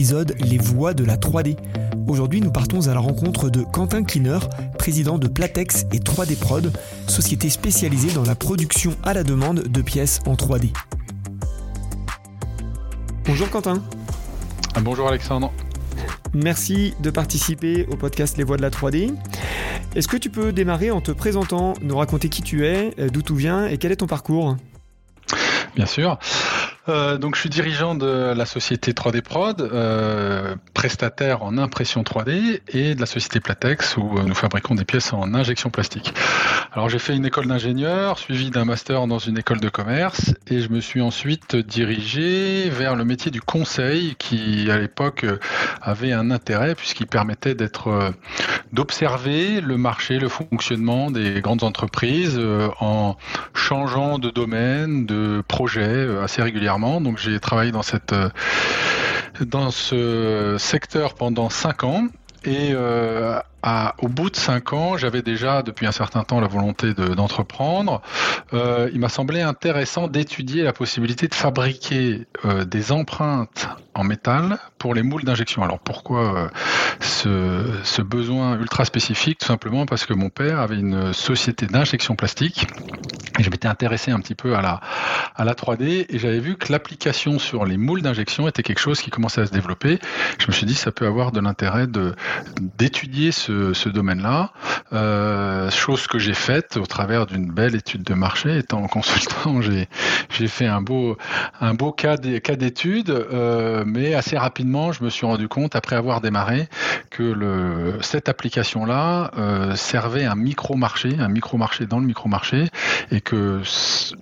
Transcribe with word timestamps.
épisode 0.00 0.34
Les 0.40 0.56
voies 0.56 0.94
de 0.94 1.04
la 1.04 1.18
3D. 1.18 1.58
Aujourd'hui, 2.08 2.40
nous 2.40 2.50
partons 2.50 2.88
à 2.88 2.94
la 2.94 3.00
rencontre 3.00 3.50
de 3.50 3.62
Quentin 3.62 4.02
Cleaner, 4.02 4.38
président 4.78 5.18
de 5.18 5.28
Platex 5.28 5.84
et 5.92 5.98
3D 5.98 6.38
Prod, 6.38 6.72
société 7.06 7.50
spécialisée 7.50 8.10
dans 8.14 8.22
la 8.22 8.34
production 8.34 8.96
à 9.02 9.12
la 9.12 9.24
demande 9.24 9.64
de 9.64 9.82
pièces 9.82 10.20
en 10.24 10.36
3D. 10.36 10.72
Bonjour 13.26 13.50
Quentin. 13.50 13.82
Ah, 14.74 14.80
bonjour 14.80 15.06
Alexandre. 15.06 15.52
Merci 16.32 16.94
de 17.00 17.10
participer 17.10 17.86
au 17.90 17.96
podcast 17.96 18.38
Les 18.38 18.44
voies 18.44 18.56
de 18.56 18.62
la 18.62 18.70
3D. 18.70 19.12
Est-ce 19.94 20.08
que 20.08 20.16
tu 20.16 20.30
peux 20.30 20.50
démarrer 20.50 20.90
en 20.90 21.02
te 21.02 21.10
présentant, 21.10 21.74
nous 21.82 21.98
raconter 21.98 22.30
qui 22.30 22.40
tu 22.40 22.64
es, 22.64 22.94
euh, 22.98 23.10
d'où 23.10 23.20
tu 23.20 23.36
viens 23.36 23.66
et 23.66 23.76
quel 23.76 23.92
est 23.92 23.96
ton 23.96 24.06
parcours? 24.06 24.56
Bien 25.76 25.84
sûr. 25.84 26.18
Euh, 26.90 27.18
donc 27.18 27.36
je 27.36 27.40
suis 27.40 27.48
dirigeant 27.48 27.94
de 27.94 28.32
la 28.34 28.46
société 28.46 28.92
3D 28.92 29.22
Prod, 29.22 29.60
euh, 29.60 30.56
prestataire 30.74 31.42
en 31.42 31.56
impression 31.56 32.02
3D 32.02 32.60
et 32.68 32.94
de 32.94 33.00
la 33.00 33.06
société 33.06 33.40
Platex 33.40 33.96
où 33.96 34.18
euh, 34.18 34.24
nous 34.24 34.34
fabriquons 34.34 34.74
des 34.74 34.84
pièces 34.84 35.12
en 35.12 35.34
injection 35.34 35.70
plastique. 35.70 36.12
Alors 36.72 36.88
j'ai 36.88 36.98
fait 36.98 37.14
une 37.14 37.24
école 37.24 37.46
d'ingénieur, 37.46 38.18
suivi 38.18 38.50
d'un 38.50 38.64
master 38.64 39.06
dans 39.06 39.18
une 39.18 39.38
école 39.38 39.60
de 39.60 39.68
commerce 39.68 40.34
et 40.48 40.60
je 40.60 40.68
me 40.70 40.80
suis 40.80 41.00
ensuite 41.00 41.54
dirigé 41.54 42.68
vers 42.70 42.96
le 42.96 43.04
métier 43.04 43.30
du 43.30 43.40
conseil 43.40 44.16
qui 44.18 44.70
à 44.70 44.78
l'époque 44.78 45.24
avait 45.80 46.12
un 46.12 46.30
intérêt 46.30 46.74
puisqu'il 46.74 47.06
permettait 47.06 47.54
d'être 47.54 48.12
d'observer 48.72 49.60
le 49.60 49.76
marché, 49.76 50.18
le 50.18 50.28
fonctionnement 50.28 51.10
des 51.10 51.40
grandes 51.40 51.64
entreprises 51.64 52.40
en 52.80 53.16
changeant 53.54 54.18
de 54.18 54.30
domaine, 54.30 55.06
de 55.06 55.42
projet 55.46 56.08
assez 56.22 56.42
régulièrement 56.42 56.79
donc 56.80 57.18
j'ai 57.18 57.38
travaillé 57.40 57.72
dans 57.72 57.82
cette 57.82 58.12
euh, 58.12 58.30
dans 59.40 59.70
ce 59.70 60.56
secteur 60.58 61.14
pendant 61.14 61.50
cinq 61.50 61.84
ans. 61.84 62.08
Et 62.44 62.70
euh, 62.72 63.38
au 63.98 64.08
bout 64.08 64.30
de 64.30 64.36
cinq 64.36 64.72
ans, 64.72 64.96
j'avais 64.96 65.22
déjà 65.22 65.62
depuis 65.62 65.86
un 65.86 65.92
certain 65.92 66.22
temps 66.22 66.40
la 66.40 66.48
volonté 66.48 66.94
d'entreprendre. 66.94 68.00
Euh, 68.52 68.90
il 68.92 69.00
m'a 69.00 69.08
semblé 69.08 69.42
intéressant 69.42 70.08
d'étudier 70.08 70.62
la 70.62 70.72
possibilité 70.72 71.28
de 71.28 71.34
fabriquer 71.34 72.26
euh, 72.44 72.64
des 72.64 72.92
empreintes 72.92 73.68
en 73.94 74.04
métal 74.04 74.58
pour 74.78 74.94
les 74.94 75.02
moules 75.02 75.24
d'injection. 75.24 75.62
Alors 75.62 75.78
pourquoi 75.78 76.50
euh, 77.26 77.82
ce, 77.84 78.02
besoin 78.02 78.58
ultra 78.58 78.84
spécifique? 78.84 79.38
Tout 79.38 79.46
simplement 79.46 79.86
parce 79.86 80.06
que 80.06 80.14
mon 80.14 80.30
père 80.30 80.58
avait 80.60 80.78
une 80.78 81.12
société 81.12 81.66
d'injection 81.66 82.16
plastique 82.16 82.66
et 83.38 83.42
je 83.42 83.50
m'étais 83.50 83.68
intéressé 83.68 84.10
un 84.10 84.20
petit 84.20 84.34
peu 84.34 84.56
à 84.56 84.62
la, 84.62 84.80
à 85.36 85.44
la 85.44 85.54
3D 85.54 86.06
et 86.08 86.18
j'avais 86.18 86.40
vu 86.40 86.56
que 86.56 86.72
l'application 86.72 87.38
sur 87.38 87.64
les 87.64 87.76
moules 87.76 88.02
d'injection 88.02 88.48
était 88.48 88.62
quelque 88.62 88.80
chose 88.80 89.00
qui 89.00 89.10
commençait 89.10 89.42
à 89.42 89.46
se 89.46 89.52
développer. 89.52 89.98
Je 90.38 90.46
me 90.46 90.52
suis 90.52 90.66
dit 90.66 90.74
ça 90.74 90.92
peut 90.92 91.06
avoir 91.06 91.32
de 91.32 91.40
l'intérêt 91.40 91.86
d'étudier 92.78 93.32
ce 93.32 93.49
ce, 93.72 93.88
domaine-là, 93.88 94.52
euh, 94.92 95.70
chose 95.70 96.06
que 96.06 96.18
j'ai 96.18 96.34
faite 96.34 96.76
au 96.76 96.86
travers 96.86 97.26
d'une 97.26 97.50
belle 97.50 97.74
étude 97.74 98.02
de 98.02 98.14
marché. 98.14 98.58
Étant 98.58 98.86
consultant, 98.86 99.60
j'ai 100.30 100.46
fait 100.46 100.66
un 100.66 100.82
beau 100.82 101.16
cas 101.92 102.16
d'étude, 102.16 103.10
euh, 103.10 103.84
mais 103.86 104.14
assez 104.14 104.36
rapidement, 104.36 104.92
je 104.92 105.04
me 105.04 105.10
suis 105.10 105.26
rendu 105.26 105.48
compte 105.48 105.76
après 105.76 105.96
avoir 105.96 106.20
démarré 106.20 106.68
que 107.10 107.98
cette 108.00 108.28
application-là 108.28 109.30
euh, 109.36 109.74
servait 109.76 110.24
un 110.24 110.34
micro-marché, 110.34 111.16
un 111.18 111.28
micro-marché 111.28 111.86
dans 111.86 111.98
le 111.98 112.06
micro-marché, 112.06 112.68
et 113.10 113.20
que 113.20 113.62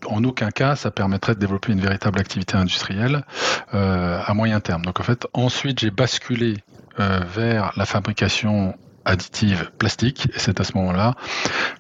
en 0.06 0.24
aucun 0.24 0.50
cas 0.50 0.76
ça 0.76 0.90
permettrait 0.90 1.34
de 1.34 1.40
développer 1.40 1.72
une 1.72 1.80
véritable 1.80 2.18
activité 2.18 2.56
industrielle 2.56 3.24
à 3.72 4.32
moyen 4.34 4.60
terme. 4.60 4.82
Donc 4.82 5.00
en 5.00 5.02
fait, 5.02 5.26
ensuite 5.32 5.80
j'ai 5.80 5.90
basculé 5.90 6.58
vers 6.98 7.72
la 7.76 7.84
fabrication 7.84 8.74
additive 9.08 9.70
plastique. 9.78 10.28
Et 10.34 10.38
c'est 10.38 10.60
à 10.60 10.64
ce 10.64 10.76
moment-là 10.76 11.14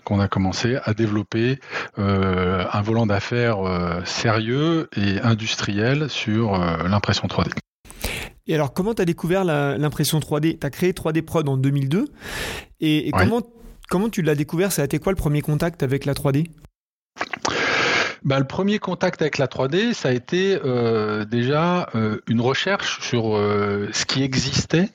qu'on 0.04 0.18
a 0.18 0.28
commencé 0.28 0.78
à 0.82 0.94
développer 0.94 1.60
euh, 1.98 2.64
un 2.72 2.82
volant 2.82 3.06
d'affaires 3.06 3.60
euh, 3.60 4.02
sérieux 4.04 4.88
et 4.96 5.20
industriel 5.20 6.08
sur 6.08 6.54
euh, 6.54 6.88
l'impression 6.88 7.28
3D. 7.28 7.50
Et 8.46 8.54
alors, 8.54 8.72
comment 8.72 8.94
tu 8.94 9.02
as 9.02 9.04
découvert 9.04 9.44
l'impression 9.44 10.18
3D 10.20 10.58
Tu 10.58 10.66
as 10.66 10.70
créé 10.70 10.92
3D 10.92 11.20
Prod 11.22 11.46
en 11.46 11.58
2002. 11.58 12.06
Et, 12.80 13.10
comment, 13.12 13.42
comment 13.90 14.08
tu 14.08 14.22
l'as 14.22 14.34
découvert? 14.34 14.72
Ça 14.72 14.82
a 14.82 14.84
été 14.86 14.98
quoi 14.98 15.12
le 15.12 15.16
premier 15.16 15.42
contact 15.42 15.82
avec 15.82 16.06
la 16.06 16.14
3D 16.14 16.46
bah, 18.24 18.38
le 18.38 18.44
premier 18.44 18.78
contact 18.78 19.22
avec 19.22 19.38
la 19.38 19.46
3D, 19.46 19.92
ça 19.92 20.08
a 20.08 20.12
été 20.12 20.58
euh, 20.64 21.24
déjà 21.24 21.88
euh, 21.94 22.20
une 22.26 22.40
recherche 22.40 23.00
sur 23.00 23.36
euh, 23.36 23.88
ce 23.92 24.04
qui 24.04 24.22
existait 24.22 24.90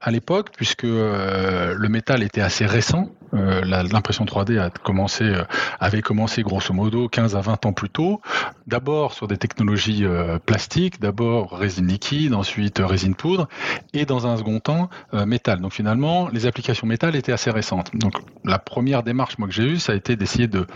à 0.00 0.10
l'époque, 0.10 0.50
puisque 0.56 0.84
le 0.84 1.88
métal 1.88 2.22
était 2.22 2.40
assez 2.40 2.64
récent. 2.64 3.10
L'impression 3.32 4.24
3D 4.24 4.58
a 4.58 4.70
commencé, 4.70 5.30
avait 5.78 6.00
commencé 6.00 6.42
grosso 6.42 6.72
modo 6.72 7.08
15 7.08 7.36
à 7.36 7.40
20 7.40 7.66
ans 7.66 7.72
plus 7.72 7.90
tôt. 7.90 8.20
D'abord 8.66 9.12
sur 9.12 9.28
des 9.28 9.36
technologies 9.36 10.04
plastiques, 10.46 11.00
d'abord 11.00 11.52
résine 11.52 11.86
liquide, 11.86 12.34
ensuite 12.34 12.80
résine 12.82 13.14
poudre, 13.14 13.46
et 13.92 14.06
dans 14.06 14.26
un 14.26 14.38
second 14.38 14.58
temps 14.58 14.88
métal. 15.26 15.60
Donc 15.60 15.74
finalement, 15.74 16.28
les 16.32 16.46
applications 16.46 16.86
métal 16.86 17.14
étaient 17.14 17.32
assez 17.32 17.50
récentes. 17.50 17.94
Donc 17.94 18.14
la 18.44 18.58
première 18.58 19.02
démarche 19.02 19.36
moi 19.38 19.46
que 19.46 19.54
j'ai 19.54 19.64
eue, 19.64 19.78
ça 19.78 19.92
a 19.92 19.96
été 19.96 20.16
d'essayer 20.16 20.48
de 20.48 20.66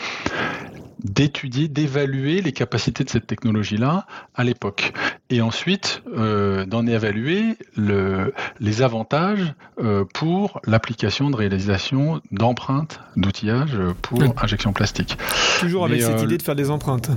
d'étudier, 1.03 1.69
d'évaluer 1.69 2.41
les 2.41 2.53
capacités 2.53 3.05
de 3.05 3.11
cette 3.11 3.27
technologie-là 3.27 4.07
à 4.35 4.45
l'époque. 4.45 4.93
Et 5.31 5.41
ensuite, 5.41 6.03
euh, 6.17 6.67
d'en 6.67 6.87
évaluer 6.87 7.57
le, 7.77 8.33
les 8.61 8.83
avantages 8.83 9.55
euh, 9.79 10.05
pour 10.15 10.61
l'application 10.67 11.31
de 11.31 11.37
réalisation 11.37 12.21
d'empreintes 12.31 13.01
d'outillage 13.17 13.77
pour 14.03 14.23
injection 14.43 14.73
plastique. 14.73 15.19
Toujours 15.61 15.85
avec 15.85 16.03
cette 16.03 16.21
euh, 16.21 16.25
idée 16.25 16.39
de 16.39 16.43
faire 16.43 16.57
des 16.57 16.71
empreintes. 16.71 17.11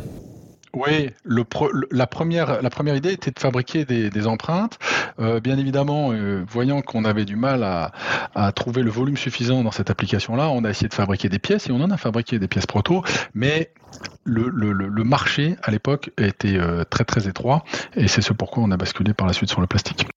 Oui, 0.74 1.10
le 1.24 1.44
la, 1.92 2.08
première, 2.08 2.62
la 2.62 2.70
première 2.70 2.96
idée 2.96 3.14
était 3.14 3.32
de 3.32 3.40
fabriquer 3.40 3.86
des, 3.86 4.28
empreintes. 4.28 4.78
Euh, 5.20 5.40
bien 5.40 5.58
évidemment, 5.58 6.12
euh, 6.12 6.44
voyant 6.48 6.82
qu'on 6.82 7.06
avait 7.06 7.26
du 7.26 7.36
mal 7.36 7.64
à, 7.64 7.92
trouver 8.52 8.84
le 8.84 8.92
volume 8.92 9.18
suffisant 9.18 9.64
dans 9.64 9.72
cette 9.72 9.90
application-là, 9.90 10.50
on 10.50 10.64
a 10.64 10.70
essayé 10.70 10.88
de 10.88 10.94
fabriquer 10.94 11.30
des 11.30 11.40
pièces 11.40 11.68
et 11.68 11.72
on 11.72 11.82
en 11.82 11.92
a 11.92 11.98
fabriqué 11.98 12.40
des 12.40 12.48
pièces 12.48 12.66
proto, 12.66 13.04
mais 13.34 13.72
le, 14.26 14.50
le, 14.50 14.74
le 14.74 15.04
marché 15.04 15.56
à 15.64 15.72
l'époque 15.72 16.12
était 16.18 16.58
euh, 16.58 16.84
très 16.84 17.06
très 17.06 17.28
étroit 17.28 17.64
et 17.96 18.08
c'est 18.08 18.22
ce 18.22 18.34
pourquoi 18.34 18.64
on 18.64 18.72
a 18.72 18.78
basculé 18.78 19.14
par 19.14 19.28
la 19.28 19.34
suite 19.34 19.50
sur 19.50 19.62
le 19.62 19.68
plastique. 19.68 20.08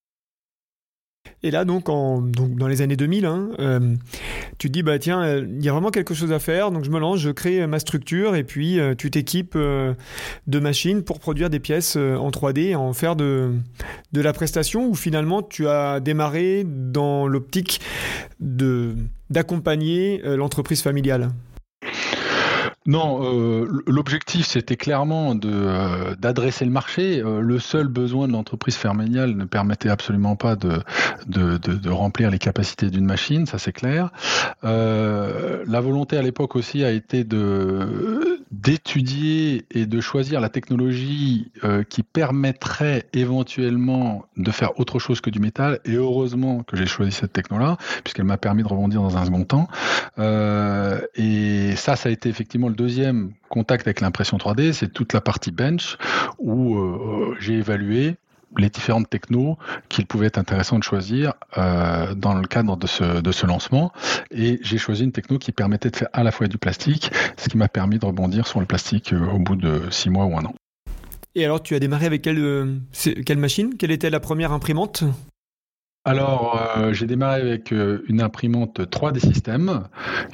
Et 1.43 1.51
là, 1.51 1.65
donc, 1.65 1.87
dans 1.87 2.69
les 2.69 2.83
années 2.83 2.97
2000, 2.97 3.25
hein, 3.25 3.49
euh, 3.61 3.95
tu 4.59 4.69
te 4.69 4.73
dis, 4.73 4.83
bah 4.83 4.99
tiens, 4.99 5.23
euh, 5.23 5.47
il 5.49 5.65
y 5.65 5.71
a 5.71 5.73
vraiment 5.73 5.91
quelque 5.91 6.13
chose 6.13 6.33
à 6.33 6.39
faire, 6.39 6.71
donc 6.71 6.85
je 6.85 6.91
me 6.91 6.99
lance, 6.99 7.19
je 7.19 7.31
crée 7.31 7.67
ma 7.67 7.79
structure, 7.79 8.37
et 8.37 8.45
puis 8.45 8.79
euh, 8.79 8.95
tu 8.95 9.11
t'équipes 9.11 9.57
de 9.57 10.61
machines 10.61 11.03
pour 11.03 11.19
produire 11.19 11.49
des 11.49 11.61
pièces 11.61 11.97
en 11.97 12.31
3D, 12.31 12.77
en 12.77 12.93
faire 12.93 13.17
de, 13.17 13.53
de 14.13 14.21
la 14.21 14.35
prestation, 14.35 14.87
ou 14.87 14.95
finalement 14.95 15.43
tu 15.43 15.67
as 15.67 16.01
démarré 16.01 16.65
dans 16.67 17.27
l'optique 17.27 17.81
d'accompagner 18.41 20.21
l'entreprise 20.25 20.83
familiale? 20.83 21.31
Non, 22.91 23.21
euh, 23.23 23.85
l'objectif 23.87 24.49
c'était 24.49 24.77
clairement 24.77 25.37
euh, 25.45 26.17
d'adresser 26.17 26.65
le 26.65 26.73
marché. 26.73 27.23
Euh, 27.25 27.41
le 27.41 27.61
seul 27.61 27.87
besoin 27.87 28.27
de 28.27 28.33
l'entreprise 28.33 28.75
ferméniale 28.75 29.37
ne 29.37 29.45
permettait 29.45 29.91
absolument 29.91 30.35
pas 30.35 30.57
de 30.57 31.89
remplir 31.89 32.33
les 32.33 32.41
capacités 32.41 32.91
d'une 32.91 33.05
machine, 33.05 33.47
ça 33.47 33.59
c'est 33.59 33.71
clair. 33.73 34.11
la 34.65 35.81
volonté 35.81 36.17
à 36.17 36.23
l'époque 36.23 36.57
aussi 36.57 36.83
a 36.83 36.91
été 36.91 37.23
de 37.23 38.41
d'étudier 38.51 39.65
et 39.71 39.87
de 39.87 40.01
choisir 40.01 40.41
la 40.41 40.49
technologie 40.49 41.53
qui 41.89 42.03
permettrait 42.03 43.05
éventuellement 43.13 44.25
de 44.37 44.51
faire 44.51 44.81
autre 44.81 44.99
chose 44.99 45.21
que 45.21 45.31
du 45.31 45.39
métal. 45.39 45.79
Et 45.85 45.95
heureusement 45.95 46.65
que 46.65 46.77
j'ai 46.77 46.87
choisi 46.87 47.13
cette 47.13 47.33
techno-là, 47.33 47.77
puisqu'elle 48.03 48.25
m'a 48.25 48.39
permis 48.39 48.65
de 48.65 48.69
rebondir 48.69 49.03
dans 49.03 49.17
un 49.17 49.25
second 49.25 49.45
temps. 49.45 49.69
et 50.19 51.77
ça, 51.77 51.95
ça 51.95 52.09
a 52.09 52.13
été 52.13 52.29
effectivement 52.29 52.69
le 52.69 52.80
deuxième 52.81 53.33
contact 53.51 53.87
avec 53.87 54.01
l'impression 54.01 54.39
3D, 54.39 54.73
c'est 54.73 54.91
toute 54.91 55.13
la 55.13 55.21
partie 55.21 55.51
bench 55.51 55.99
où 56.39 56.79
euh, 56.79 57.37
j'ai 57.39 57.55
évalué 57.55 58.17
les 58.57 58.71
différentes 58.71 59.11
technos 59.11 59.59
qu'il 59.91 60.07
pouvait 60.07 60.29
être 60.29 60.39
intéressant 60.39 60.79
de 60.79 60.83
choisir 60.83 61.35
euh, 61.59 62.15
dans 62.15 62.33
le 62.35 62.47
cadre 62.47 62.79
de 62.79 62.87
ce, 62.87 63.21
de 63.21 63.33
ce 63.33 63.45
lancement. 63.47 63.93
Et 64.31 64.59
j'ai 64.63 64.79
choisi 64.79 65.05
une 65.05 65.13
techno 65.13 65.39
qui 65.39 65.53
permettait 65.53 65.91
de 65.91 65.97
faire 65.97 66.09
à 66.15 66.23
la 66.23 66.33
fois 66.33 66.47
du 66.47 66.57
plastique, 66.57 67.13
ce 67.37 67.51
qui 67.51 67.59
m'a 67.59 67.69
permis 67.69 67.99
de 67.99 68.07
rebondir 68.07 68.47
sur 68.47 68.61
le 68.61 68.67
plastique 68.67 69.13
euh, 69.13 69.27
au 69.27 69.39
bout 69.39 69.57
de 69.57 69.83
six 69.91 70.09
mois 70.09 70.25
ou 70.25 70.39
un 70.39 70.45
an. 70.47 70.55
Et 71.35 71.45
alors, 71.45 71.63
tu 71.63 71.75
as 71.75 71.81
démarré 71.81 72.07
avec 72.07 72.23
quelle, 72.23 72.81
quelle 73.27 73.39
machine? 73.39 73.77
Quelle 73.79 73.93
était 73.93 74.11
la 74.11 74.21
première 74.21 74.53
imprimante? 74.53 75.05
Alors, 76.07 76.59
euh, 76.79 76.95
j'ai 76.95 77.07
démarré 77.07 77.43
avec 77.43 77.73
euh, 77.73 78.03
une 78.09 78.23
imprimante 78.23 78.81
3D 78.81 79.19
System, 79.19 79.87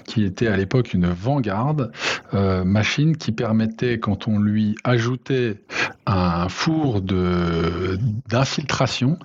qui 0.05 0.23
était 0.23 0.47
à 0.47 0.57
l'époque 0.57 0.95
une 0.95 1.09
Vanguard, 1.09 1.89
euh, 2.35 2.63
machine 2.63 3.17
qui 3.17 3.33
permettait, 3.33 3.99
quand 3.99 4.29
on 4.29 4.39
lui 4.39 4.77
ajoutait 4.85 5.65
un 6.07 6.49
four 6.49 7.03
d'infiltration, 7.03 9.19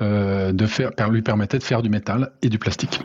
de 0.00 0.66
faire, 0.66 0.90
lui 1.10 1.22
permettait 1.22 1.58
de 1.58 1.62
faire 1.62 1.80
du 1.80 1.88
métal 1.88 2.32
et 2.42 2.50
du 2.50 2.58
plastique. 2.58 3.00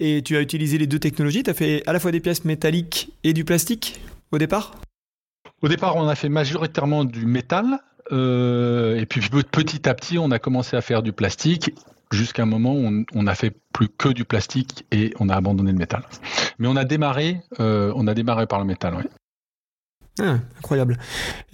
Et 0.00 0.22
tu 0.22 0.36
as 0.36 0.40
utilisé 0.40 0.78
les 0.78 0.88
deux 0.88 0.98
technologies, 0.98 1.44
tu 1.44 1.50
as 1.50 1.54
fait 1.54 1.84
à 1.86 1.92
la 1.92 2.00
fois 2.00 2.10
des 2.10 2.18
pièces 2.18 2.44
métalliques 2.44 3.12
et 3.22 3.32
du 3.32 3.44
plastique 3.44 4.00
au 4.32 4.38
départ? 4.38 4.74
Au 5.62 5.68
départ, 5.68 5.94
on 5.94 6.08
a 6.08 6.16
fait 6.16 6.28
majoritairement 6.28 7.04
du 7.04 7.24
métal, 7.24 7.78
euh, 8.10 8.96
et 8.96 9.06
puis 9.06 9.20
petit 9.50 9.88
à 9.88 9.94
petit, 9.94 10.18
on 10.18 10.30
a 10.30 10.38
commencé 10.38 10.76
à 10.76 10.80
faire 10.80 11.02
du 11.02 11.12
plastique 11.12 11.74
jusqu'à 12.10 12.42
un 12.42 12.46
moment 12.46 12.74
où 12.74 13.04
on, 13.14 13.22
n'a 13.22 13.34
fait 13.34 13.54
plus 13.72 13.88
que 13.88 14.08
du 14.08 14.24
plastique 14.24 14.84
et 14.90 15.14
on 15.18 15.28
a 15.28 15.36
abandonné 15.36 15.72
le 15.72 15.78
métal. 15.78 16.02
Mais 16.58 16.68
on 16.68 16.76
a 16.76 16.84
démarré, 16.84 17.40
euh, 17.60 17.92
on 17.96 18.06
a 18.06 18.14
démarré 18.14 18.46
par 18.46 18.58
le 18.58 18.66
métal, 18.66 18.94
oui. 18.96 19.04
Ah, 20.20 20.38
incroyable. 20.58 20.98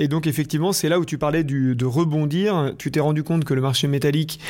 Et 0.00 0.08
donc 0.08 0.26
effectivement, 0.26 0.72
c'est 0.72 0.88
là 0.88 0.98
où 0.98 1.04
tu 1.04 1.16
parlais 1.16 1.44
de 1.44 1.84
rebondir. 1.84 2.74
Tu 2.76 2.90
t'es 2.90 2.98
rendu 2.98 3.22
compte 3.22 3.44
que 3.44 3.54
le 3.54 3.60
marché 3.60 3.86
métallique, 3.86 4.40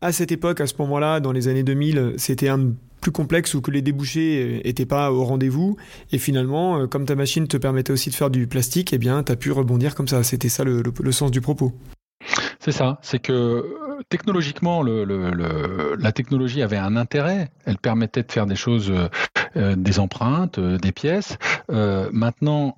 à 0.00 0.12
cette 0.12 0.30
époque, 0.30 0.60
à 0.60 0.68
ce 0.68 0.74
moment-là, 0.78 1.18
dans 1.18 1.32
les 1.32 1.48
années 1.48 1.64
2000, 1.64 2.14
c'était 2.16 2.48
un 2.48 2.72
plus 3.00 3.12
complexe 3.12 3.54
ou 3.54 3.60
que 3.60 3.70
les 3.70 3.82
débouchés 3.82 4.62
n'étaient 4.64 4.86
pas 4.86 5.12
au 5.12 5.24
rendez-vous. 5.24 5.76
Et 6.12 6.18
finalement, 6.18 6.78
euh, 6.78 6.86
comme 6.86 7.06
ta 7.06 7.14
machine 7.14 7.48
te 7.48 7.56
permettait 7.56 7.92
aussi 7.92 8.10
de 8.10 8.14
faire 8.14 8.30
du 8.30 8.46
plastique, 8.46 8.92
eh 8.92 8.98
bien, 8.98 9.22
tu 9.22 9.32
as 9.32 9.36
pu 9.36 9.50
rebondir 9.52 9.94
comme 9.94 10.08
ça. 10.08 10.22
C'était 10.22 10.48
ça 10.48 10.64
le, 10.64 10.82
sens 11.12 11.30
du 11.30 11.40
propos. 11.40 11.72
C'est 12.58 12.72
ça, 12.72 12.98
c'est 13.02 13.18
que 13.18 13.32
euh, 13.32 14.02
technologiquement, 14.10 14.82
la 14.82 16.12
technologie 16.12 16.62
avait 16.62 16.76
un 16.76 16.96
intérêt. 16.96 17.50
Elle 17.64 17.78
permettait 17.78 18.22
de 18.22 18.30
faire 18.30 18.46
des 18.46 18.56
choses, 18.56 18.92
euh, 19.56 19.76
des 19.76 19.98
empreintes, 19.98 20.60
des 20.60 20.92
pièces. 20.92 21.38
maintenant, 21.68 22.76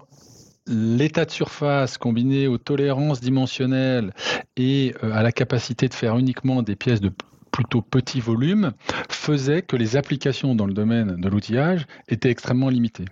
l'état 0.68 1.24
de 1.24 1.32
surface 1.32 1.98
combiné 1.98 2.46
aux 2.46 2.58
tolérances 2.58 3.20
dimensionnelles 3.20 4.14
et 4.56 4.94
à 5.02 5.22
la 5.22 5.32
capacité 5.32 5.88
de 5.88 5.94
faire 5.94 6.16
uniquement 6.16 6.62
des 6.62 6.76
pièces 6.76 7.00
de 7.00 7.10
plutôt 7.52 7.82
petit 7.82 8.20
volume 8.20 8.72
faisait 9.08 9.62
que 9.62 9.76
les 9.76 9.96
applications 9.96 10.54
dans 10.54 10.66
le 10.66 10.72
domaine 10.72 11.20
de 11.20 11.28
l'outillage 11.28 11.86
étaient 12.08 12.30
extrêmement 12.30 12.68
limitées. 12.68 13.04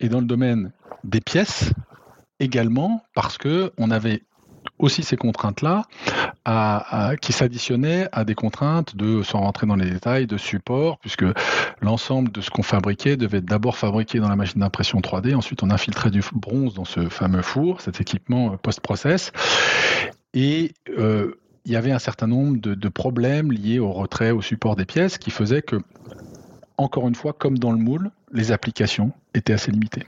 Et 0.00 0.08
dans 0.08 0.20
le 0.20 0.26
domaine 0.26 0.72
des 1.04 1.20
pièces 1.20 1.72
également, 2.40 3.04
parce 3.14 3.38
que 3.38 3.72
on 3.78 3.90
avait 3.90 4.22
aussi 4.78 5.02
ces 5.02 5.16
contraintes-là 5.16 5.82
qui 7.20 7.32
s'additionnaient 7.32 8.08
à 8.12 8.24
des 8.24 8.34
contraintes 8.34 8.96
de, 8.96 9.22
sans 9.22 9.40
rentrer 9.40 9.66
dans 9.66 9.76
les 9.76 9.88
détails, 9.88 10.26
de 10.26 10.36
support, 10.36 10.98
puisque 10.98 11.24
l'ensemble 11.80 12.32
de 12.32 12.40
ce 12.40 12.50
qu'on 12.50 12.62
fabriquait 12.62 13.16
devait 13.16 13.40
d'abord 13.40 13.76
fabriquer 13.76 14.20
dans 14.20 14.28
la 14.28 14.36
machine 14.36 14.60
d'impression 14.60 15.00
3D, 15.00 15.34
ensuite 15.34 15.62
on 15.62 15.70
infiltrait 15.70 16.10
du 16.10 16.22
bronze 16.32 16.74
dans 16.74 16.84
ce 16.84 17.08
fameux 17.08 17.42
four, 17.42 17.80
cet 17.80 18.00
équipement 18.00 18.56
post-process. 18.56 19.32
Et 20.34 20.72
euh, 20.98 21.38
il 21.64 21.72
y 21.72 21.76
avait 21.76 21.92
un 21.92 21.98
certain 21.98 22.26
nombre 22.26 22.58
de, 22.58 22.88
problèmes 22.88 23.50
liés 23.50 23.78
au 23.78 23.92
retrait, 23.92 24.30
au 24.30 24.42
support 24.42 24.76
des 24.76 24.84
pièces, 24.84 25.18
qui 25.18 25.30
faisaient 25.30 25.62
que, 25.62 25.76
encore 26.76 27.08
une 27.08 27.14
fois, 27.14 27.32
comme 27.32 27.58
dans 27.58 27.72
le 27.72 27.78
moule, 27.78 28.10
les 28.32 28.52
applications 28.52 29.12
étaient 29.34 29.52
assez 29.52 29.70
limitées. 29.70 30.04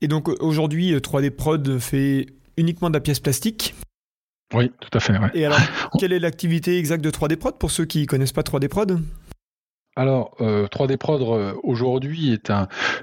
Et 0.00 0.08
donc 0.08 0.28
aujourd'hui, 0.40 0.94
3D 0.94 1.30
Prod 1.30 1.78
fait 1.78 2.26
uniquement 2.56 2.88
de 2.88 2.94
la 2.94 3.00
pièce 3.00 3.20
plastique? 3.20 3.74
Oui, 4.54 4.72
tout 4.80 4.90
à 4.96 5.00
fait. 5.00 5.12
Et 5.34 5.44
alors, 5.44 5.60
quelle 5.98 6.12
est 6.12 6.18
l'activité 6.18 6.78
exacte 6.78 7.04
de 7.04 7.10
3D 7.10 7.36
Prod 7.36 7.56
pour 7.58 7.70
ceux 7.70 7.84
qui 7.84 8.00
ne 8.00 8.06
connaissent 8.06 8.32
pas 8.32 8.42
3D 8.42 8.68
Prod? 8.68 9.00
Alors, 10.00 10.34
3D 10.40 10.92
euh, 10.92 10.96
Prod 10.96 11.20
euh, 11.20 11.52
aujourd'hui 11.62 12.32
est 12.32 12.50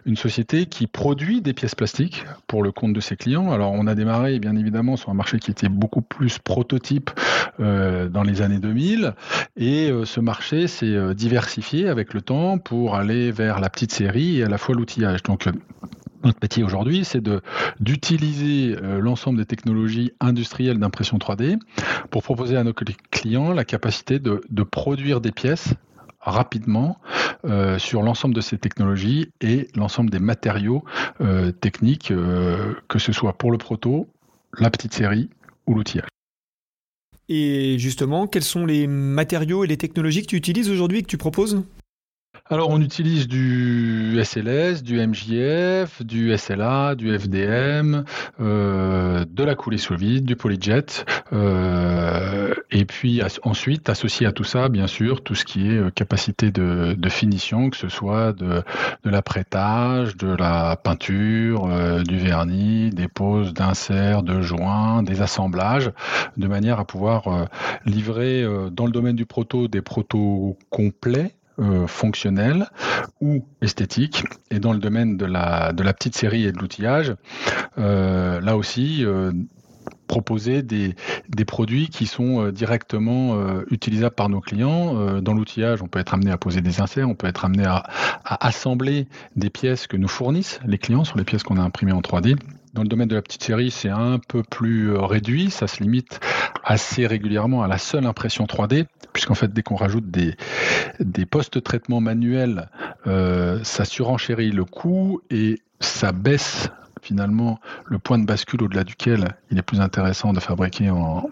une 0.07 0.17
société 0.17 0.65
qui 0.65 0.87
produit 0.87 1.41
des 1.41 1.53
pièces 1.53 1.75
plastiques 1.75 2.25
pour 2.47 2.63
le 2.63 2.71
compte 2.71 2.93
de 2.93 2.99
ses 3.01 3.15
clients. 3.15 3.51
Alors, 3.51 3.71
on 3.71 3.85
a 3.85 3.93
démarré 3.93 4.39
bien 4.39 4.55
évidemment 4.55 4.97
sur 4.97 5.11
un 5.11 5.13
marché 5.13 5.37
qui 5.37 5.51
était 5.51 5.69
beaucoup 5.69 6.01
plus 6.01 6.39
prototype 6.39 7.11
euh, 7.59 8.09
dans 8.09 8.23
les 8.23 8.41
années 8.41 8.57
2000 8.57 9.13
et 9.57 9.91
ce 10.05 10.19
marché 10.19 10.65
s'est 10.65 11.13
diversifié 11.13 11.87
avec 11.87 12.15
le 12.15 12.21
temps 12.21 12.57
pour 12.57 12.95
aller 12.95 13.31
vers 13.31 13.59
la 13.59 13.69
petite 13.69 13.91
série 13.91 14.39
et 14.39 14.43
à 14.45 14.49
la 14.49 14.57
fois 14.57 14.73
l'outillage. 14.73 15.21
Donc, 15.21 15.47
notre 16.23 16.39
métier 16.41 16.63
aujourd'hui, 16.63 17.05
c'est 17.05 17.21
d'utiliser 17.79 18.75
l'ensemble 18.99 19.37
des 19.37 19.45
technologies 19.45 20.13
industrielles 20.19 20.79
d'impression 20.79 21.19
3D 21.19 21.59
pour 22.09 22.23
proposer 22.23 22.57
à 22.57 22.63
nos 22.63 22.73
clients 22.73 23.53
la 23.53 23.65
capacité 23.65 24.17
de 24.17 24.63
produire 24.63 25.21
des 25.21 25.31
pièces 25.31 25.75
rapidement 26.27 26.97
euh, 27.45 27.79
sur 27.79 28.03
l'ensemble 28.03 28.35
de 28.35 28.41
ces 28.41 28.57
technologies 28.57 29.31
et 29.41 29.67
l'ensemble 29.75 30.09
des 30.09 30.19
matériaux 30.19 30.83
euh, 31.21 31.51
techniques, 31.51 32.11
euh, 32.11 32.73
que 32.87 32.99
ce 32.99 33.11
soit 33.11 33.33
pour 33.33 33.51
le 33.51 33.57
proto, 33.57 34.07
la 34.59 34.69
petite 34.69 34.93
série 34.93 35.29
ou 35.65 35.73
l'outillage. 35.73 36.09
Et 37.29 37.77
justement, 37.79 38.27
quels 38.27 38.43
sont 38.43 38.65
les 38.65 38.87
matériaux 38.87 39.63
et 39.63 39.67
les 39.67 39.77
technologies 39.77 40.21
que 40.21 40.27
tu 40.27 40.35
utilises 40.35 40.69
aujourd'hui, 40.69 41.01
que 41.01 41.07
tu 41.07 41.17
proposes? 41.17 41.63
Alors 42.49 42.69
on 42.69 42.79
utilise 42.81 43.27
du 43.27 44.17
SLS, 44.23 44.81
du 44.81 45.05
MJF, 45.05 46.01
du 46.01 46.35
SLA, 46.37 46.95
du 46.95 47.17
FDM, 47.17 48.03
euh, 48.39 49.25
de 49.29 49.43
la 49.43 49.55
coulée 49.55 49.77
sous 49.77 49.95
vide, 49.95 50.23
du 50.23 50.37
polyjet, 50.37 50.85
euh, 51.33 52.53
et 52.71 52.85
puis 52.85 53.21
ensuite 53.43 53.89
associé 53.89 54.27
à 54.27 54.31
tout 54.31 54.45
ça, 54.45 54.69
bien 54.69 54.87
sûr, 54.87 55.23
tout 55.23 55.35
ce 55.35 55.43
qui 55.43 55.67
est 55.67 55.77
euh, 55.77 55.89
capacité 55.89 56.51
de, 56.51 56.95
finition, 57.09 57.69
que 57.69 57.77
ce 57.77 57.89
soit 57.89 58.33
de, 58.33 58.63
de 59.03 59.09
l'apprêtage, 59.09 60.17
de 60.17 60.27
la 60.27 60.75
peinture, 60.75 61.67
du 62.03 62.17
vernis, 62.17 62.89
des 62.89 63.07
poses 63.07 63.53
d'inserts, 63.53 64.23
de 64.23 64.41
joints, 64.41 65.03
des 65.03 65.21
assemblages, 65.21 65.91
de 66.35 66.47
manière 66.47 66.79
à 66.79 66.85
pouvoir 66.85 67.47
livrer 67.85 68.45
dans 68.71 68.85
le 68.85 68.91
domaine 68.91 69.15
du 69.15 69.25
proto 69.25 69.69
des 69.69 69.81
protos 69.81 70.57
complets 70.69 71.37
euh, 71.59 71.85
ou 73.21 73.45
esthétique. 73.61 74.23
Et 74.51 74.59
dans 74.59 74.73
le 74.73 74.79
domaine 74.79 75.17
de 75.17 75.25
la, 75.25 75.73
de 75.73 75.83
la 75.83 75.93
petite 75.93 76.15
série 76.15 76.45
et 76.45 76.51
de 76.51 76.57
l'outillage, 76.57 77.15
euh, 77.77 78.39
là 78.41 78.57
aussi, 78.57 79.03
euh, 79.05 79.31
proposer 80.07 80.61
des, 80.61 80.95
des, 81.29 81.45
produits 81.45 81.89
qui 81.89 82.05
sont 82.05 82.49
directement 82.49 83.59
utilisables 83.69 84.15
par 84.15 84.29
nos 84.29 84.39
clients. 84.39 85.21
dans 85.21 85.33
l'outillage, 85.33 85.81
on 85.81 85.87
peut 85.87 85.99
être 85.99 86.13
amené 86.13 86.31
à 86.31 86.37
poser 86.37 86.61
des 86.61 86.79
inserts, 86.79 87.09
on 87.09 87.15
peut 87.15 87.27
être 87.27 87.43
amené 87.43 87.65
à, 87.65 87.83
à, 88.23 88.47
assembler 88.47 89.07
des 89.35 89.49
pièces 89.49 89.85
que 89.85 89.97
nous 89.97 90.07
fournissent 90.07 90.61
les 90.65 90.77
clients 90.77 91.03
sur 91.03 91.17
les 91.17 91.25
pièces 91.25 91.43
qu'on 91.43 91.57
a 91.57 91.61
imprimées 91.61 91.91
en 91.91 91.99
3D. 91.99 92.37
Dans 92.73 92.83
le 92.83 92.87
domaine 92.87 93.07
de 93.09 93.15
la 93.15 93.21
petite 93.21 93.43
série, 93.43 93.69
c'est 93.69 93.89
un 93.89 94.19
peu 94.19 94.43
plus 94.43 94.95
réduit, 94.95 95.49
ça 95.49 95.67
se 95.67 95.83
limite 95.83 96.21
assez 96.63 97.05
régulièrement 97.07 97.63
à 97.63 97.67
la 97.67 97.77
seule 97.77 98.05
impression 98.05 98.45
3D, 98.45 98.85
puisqu'en 99.17 99.33
fait, 99.33 99.51
dès 99.51 99.63
qu'on 99.63 99.75
rajoute 99.75 100.11
des, 100.11 100.35
postes-traitements 101.25 102.01
manuels, 102.01 102.69
euh, 103.07 103.59
ça 103.63 103.83
surenchérit 103.83 104.51
le 104.51 104.63
coût 104.63 105.21
et 105.31 105.59
ça 105.79 106.11
baisse 106.11 106.69
finalement 107.01 107.59
le 107.85 107.97
point 107.97 108.19
de 108.19 108.25
bascule 108.27 108.61
au-delà 108.61 108.83
duquel 108.83 109.29
il 109.49 109.57
est 109.57 109.63
plus 109.63 109.81
intéressant 109.81 110.33
de 110.33 110.39
fabriquer 110.39 110.91
en, 110.91 111.27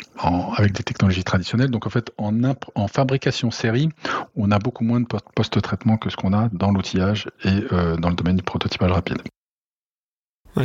avec 0.58 0.74
des 0.74 0.82
technologies 0.82 1.24
traditionnelles. 1.24 1.70
Donc 1.70 1.86
en 1.86 1.92
fait, 1.92 2.12
en, 2.18 2.34
en, 2.74 2.88
fabrication 2.88 3.52
série, 3.52 3.90
on 4.36 4.50
a 4.50 4.58
beaucoup 4.58 4.84
moins 4.84 5.00
de 5.00 5.06
post-traitement 5.36 5.98
que 5.98 6.10
ce 6.10 6.16
qu'on 6.16 6.34
a 6.34 6.50
dans 6.54 6.72
l'outillage 6.72 7.28
et 7.44 7.66
euh, 7.72 7.98
dans 7.98 8.10
le 8.10 8.16
domaine 8.16 8.38
du 8.38 8.44
prototypage 8.44 8.92
rapide 8.92 9.20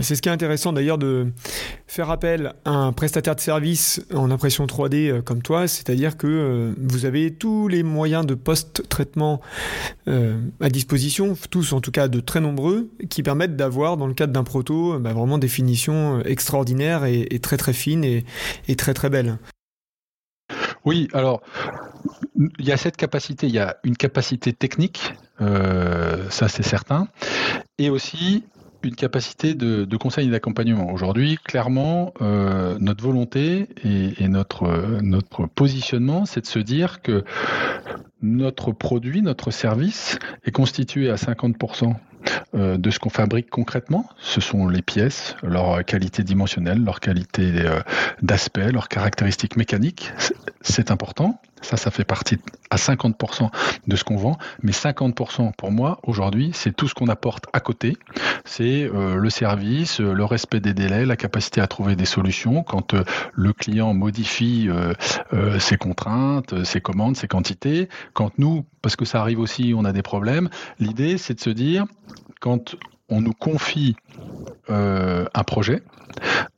c'est 0.02 0.14
ce 0.14 0.22
qui 0.22 0.28
est 0.28 0.32
intéressant 0.32 0.72
d'ailleurs 0.72 0.98
de 0.98 1.32
faire 1.86 2.10
appel 2.10 2.54
à 2.64 2.70
un 2.70 2.92
prestataire 2.92 3.34
de 3.34 3.40
service 3.40 4.00
en 4.14 4.30
impression 4.30 4.66
3D 4.66 5.10
euh, 5.10 5.22
comme 5.22 5.42
toi, 5.42 5.66
c'est-à-dire 5.66 6.16
que 6.16 6.26
euh, 6.26 6.74
vous 6.78 7.04
avez 7.04 7.34
tous 7.34 7.66
les 7.66 7.82
moyens 7.82 8.24
de 8.24 8.34
post-traitement 8.34 9.40
euh, 10.06 10.40
à 10.60 10.68
disposition, 10.68 11.36
tous 11.50 11.72
en 11.72 11.80
tout 11.80 11.90
cas 11.90 12.06
de 12.08 12.20
très 12.20 12.40
nombreux, 12.40 12.90
qui 13.08 13.22
permettent 13.22 13.56
d'avoir 13.56 13.96
dans 13.96 14.06
le 14.06 14.14
cadre 14.14 14.32
d'un 14.32 14.44
proto 14.44 14.98
bah, 14.98 15.12
vraiment 15.12 15.38
des 15.38 15.48
finitions 15.48 16.20
extraordinaires 16.22 17.04
et, 17.04 17.26
très 17.40 17.56
très 17.56 17.72
fines 17.72 18.04
et, 18.04 18.24
très 18.76 18.94
très 18.94 19.10
belles. 19.10 19.38
Oui, 20.84 21.08
alors 21.12 21.42
il 22.58 22.64
y 22.64 22.72
a 22.72 22.76
cette 22.76 22.96
capacité, 22.96 23.46
il 23.48 23.52
y 23.52 23.58
a 23.58 23.76
une 23.84 23.96
capacité 23.96 24.52
technique, 24.52 25.12
ça 25.38 26.48
c'est 26.48 26.62
certain, 26.62 27.08
et 27.78 27.90
aussi 27.90 28.44
une 28.82 28.94
capacité 28.94 29.54
de, 29.54 29.96
conseil 29.96 30.28
et 30.28 30.30
d'accompagnement. 30.30 30.90
Aujourd'hui, 30.92 31.38
clairement, 31.42 32.12
euh, 32.22 32.76
notre 32.80 33.02
volonté 33.02 33.68
et, 33.84 34.28
notre, 34.28 35.46
positionnement, 35.54 36.24
c'est 36.26 36.40
de 36.42 36.46
se 36.46 36.58
dire 36.58 37.02
que 37.02 37.24
notre 38.22 38.72
produit, 38.72 39.22
notre 39.22 39.50
service 39.50 40.18
est 40.44 40.50
constitué 40.50 41.10
à 41.10 41.16
50% 41.16 41.94
euh, 42.54 42.76
de 42.76 42.90
ce 42.90 42.98
qu'on 42.98 43.10
fabrique 43.10 43.48
concrètement. 43.50 44.08
Ce 44.18 44.40
sont 44.40 44.68
les 44.68 44.82
pièces, 44.82 45.36
leur 45.42 45.84
qualité 45.84 46.22
dimensionnelle, 46.22 46.82
leur 46.84 47.00
qualité 47.00 47.52
euh, 47.54 47.80
d'aspect, 48.22 48.72
leurs 48.72 48.88
caractéristiques 48.88 49.56
mécaniques. 49.56 50.12
C'est 50.60 50.90
important. 50.90 51.40
Ça, 51.62 51.76
ça 51.76 51.90
fait 51.90 52.04
partie 52.04 52.38
à 52.70 52.76
50% 52.76 53.50
de 53.86 53.96
ce 53.96 54.04
qu'on 54.04 54.16
vend. 54.16 54.38
Mais 54.62 54.72
50% 54.72 55.52
pour 55.56 55.70
moi, 55.70 55.98
aujourd'hui, 56.02 56.50
c'est 56.54 56.74
tout 56.74 56.88
ce 56.88 56.94
qu'on 56.94 57.08
apporte 57.08 57.46
à 57.52 57.60
côté. 57.60 57.96
C'est 58.44 58.84
euh, 58.84 59.16
le 59.16 59.30
service, 59.30 60.00
le 60.00 60.24
respect 60.24 60.60
des 60.60 60.74
délais, 60.74 61.04
la 61.04 61.16
capacité 61.16 61.60
à 61.60 61.66
trouver 61.66 61.96
des 61.96 62.06
solutions. 62.06 62.62
Quand 62.62 62.94
le 63.32 63.52
client 63.52 63.94
modifie 63.94 64.68
ses 65.58 65.76
contraintes, 65.76 66.64
ses 66.64 66.80
commandes, 66.80 67.16
ses 67.16 67.28
quantités. 67.28 67.88
Quand 68.14 68.38
nous, 68.38 68.64
parce 68.82 68.96
que 68.96 69.04
ça 69.04 69.20
arrive 69.20 69.40
aussi, 69.40 69.72
on 69.76 69.84
a 69.84 69.92
des 69.92 70.02
problèmes, 70.02 70.48
l'idée, 70.78 71.18
c'est 71.18 71.34
de 71.34 71.40
se 71.40 71.50
dire, 71.50 71.86
quand 72.40 72.76
on 73.08 73.20
nous 73.20 73.32
confie 73.32 73.96
euh, 74.70 75.26
un 75.34 75.44
projet, 75.44 75.82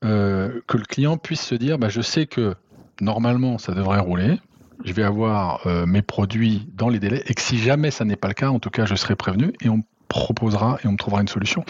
euh, 0.04 0.60
que 0.66 0.76
le 0.76 0.84
client 0.84 1.16
puisse 1.16 1.40
se 1.40 1.54
dire, 1.54 1.78
bah, 1.78 1.88
je 1.88 2.00
sais 2.00 2.26
que 2.26 2.54
normalement 3.00 3.58
ça 3.58 3.72
devrait 3.72 3.98
rouler, 3.98 4.38
je 4.84 4.92
vais 4.92 5.02
avoir 5.02 5.66
euh, 5.66 5.86
mes 5.86 6.02
produits 6.02 6.68
dans 6.74 6.88
les 6.88 6.98
délais, 6.98 7.22
et 7.26 7.34
que 7.34 7.40
si 7.40 7.58
jamais 7.58 7.90
ça 7.90 8.04
n'est 8.04 8.16
pas 8.16 8.28
le 8.28 8.34
cas, 8.34 8.50
en 8.50 8.58
tout 8.58 8.70
cas 8.70 8.84
je 8.84 8.94
serai 8.94 9.16
prévenu 9.16 9.52
et 9.60 9.68
on 9.68 9.82
proposera 10.08 10.78
et 10.84 10.86
on 10.86 10.92
me 10.92 10.96
trouvera 10.98 11.22
une 11.22 11.28
solution. 11.28 11.64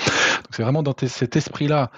c'est 0.51 0.63
vraiment 0.63 0.83
dans 0.83 0.95
cet 1.07 1.37
esprit-là 1.37 1.93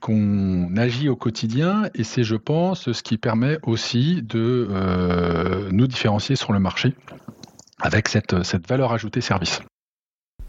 qu'on 0.00 0.76
agit 0.76 1.08
au 1.08 1.16
quotidien 1.16 1.84
et 1.94 2.04
c'est, 2.04 2.22
je 2.22 2.36
pense, 2.36 2.92
ce 2.92 3.02
qui 3.02 3.16
permet 3.16 3.58
aussi 3.62 4.20
de 4.22 5.70
nous 5.70 5.86
différencier 5.86 6.36
sur 6.36 6.52
le 6.52 6.58
marché 6.58 6.94
avec 7.80 8.08
cette, 8.08 8.42
cette 8.42 8.68
valeur 8.68 8.92
ajoutée 8.92 9.22
service. 9.22 9.62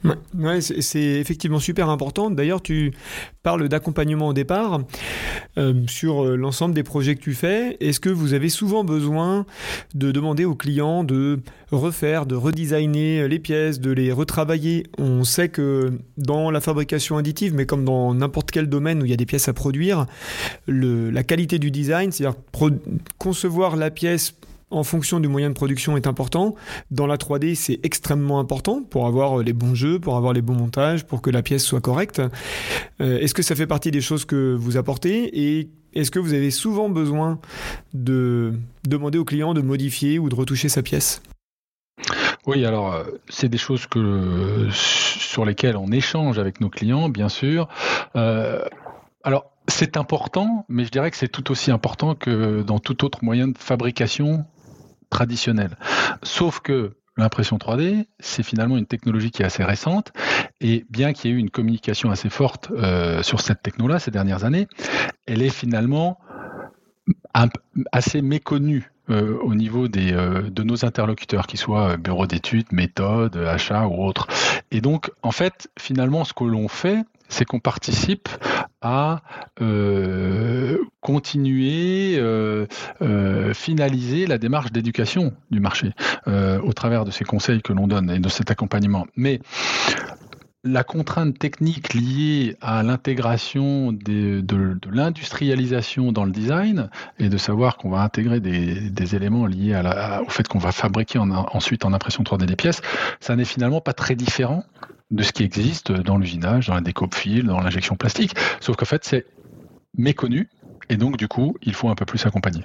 Ouais, 0.04 0.62
c'est 0.62 1.00
effectivement 1.02 1.60
super 1.60 1.90
important. 1.90 2.30
D'ailleurs, 2.30 2.62
tu 2.62 2.94
parles 3.44 3.68
d'accompagnement 3.68 4.28
au 4.28 4.34
départ 4.34 4.82
euh, 5.58 5.74
sur 5.88 6.24
euh, 6.24 6.36
l'ensemble 6.36 6.76
des 6.76 6.84
projets 6.84 7.16
que 7.16 7.22
tu 7.22 7.34
fais. 7.34 7.78
Est-ce 7.80 8.00
que 8.00 8.10
vous 8.10 8.34
avez 8.34 8.50
souvent 8.50 8.84
besoin 8.84 9.46
de 9.96 10.12
demander 10.12 10.46
aux 10.46 10.56
clients 10.56 11.04
de 11.04 11.40
refaire, 11.72 12.26
de 12.26 12.36
redesigner 12.36 13.28
les 13.28 13.40
pièces, 13.40 13.80
de 13.80 13.92
les 13.92 14.12
retravailler? 14.12 14.86
On 14.98 15.24
sait 15.24 15.50
que 15.50 15.94
dans 16.18 16.52
la 16.52 16.62
fabrication 16.62 17.18
additive, 17.18 17.54
mais 17.54 17.66
comme 17.66 17.84
dans 17.84 18.14
n'importe 18.14 18.52
quel 18.52 18.68
domaine 18.68 19.02
où 19.02 19.06
il 19.06 19.12
y 19.12 19.14
a 19.14 19.18
des 19.18 19.26
pièces 19.26 19.50
à 19.50 19.54
produire, 19.54 20.06
la 20.68 21.24
qualité 21.24 21.60
du 21.60 21.72
design, 21.72 22.12
c'est-à-dire 22.12 22.40
concevoir 23.18 23.76
la 23.76 23.90
pièce 23.92 24.36
en 24.70 24.84
fonction 24.84 25.20
du 25.20 25.28
moyen 25.28 25.50
de 25.50 25.54
production 25.54 25.96
est 25.96 26.08
important. 26.08 26.56
Dans 26.92 27.08
la 27.08 27.18
3D, 27.18 27.56
c'est 27.56 27.80
extrêmement 27.84 28.40
important 28.40 28.84
pour 28.84 29.08
avoir 29.08 29.38
les 29.38 29.54
bons 29.54 29.76
jeux, 29.76 30.00
pour 30.00 30.18
avoir 30.18 30.34
les 30.34 30.42
bons 30.42 30.56
montages, 30.56 31.06
pour 31.06 31.22
que 31.22 31.30
la 31.30 31.42
pièce 31.42 31.64
soit 31.64 31.82
correcte. 31.82 32.22
Euh, 33.00 33.20
est-ce 33.20 33.34
que 33.34 33.44
ça 33.44 33.56
fait 33.56 33.68
partie 33.68 33.92
des 33.92 34.02
choses 34.02 34.26
que 34.26 34.56
vous 34.56 34.78
apportez 34.78 35.58
et 35.58 35.70
est-ce 35.94 36.12
que 36.12 36.20
vous 36.20 36.34
avez 36.34 36.52
souvent 36.52 36.90
besoin 36.90 37.40
de 37.94 38.54
demander 38.88 39.18
au 39.18 39.26
client 39.26 39.54
de 39.54 39.62
modifier 39.62 40.20
ou 40.20 40.30
de 40.30 40.36
retoucher 40.36 40.70
sa 40.70 40.84
pièce? 40.84 41.22
Oui, 42.46 42.66
alors 42.66 42.94
euh, 42.94 43.04
c'est 43.30 43.50
des 43.50 43.58
choses 43.58 43.88
que 43.88 44.68
sur 44.72 45.46
lesquelles 45.46 45.78
on 45.78 45.92
échange 45.92 46.40
avec 46.40 46.62
nos 46.62 46.70
clients, 46.70 47.10
bien 47.10 47.30
sûr. 47.30 47.68
Euh, 48.16 48.64
alors 49.24 49.52
c'est 49.68 49.98
important, 49.98 50.66
mais 50.70 50.86
je 50.86 50.92
dirais 50.92 51.12
que 51.12 51.18
c'est 51.18 51.28
tout 51.28 51.52
aussi 51.52 51.72
important 51.72 52.16
que 52.16 52.62
dans 52.62 52.80
tout 52.80 53.04
autre 53.04 53.24
moyen 53.24 53.50
de 53.50 53.58
fabrication 53.58 54.46
traditionnelle. 55.10 55.78
Sauf 56.24 56.60
que 56.60 56.94
l'impression 57.18 57.58
3D, 57.58 58.06
c'est 58.20 58.44
finalement 58.44 58.78
une 58.78 58.86
technologie 58.86 59.32
qui 59.32 59.42
est 59.42 59.46
assez 59.46 59.64
récente, 59.64 60.12
et 60.62 60.86
bien 60.90 61.14
qu'il 61.14 61.32
y 61.32 61.34
ait 61.34 61.38
eu 61.38 61.40
une 61.40 61.50
communication 61.50 62.12
assez 62.12 62.30
forte 62.30 62.72
euh, 62.72 63.24
sur 63.24 63.42
cette 63.42 63.62
techno-là 63.62 64.00
ces 64.00 64.12
dernières 64.12 64.44
années, 64.44 64.68
elle 65.26 65.42
est 65.42 65.50
finalement 65.50 66.20
assez 67.92 68.22
méconnue 68.22 68.92
euh, 69.10 69.38
au 69.42 69.56
niveau 69.56 69.88
des, 69.88 70.12
euh, 70.12 70.42
de 70.50 70.64
nos 70.64 70.84
interlocuteurs, 70.84 71.48
qu'ils 71.48 71.60
soient 71.60 71.96
bureaux 71.96 72.28
d'études, 72.28 72.68
méthodes, 72.74 73.38
achats 73.38 73.88
ou 73.88 74.04
autres. 74.04 74.28
Et 74.72 74.82
donc, 74.82 75.12
en 75.24 75.32
fait, 75.32 75.70
finalement, 75.80 76.26
ce 76.26 76.34
que 76.34 76.44
l'on 76.44 76.68
fait, 76.68 77.04
c'est 77.30 77.46
qu'on 77.46 77.60
participe 77.60 78.30
à 78.82 79.22
euh, 79.62 80.78
continuer, 81.02 82.16
euh, 82.18 82.68
euh, 83.02 83.54
finaliser 83.54 84.28
la 84.28 84.38
démarche 84.38 84.72
d'éducation 84.72 85.34
du 85.52 85.60
marché 85.60 85.92
au 86.28 86.74
travers 86.74 87.06
de 87.06 87.12
ces 87.12 87.24
conseils 87.24 87.62
que 87.62 87.74
l'on 87.74 87.88
donne 87.88 88.10
et 88.10 88.20
de 88.20 88.30
cet 88.30 88.52
accompagnement. 88.52 89.06
Mais 89.16 89.40
la 90.64 90.84
contrainte 90.84 91.38
technique 91.40 91.94
liée 91.94 92.58
à 92.62 92.84
l'intégration 92.84 93.94
de, 93.94 94.44
l'industrialisation 94.92 96.12
dans 96.12 96.26
le 96.26 96.32
design 96.32 96.90
et 97.20 97.30
de 97.30 97.38
savoir 97.38 97.78
qu'on 97.78 97.90
va 97.90 98.02
intégrer 98.02 98.40
des, 98.40 99.16
éléments 99.16 99.46
liés 99.46 99.80
au 100.26 100.30
fait 100.30 100.48
qu'on 100.48 100.60
va 100.60 100.72
fabriquer 100.72 101.20
ensuite 101.20 101.86
en 101.86 101.94
impression 101.94 102.24
3D 102.24 102.46
des 102.46 102.56
pièces, 102.56 102.82
ça 103.20 103.36
n'est 103.36 103.46
finalement 103.46 103.82
pas 103.82 103.94
très 103.94 104.16
différent 104.16 104.64
de 105.12 105.24
ce 105.24 105.32
qui 105.32 105.44
existe 105.44 105.92
dans 105.92 106.18
l'usinage, 106.18 106.68
dans 106.68 106.76
la 106.76 106.82
découpe 106.82 107.16
fil, 107.16 107.46
dans 107.46 107.60
l'injection 107.60 107.96
plastique. 107.96 108.34
Sauf 108.60 108.76
qu'en 108.76 108.86
fait, 108.86 109.06
c'est 109.06 109.26
méconnu 109.98 110.50
et 110.90 110.98
donc 110.98 111.18
du 111.18 111.28
coup, 111.28 111.56
il 111.62 111.74
faut 111.74 111.90
un 111.90 111.96
peu 111.96 112.06
plus 112.06 112.26
accompagner. 112.26 112.64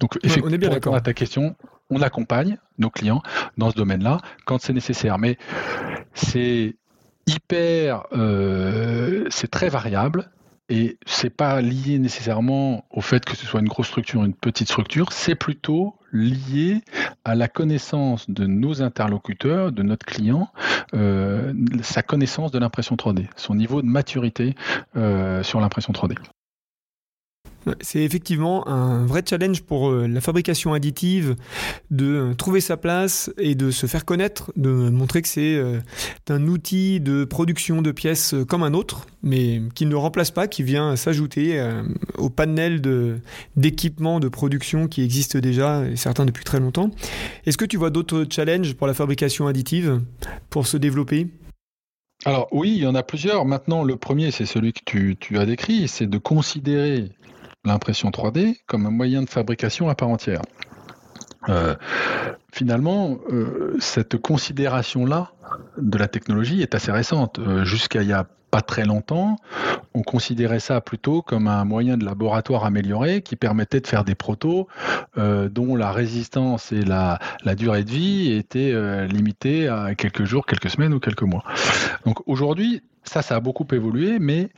Donc, 0.00 0.16
effectivement, 0.22 0.48
on 0.48 0.52
est 0.52 0.58
bien 0.58 0.70
d'accord. 0.70 0.94
à 0.94 1.00
ta 1.00 1.12
question, 1.12 1.56
on 1.90 2.00
accompagne 2.02 2.58
nos 2.78 2.90
clients 2.90 3.22
dans 3.58 3.70
ce 3.70 3.76
domaine-là 3.76 4.18
quand 4.46 4.60
c'est 4.60 4.72
nécessaire. 4.72 5.18
Mais 5.18 5.36
c'est 6.14 6.76
hyper, 7.26 8.06
euh, 8.12 9.26
c'est 9.30 9.50
très 9.50 9.68
variable 9.68 10.30
et 10.68 10.98
c'est 11.04 11.30
pas 11.30 11.60
lié 11.60 11.98
nécessairement 11.98 12.84
au 12.90 13.00
fait 13.00 13.24
que 13.24 13.36
ce 13.36 13.44
soit 13.44 13.60
une 13.60 13.68
grosse 13.68 13.88
structure 13.88 14.20
ou 14.20 14.24
une 14.24 14.34
petite 14.34 14.68
structure, 14.68 15.12
c'est 15.12 15.34
plutôt 15.34 15.96
lié 16.12 16.82
à 17.24 17.34
la 17.34 17.48
connaissance 17.48 18.28
de 18.30 18.46
nos 18.46 18.82
interlocuteurs, 18.82 19.72
de 19.72 19.82
notre 19.82 20.06
client, 20.06 20.48
euh, 20.94 21.52
sa 21.82 22.02
connaissance 22.02 22.50
de 22.50 22.58
l'impression 22.58 22.96
3D, 22.96 23.28
son 23.36 23.54
niveau 23.54 23.82
de 23.82 23.86
maturité 23.86 24.54
euh, 24.96 25.42
sur 25.42 25.60
l'impression 25.60 25.92
3D. 25.92 26.16
C'est 27.80 28.02
effectivement 28.02 28.66
un 28.68 29.04
vrai 29.04 29.22
challenge 29.28 29.62
pour 29.62 29.90
euh, 29.90 30.06
la 30.06 30.20
fabrication 30.20 30.72
additive 30.72 31.36
de 31.90 32.06
euh, 32.06 32.34
trouver 32.34 32.60
sa 32.60 32.76
place 32.76 33.30
et 33.38 33.54
de 33.54 33.70
se 33.70 33.86
faire 33.86 34.04
connaître, 34.04 34.52
de 34.56 34.70
montrer 34.70 35.20
que 35.22 35.28
c'est 35.28 35.56
euh, 35.56 35.78
un 36.28 36.46
outil 36.46 37.00
de 37.00 37.24
production 37.24 37.82
de 37.82 37.92
pièces 37.92 38.34
comme 38.48 38.62
un 38.62 38.72
autre, 38.72 39.06
mais 39.22 39.60
qui 39.74 39.84
ne 39.84 39.94
remplace 39.94 40.30
pas, 40.30 40.48
qui 40.48 40.62
vient 40.62 40.96
s'ajouter 40.96 41.60
au 42.16 42.30
panel 42.30 42.80
d'équipements 43.56 44.20
de, 44.20 44.28
production 44.28 44.86
qui 44.86 45.02
existent 45.02 45.40
déjà, 45.40 45.84
et 45.84 45.96
certains 45.96 46.24
depuis 46.24 46.44
très 46.44 46.60
longtemps. 46.60 46.90
Est-ce 47.46 47.58
que 47.58 47.64
tu 47.64 47.76
vois 47.76 47.90
d'autres 47.90 48.24
challenges 48.30 48.74
pour 48.74 48.86
la 48.86 48.94
fabrication 48.94 49.48
additive 49.48 50.00
pour 50.50 50.68
se 50.68 50.76
développer? 50.76 51.26
Alors 52.26 52.48
oui, 52.52 52.72
il 52.76 52.82
y 52.82 52.86
en 52.86 52.94
a 52.94 53.02
plusieurs. 53.02 53.46
Maintenant, 53.46 53.82
le 53.82 53.96
premier, 53.96 54.30
c'est 54.30 54.44
celui 54.44 54.72
que 54.74 54.80
tu, 54.84 55.16
tu 55.18 55.38
as 55.38 55.46
décrit, 55.46 55.88
c'est 55.88 56.06
de 56.06 56.18
considérer 56.18 57.10
l'impression 57.64 58.10
3D 58.10 58.56
comme 58.66 58.86
un 58.86 58.90
moyen 58.90 59.22
de 59.22 59.28
fabrication 59.28 59.88
à 59.88 59.94
part 59.94 60.08
entière. 60.08 60.42
Euh, 61.48 61.74
finalement, 62.52 63.18
euh, 63.30 63.76
cette 63.80 64.16
considération-là 64.18 65.32
de 65.78 65.98
la 65.98 66.08
technologie 66.08 66.62
est 66.62 66.74
assez 66.74 66.92
récente. 66.92 67.38
Euh, 67.38 67.64
jusqu'à 67.64 68.02
il 68.02 68.08
y 68.08 68.12
a 68.12 68.26
pas 68.50 68.62
très 68.62 68.84
longtemps, 68.84 69.36
on 69.94 70.02
considérait 70.02 70.58
ça 70.58 70.80
plutôt 70.80 71.22
comme 71.22 71.46
un 71.46 71.64
moyen 71.64 71.96
de 71.96 72.04
laboratoire 72.04 72.64
amélioré 72.64 73.22
qui 73.22 73.36
permettait 73.36 73.80
de 73.80 73.86
faire 73.86 74.02
des 74.02 74.16
protos 74.16 74.66
dont 75.16 75.76
la 75.76 75.92
résistance 75.92 76.72
et 76.72 76.82
la, 76.82 77.20
la 77.44 77.54
durée 77.54 77.84
de 77.84 77.90
vie 77.90 78.32
étaient 78.32 79.06
limitées 79.06 79.68
à 79.68 79.94
quelques 79.94 80.24
jours, 80.24 80.46
quelques 80.46 80.68
semaines 80.68 80.92
ou 80.92 80.98
quelques 80.98 81.22
mois. 81.22 81.44
Donc 82.04 82.26
aujourd'hui, 82.26 82.82
ça, 83.04 83.22
ça 83.22 83.36
a 83.36 83.40
beaucoup 83.40 83.68
évolué, 83.70 84.18
mais 84.18 84.50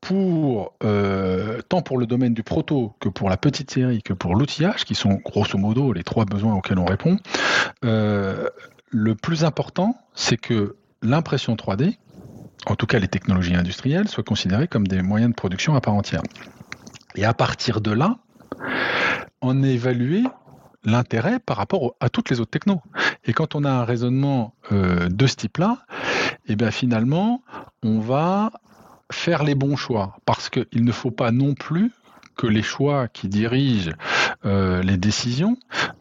pour 0.00 0.74
euh, 0.84 1.60
tant 1.68 1.82
pour 1.82 1.98
le 1.98 2.06
domaine 2.06 2.34
du 2.34 2.42
proto 2.42 2.94
que 3.00 3.08
pour 3.08 3.28
la 3.28 3.36
petite 3.36 3.70
série 3.70 4.02
que 4.02 4.12
pour 4.12 4.34
l'outillage, 4.34 4.84
qui 4.84 4.94
sont 4.94 5.14
grosso 5.24 5.58
modo 5.58 5.92
les 5.92 6.04
trois 6.04 6.24
besoins 6.24 6.54
auxquels 6.54 6.78
on 6.78 6.84
répond, 6.84 7.16
euh, 7.84 8.48
le 8.88 9.14
plus 9.14 9.44
important, 9.44 9.96
c'est 10.14 10.36
que 10.36 10.76
l'impression 11.02 11.54
3D, 11.54 11.96
en 12.66 12.76
tout 12.76 12.86
cas 12.86 12.98
les 12.98 13.08
technologies 13.08 13.54
industrielles, 13.54 14.08
soient 14.08 14.24
considérées 14.24 14.68
comme 14.68 14.86
des 14.86 15.02
moyens 15.02 15.30
de 15.30 15.36
production 15.36 15.74
à 15.74 15.80
part 15.80 15.94
entière. 15.94 16.22
Et 17.16 17.24
à 17.24 17.34
partir 17.34 17.80
de 17.80 17.90
là, 17.90 18.18
on 19.42 19.62
évaluer 19.62 20.22
l'intérêt 20.84 21.40
par 21.40 21.56
rapport 21.56 21.96
à 22.00 22.08
toutes 22.08 22.30
les 22.30 22.40
autres 22.40 22.50
technos. 22.50 22.80
Et 23.24 23.32
quand 23.32 23.54
on 23.54 23.64
a 23.64 23.70
un 23.70 23.84
raisonnement 23.84 24.54
euh, 24.72 25.08
de 25.08 25.26
ce 25.26 25.36
type-là, 25.36 25.78
et 26.48 26.52
eh 26.52 26.56
bien 26.56 26.70
finalement, 26.70 27.42
on 27.82 27.98
va 27.98 28.52
faire 29.12 29.44
les 29.44 29.54
bons 29.54 29.76
choix, 29.76 30.16
parce 30.24 30.50
qu'il 30.50 30.84
ne 30.84 30.92
faut 30.92 31.10
pas 31.10 31.30
non 31.30 31.54
plus 31.54 31.92
que 32.36 32.46
les 32.46 32.62
choix 32.62 33.08
qui 33.08 33.28
dirigent 33.28 33.92
euh, 34.44 34.82
les 34.82 34.98
décisions 34.98 35.56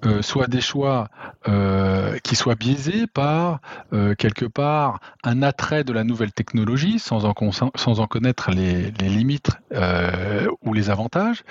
euh, 0.06 0.22
soient 0.22 0.48
des 0.48 0.62
choix 0.62 1.08
euh, 1.48 2.18
qui 2.24 2.36
soient 2.36 2.56
biaisés 2.56 3.08
par 3.08 3.60
quelque 4.18 4.46
part 4.46 5.00
un 5.24 5.42
attrait 5.42 5.84
de 5.84 5.94
la 5.94 6.04
nouvelle 6.04 6.34
technologie 6.34 7.00
sans 7.00 7.26
en, 7.26 7.34
connaître 8.08 8.52
les 8.52 8.92
limites 8.92 9.52
ou 10.62 10.74
les 10.74 10.90
avantages, 10.90 11.44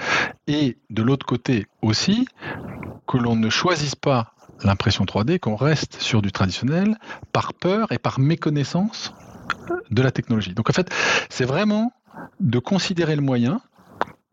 et 0.47 0.77
de 0.91 1.03
l'autre 1.03 1.25
côté 1.25 1.67
aussi 1.81 2.29
que 3.07 3.17
l'on 3.17 3.37
ne 3.37 3.49
choisisse 3.49 3.95
pas 3.95 4.35
l'impression 4.63 5.05
3D, 5.05 5.39
qu'on 5.39 5.57
reste 5.57 6.01
sur 6.01 6.23
du 6.23 6.33
traditionnel 6.33 6.97
par 7.33 7.55
peur 7.55 7.91
et 7.93 7.99
par 7.99 8.21
méconnaissance 8.21 9.15
de 9.91 10.03
la 10.03 10.11
technologie. 10.11 10.55
Donc 10.55 10.71
en 10.71 10.73
fait, 10.73 10.91
c'est 11.29 11.45
vraiment 11.45 11.93
de 12.41 12.59
considérer 12.59 13.17
le 13.17 13.23
moyen 13.23 13.61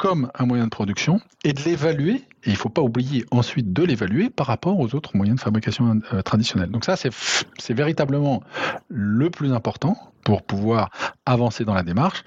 comme 0.01 0.31
un 0.33 0.47
moyen 0.47 0.63
de 0.63 0.69
production 0.69 1.21
et 1.43 1.53
de 1.53 1.61
l'évaluer, 1.61 2.15
et 2.15 2.47
il 2.47 2.53
ne 2.53 2.57
faut 2.57 2.69
pas 2.69 2.81
oublier 2.81 3.23
ensuite 3.29 3.71
de 3.71 3.83
l'évaluer 3.83 4.31
par 4.31 4.47
rapport 4.47 4.79
aux 4.79 4.95
autres 4.95 5.15
moyens 5.15 5.37
de 5.37 5.43
fabrication 5.43 6.01
euh, 6.11 6.23
traditionnels. 6.23 6.71
Donc 6.71 6.85
ça, 6.85 6.95
c'est 6.95 7.73
véritablement 7.73 8.41
le 8.87 9.29
plus 9.29 9.53
important 9.53 9.95
pour 10.23 10.41
pouvoir 10.41 10.89
avancer 11.27 11.65
dans 11.65 11.75
la 11.75 11.83
démarche. 11.83 12.23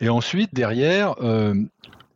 Et 0.00 0.10
ensuite, 0.10 0.52
derrière, 0.52 1.14
euh, 1.22 1.54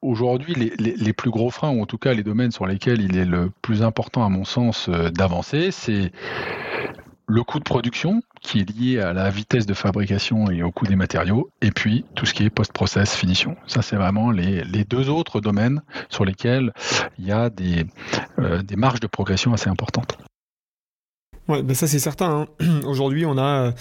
aujourd'hui, 0.03 0.55
les, 0.55 1.13
plus 1.15 1.31
gros 1.31 1.51
freins, 1.51 1.71
ou 1.71 1.81
en 1.81 1.87
tout 1.87 1.99
cas 1.99 2.13
les 2.13 2.23
domaines 2.23 2.51
sur 2.51 2.67
lesquels 2.67 3.01
il 3.01 3.17
est 3.17 3.25
le 3.25 3.51
plus 3.63 3.83
important, 3.83 4.23
à 4.23 4.29
mon 4.29 4.45
sens, 4.45 4.91
euh, 4.91 5.09
d'avancer, 5.09 5.71
c'est 5.71 6.13
le 7.27 7.43
coût 7.43 7.59
de 7.59 7.65
production 7.65 8.23
qui 8.45 8.61
est 8.61 8.71
lié 8.71 9.01
à 9.01 9.13
la 9.13 9.31
vitesse 9.31 9.67
de 9.67 9.75
fabrication 9.75 10.51
et 10.51 10.63
au 10.63 10.71
coût 10.71 10.87
des 10.87 10.97
matériaux, 10.97 11.51
et 11.63 11.71
puis 11.71 12.05
tout 12.15 12.27
ce 12.27 12.35
qui 12.35 12.45
est 12.45 12.51
post-process, 12.51 13.17
finition. 13.17 13.57
Ça, 13.67 13.83
c'est 13.83 13.97
vraiment 13.97 14.31
les, 14.31 14.85
deux 14.85 15.09
autres 15.09 15.41
domaines 15.41 15.83
sur 16.11 16.25
lesquels 16.25 16.73
il 17.19 17.27
y 17.27 17.33
a 17.33 17.49
des, 17.49 17.87
euh, 18.39 18.63
des 18.63 18.77
marges 18.77 19.01
de 19.01 19.07
progression 19.07 19.55
assez 19.55 19.71
importantes. 19.71 20.19
Ouais, 21.49 21.63
ben 21.63 21.75
ça 21.75 21.87
c'est 21.87 21.99
certain. 21.99 22.47
Hein. 22.61 22.81
Aujourd'hui, 22.87 23.27
on 23.27 23.37
a 23.37 23.75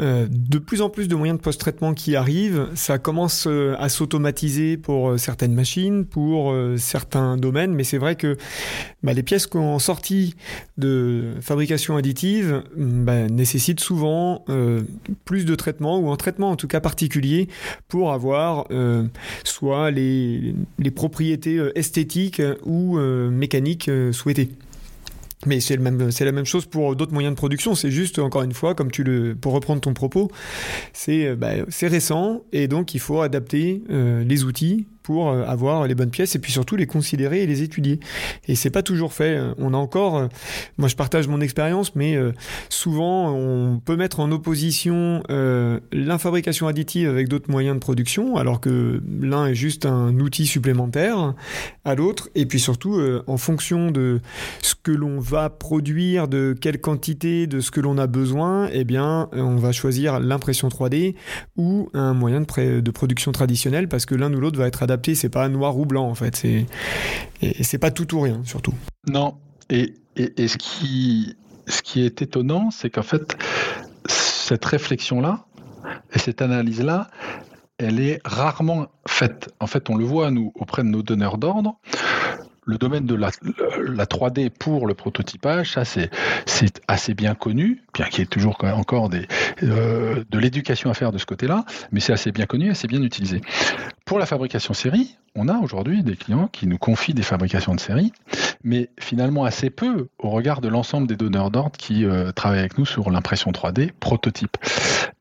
euh, 0.00 0.28
de 0.30 0.58
plus 0.58 0.80
en 0.80 0.90
plus 0.90 1.08
de 1.08 1.16
moyens 1.16 1.38
de 1.38 1.42
post-traitement 1.42 1.92
qui 1.92 2.14
arrivent. 2.14 2.68
Ça 2.74 2.98
commence 2.98 3.46
euh, 3.48 3.74
à 3.80 3.88
s'automatiser 3.88 4.76
pour 4.76 5.10
euh, 5.10 5.16
certaines 5.16 5.54
machines, 5.54 6.04
pour 6.04 6.54
certains 6.76 7.36
domaines, 7.36 7.74
mais 7.74 7.84
c'est 7.84 7.98
vrai 7.98 8.14
que 8.14 8.36
bah, 9.02 9.12
les 9.12 9.22
pièces 9.22 9.46
qui 9.46 9.56
ont 9.56 9.78
sorti 9.78 10.36
de 10.76 11.34
fabrication 11.40 11.96
additive 11.96 12.62
bah, 12.76 13.28
nécessitent 13.28 13.80
souvent 13.80 14.44
plus 15.24 15.44
de 15.44 15.54
traitement 15.54 15.98
ou 15.98 16.10
un 16.10 16.16
traitement 16.16 16.50
en 16.50 16.56
tout 16.56 16.68
cas 16.68 16.80
particulier 16.80 17.48
pour 17.88 18.12
avoir 18.12 18.66
soit 19.44 19.90
les 19.90 20.54
propriétés 20.94 21.60
esthétiques 21.74 22.42
ou 22.64 22.98
mécaniques 22.98 23.90
souhaitées. 24.12 24.50
Mais 25.46 25.60
c'est 25.60 25.76
la 25.76 26.32
même 26.32 26.44
chose 26.44 26.66
pour 26.66 26.96
d'autres 26.96 27.12
moyens 27.12 27.34
de 27.34 27.36
production. 27.36 27.74
C'est 27.74 27.92
juste, 27.92 28.18
encore 28.18 28.42
une 28.42 28.54
fois, 28.54 28.74
comme 28.74 28.90
tu 28.90 29.04
le, 29.04 29.36
pour 29.36 29.52
reprendre 29.52 29.80
ton 29.80 29.94
propos, 29.94 30.30
c'est, 30.92 31.36
bah, 31.36 31.52
c'est 31.68 31.86
récent 31.86 32.42
et 32.52 32.66
donc 32.66 32.94
il 32.94 33.00
faut 33.00 33.20
adapter 33.20 33.82
euh, 33.90 34.24
les 34.24 34.44
outils 34.44 34.86
pour 35.08 35.30
euh, 35.30 35.42
avoir 35.46 35.86
les 35.86 35.94
bonnes 35.94 36.10
pièces 36.10 36.36
et 36.36 36.38
puis 36.38 36.52
surtout 36.52 36.76
les 36.76 36.86
considérer 36.86 37.42
et 37.42 37.46
les 37.46 37.62
étudier. 37.62 37.98
Et 38.46 38.54
c'est 38.54 38.68
pas 38.68 38.82
toujours 38.82 39.14
fait. 39.14 39.40
On 39.56 39.72
a 39.72 39.76
encore, 39.78 40.18
euh, 40.18 40.26
moi 40.76 40.86
je 40.86 40.96
partage 40.96 41.28
mon 41.28 41.40
expérience, 41.40 41.94
mais 41.94 42.14
euh, 42.14 42.32
souvent 42.68 43.32
on 43.32 43.78
peut 43.78 43.96
mettre 43.96 44.20
en 44.20 44.30
opposition 44.30 45.22
l'infabrication 45.92 46.68
additive 46.68 47.08
avec 47.08 47.28
d'autres 47.28 47.50
moyens 47.50 47.76
de 47.76 47.80
production, 47.80 48.36
alors 48.36 48.60
que 48.60 49.00
l'un 49.22 49.46
est 49.46 49.54
juste 49.54 49.86
un 49.86 50.18
outil 50.20 50.46
supplémentaire 50.46 51.34
à 51.86 51.94
l'autre. 51.94 52.28
Et 52.34 52.44
puis 52.44 52.60
surtout, 52.60 53.00
en 53.26 53.38
fonction 53.38 53.90
de 53.90 54.20
ce 54.60 54.74
que 54.74 54.92
l'on 54.92 55.20
va 55.20 55.48
produire, 55.48 56.28
de 56.28 56.54
quelle 56.60 56.80
quantité, 56.80 57.46
de 57.46 57.60
ce 57.60 57.70
que 57.70 57.80
l'on 57.80 57.96
a 57.96 58.06
besoin, 58.06 58.68
eh 58.72 58.84
bien, 58.84 59.28
on 59.32 59.56
va 59.56 59.72
choisir 59.72 60.20
l'impression 60.20 60.68
3D 60.68 61.14
ou 61.56 61.88
un 61.94 62.12
moyen 62.12 62.40
de, 62.42 62.80
de 62.80 62.90
production 62.90 63.32
traditionnel 63.32 63.88
parce 63.88 64.04
que 64.04 64.14
l'un 64.14 64.32
ou 64.32 64.40
l'autre 64.40 64.58
va 64.58 64.66
être 64.66 64.82
adapté 64.82 64.97
c'est 65.14 65.28
pas 65.28 65.48
noir 65.48 65.78
ou 65.78 65.86
blanc 65.86 66.08
en 66.08 66.14
fait. 66.14 66.36
C'est 66.36 66.66
et 67.42 67.62
c'est 67.64 67.78
pas 67.78 67.90
tout 67.90 68.14
ou 68.14 68.20
rien 68.20 68.40
surtout. 68.44 68.74
Non. 69.08 69.36
Et, 69.70 69.94
et, 70.16 70.48
ce 70.48 70.56
qui 70.56 71.36
ce 71.66 71.82
qui 71.82 72.04
est 72.04 72.22
étonnant, 72.22 72.70
c'est 72.70 72.90
qu'en 72.90 73.02
fait 73.02 73.36
cette 74.06 74.64
réflexion 74.64 75.20
là 75.20 75.44
et 76.14 76.18
cette 76.18 76.42
analyse 76.42 76.82
là, 76.82 77.08
elle 77.78 78.00
est 78.00 78.20
rarement 78.24 78.88
faite. 79.06 79.54
En 79.60 79.66
fait, 79.66 79.90
on 79.90 79.96
le 79.96 80.04
voit 80.04 80.30
nous 80.30 80.52
auprès 80.54 80.82
de 80.82 80.88
nos 80.88 81.02
donneurs 81.02 81.38
d'ordre 81.38 81.78
le 82.68 82.76
domaine 82.76 83.06
de 83.06 83.14
la, 83.14 83.30
3D 83.30 84.50
pour 84.50 84.86
le 84.86 84.92
prototypage, 84.92 85.72
ça 85.72 85.84
c'est 85.86 86.10
assez 86.86 87.14
bien 87.14 87.34
connu, 87.34 87.82
bien 87.94 88.04
qu'il 88.06 88.20
y 88.20 88.22
ait 88.22 88.26
toujours 88.26 88.62
encore 88.62 89.08
des, 89.08 89.26
euh, 89.62 90.22
de 90.28 90.38
l'éducation 90.38 90.90
à 90.90 90.94
faire 90.94 91.10
de 91.10 91.16
ce 91.16 91.24
côté-là, 91.24 91.64
mais 91.92 92.00
c'est 92.00 92.12
assez 92.12 92.30
bien 92.30 92.44
connu, 92.44 92.70
assez 92.70 92.86
bien 92.86 93.02
utilisé. 93.02 93.40
Pour 94.08 94.18
la 94.18 94.24
fabrication 94.24 94.72
série, 94.72 95.18
on 95.34 95.48
a 95.48 95.58
aujourd'hui 95.58 96.02
des 96.02 96.16
clients 96.16 96.48
qui 96.48 96.66
nous 96.66 96.78
confient 96.78 97.12
des 97.12 97.22
fabrications 97.22 97.74
de 97.74 97.80
série, 97.80 98.10
mais 98.64 98.88
finalement 98.98 99.44
assez 99.44 99.68
peu 99.68 100.08
au 100.18 100.30
regard 100.30 100.62
de 100.62 100.68
l'ensemble 100.68 101.06
des 101.06 101.14
donneurs 101.14 101.50
d'ordre 101.50 101.76
qui 101.76 102.06
euh, 102.06 102.32
travaillent 102.32 102.60
avec 102.60 102.78
nous 102.78 102.86
sur 102.86 103.10
l'impression 103.10 103.50
3D 103.50 103.92
prototype. 103.92 104.56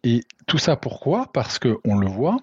Et 0.06 0.24
tout 0.46 0.58
ça 0.58 0.78
pourquoi? 0.78 1.30
Parce 1.34 1.60
qu'on 1.60 1.98
le 1.98 2.08
voit, 2.08 2.38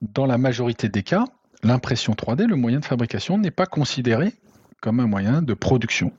dans 0.00 0.26
la 0.26 0.38
majorité 0.38 0.88
des 0.88 1.02
cas, 1.02 1.24
l'impression 1.64 2.12
3D, 2.12 2.46
le 2.46 2.54
moyen 2.54 2.78
de 2.78 2.84
fabrication, 2.84 3.36
n'est 3.36 3.50
pas 3.50 3.66
considéré 3.66 4.34
comme 4.80 5.00
un 5.00 5.08
moyen 5.08 5.42
de 5.42 5.54
production. 5.54 6.12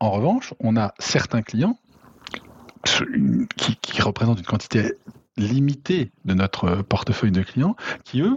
En 0.00 0.10
revanche, 0.10 0.52
on 0.60 0.76
a 0.76 0.92
certains 0.98 1.40
clients 1.40 1.78
qui, 3.56 4.02
représentent 4.02 4.40
une 4.40 4.44
quantité 4.44 4.92
limitée 5.38 6.10
de 6.24 6.34
notre 6.34 6.82
portefeuille 6.82 7.32
de 7.32 7.42
clients 7.42 7.76
qui, 8.04 8.20
eux, 8.20 8.36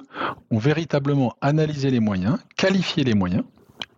ont 0.49 0.57
véritablement 0.57 1.35
analysé 1.41 1.89
les 1.89 1.99
moyens, 1.99 2.37
qualifié 2.55 3.03
les 3.03 3.13
moyens 3.13 3.43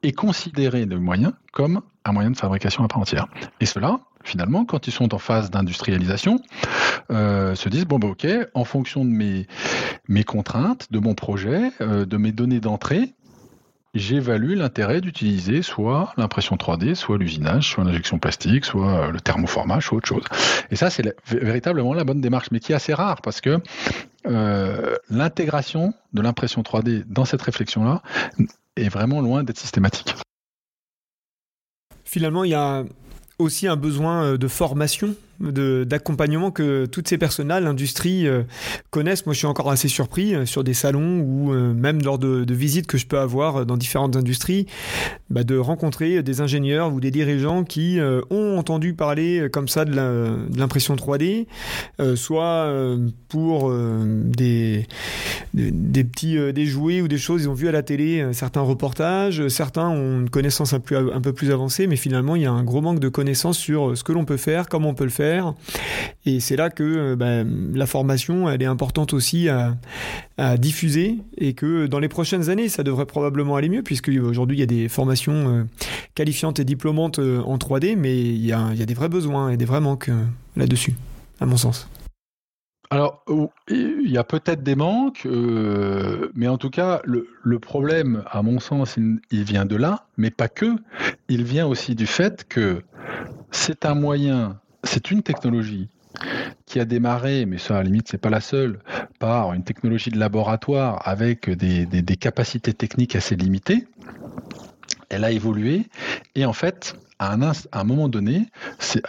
et 0.02 0.12
considéré 0.12 0.86
les 0.86 0.96
moyens 0.96 1.34
comme 1.52 1.82
un 2.06 2.12
moyen 2.12 2.32
de 2.32 2.38
fabrication 2.38 2.84
à 2.84 2.88
part 2.88 3.00
entière. 3.00 3.28
Et 3.60 3.66
cela, 3.66 4.00
finalement, 4.24 4.66
quand 4.66 4.88
ils 4.88 4.92
sont 4.94 5.14
en 5.14 5.20
phase 5.20 5.50
d'industrialisation, 5.50 6.40
euh, 7.12 7.56
se 7.56 7.70
disent 7.70 7.86
bon 7.86 8.00
bah 8.00 8.10
ok, 8.10 8.28
en 8.54 8.66
fonction 8.66 9.06
de 9.06 9.10
mes 9.10 9.48
mes 10.10 10.24
contraintes, 10.24 10.92
de 10.92 11.00
mon 11.00 11.14
projet, 11.14 11.72
euh, 11.82 12.06
de 12.06 12.18
mes 12.18 12.32
données 12.32 12.60
d'entrée, 12.60 13.14
j'évalue 13.94 14.56
l'intérêt 14.56 15.02
d'utiliser 15.02 15.62
soit 15.62 16.14
l'impression 16.18 16.56
3D, 16.56 16.96
soit 16.96 17.18
l'usinage, 17.18 17.72
soit 17.72 17.84
l'injection 17.84 18.20
plastique, 18.20 18.66
soit 18.66 19.08
euh, 19.08 19.12
le 19.12 19.20
thermoformage, 19.22 19.88
soit 19.88 19.98
autre 19.98 20.08
chose. 20.08 20.24
Et 20.72 20.76
ça, 20.76 20.90
c'est 20.90 21.16
véritablement 21.28 21.94
la 21.94 22.04
bonne 22.04 22.22
démarche, 22.22 22.48
mais 22.52 22.60
qui 22.60 22.72
est 22.72 22.76
assez 22.76 22.94
rare 22.94 23.22
parce 23.22 23.42
que 23.42 23.60
l'intégration 25.10 25.94
de 26.14 26.22
l'impression 26.22 26.62
3D 26.62 27.04
dans 27.08 27.26
cette 27.26 27.42
réflexion-là 27.42 28.02
est 28.78 28.88
vraiment 28.88 29.20
loin 29.20 29.44
d'être 29.44 29.58
systématique. 29.60 30.16
Finalement, 32.06 32.46
il 32.46 32.52
y 32.52 32.56
a 32.56 32.86
aussi 33.38 33.68
un 33.68 33.76
besoin 33.76 34.36
de 34.38 34.48
formation 34.48 35.14
d'accompagnement 35.52 36.52
que 36.52 36.86
toutes 36.86 37.08
ces 37.08 37.18
personnes-là, 37.18 37.60
l'industrie, 37.60 38.28
euh, 38.28 38.44
connaissent. 38.90 39.26
Moi, 39.26 39.34
je 39.34 39.40
suis 39.40 39.48
encore 39.48 39.70
assez 39.72 39.88
surpris 39.88 40.36
euh, 40.36 40.46
sur 40.46 40.64
des 40.64 40.74
salons 40.74 41.20
ou 41.20 41.54
euh, 41.54 41.74
même 41.74 42.02
lors 42.02 42.18
de, 42.18 42.54
visites 42.54 42.88
que 42.88 42.98
je 42.98 43.08
peux 43.08 43.20
avoir 43.20 43.66
dans 43.66 43.78
différentes 43.78 44.16
industries, 44.16 44.68
bah, 45.30 45.44
de 45.44 45.58
rencontrer 45.58 46.22
des 46.22 46.42
ingénieurs 46.42 46.94
ou 46.94 47.00
des 47.00 47.10
dirigeants 47.10 47.64
qui 47.64 48.00
ont 48.30 48.60
entendu 48.60 48.94
parler 48.94 49.48
comme 49.52 49.68
ça 49.68 49.86
de 49.86 50.56
l'impression 50.56 50.96
3D, 50.96 51.48
soit 52.16 52.72
pour 53.30 53.74
des, 53.74 54.86
petits 55.54 56.38
des 56.54 56.66
jouets 56.68 57.02
ou 57.02 57.08
des 57.08 57.18
choses 57.18 57.44
ils 57.44 57.50
ont 57.50 57.56
vu 57.56 57.68
à 57.68 57.72
la 57.72 57.82
télé 57.82 58.28
certains 58.34 58.62
reportages, 58.62 59.48
certains 59.48 59.90
ont 59.90 60.22
une 60.22 60.30
connaissance 60.30 60.74
un 60.74 60.82
un 60.92 61.22
peu 61.22 61.34
plus 61.34 61.52
avancée, 61.52 61.88
mais 61.88 61.96
finalement, 61.96 62.36
il 62.36 62.44
y 62.44 62.46
a 62.46 62.52
un 62.52 62.64
gros 62.64 62.82
manque 62.82 63.00
de 63.00 63.10
connaissances 63.10 63.58
sur 63.58 63.98
ce 63.98 64.04
que 64.04 64.12
l'on 64.12 64.26
peut 64.26 64.38
faire, 64.38 64.70
comment 64.70 64.90
on 64.90 64.94
peut 64.94 65.06
le 65.06 65.10
faire 65.10 65.33
et 66.26 66.40
c'est 66.40 66.56
là 66.56 66.70
que 66.70 66.84
euh, 66.84 67.16
ben, 67.16 67.72
la 67.74 67.86
formation, 67.86 68.50
elle 68.50 68.62
est 68.62 68.68
importante 68.68 69.14
aussi 69.14 69.50
à, 69.50 69.76
diffuser 70.58 71.20
et 71.38 71.54
que 71.54 71.86
dans 71.86 72.00
les 72.00 72.08
prochaines 72.08 72.50
années, 72.50 72.68
ça 72.68 72.84
devrait 72.84 73.06
probablement 73.06 73.56
aller 73.56 73.70
mieux 73.70 73.84
puisque 73.84 74.10
aujourd'hui 74.10 74.58
il 74.58 74.60
y 74.60 74.64
a 74.64 74.68
des 74.68 74.90
formations 74.90 75.34
euh, 75.34 75.64
qualifiantes 76.16 76.60
et 76.60 76.66
diplômantes 76.66 77.20
euh, 77.20 77.40
en 77.42 77.58
3D, 77.58 77.96
mais 77.96 78.20
il 78.20 78.46
y 78.46 78.52
a, 78.52 78.74
des 78.74 78.94
vrais 78.94 79.10
besoins 79.10 79.50
et 79.50 79.58
des 79.58 79.66
vrais 79.66 79.80
manques 79.80 80.10
là-dessus, 80.56 80.96
à 81.40 81.46
mon 81.46 81.58
sens. 81.58 81.88
Alors, 82.90 83.24
il 83.70 84.10
y 84.10 84.18
a 84.18 84.24
peut-être 84.24 84.62
des 84.62 84.76
manques, 84.76 85.28
mais 86.36 86.48
en 86.48 86.58
tout 86.58 86.70
cas, 86.70 87.02
le, 87.06 87.60
problème, 87.60 88.24
à 88.30 88.44
mon 88.44 88.60
sens, 88.60 88.98
il, 89.32 89.44
vient 89.44 89.66
de 89.66 89.76
là, 89.76 90.06
mais 90.18 90.30
pas 90.30 90.48
que. 90.48 90.76
Il 91.28 91.44
vient 91.44 91.66
aussi 91.66 91.96
du 91.96 92.06
fait 92.06 92.46
que 92.48 92.84
c'est 93.52 93.86
un 93.86 93.96
moyen 93.96 94.60
c'est 94.84 95.12
une 95.12 95.24
technologie 95.24 95.90
qui 96.66 96.80
a 96.80 96.86
démarré, 96.86 97.46
mais 97.46 97.58
ça 97.58 97.76
à 97.76 97.78
la 97.78 97.84
limite 97.84 98.08
c'est 98.10 98.18
pas 98.18 98.30
la 98.30 98.42
seule, 98.42 98.80
par 99.20 99.54
une 99.54 99.64
technologie 99.64 100.12
de 100.12 100.20
laboratoire 100.20 101.02
avec 101.08 101.50
des, 101.50 102.18
capacités 102.18 102.74
techniques 102.74 103.16
assez 103.16 103.36
limitées, 103.36 103.88
elle 105.10 105.24
a 105.24 105.32
évolué 105.32 105.88
et 106.36 106.46
en 106.46 106.54
fait, 106.54 106.96
à 107.20 107.34
un, 107.34 107.42
à 107.42 107.54
un 107.74 107.84
moment 107.84 108.10
donné, 108.10 108.48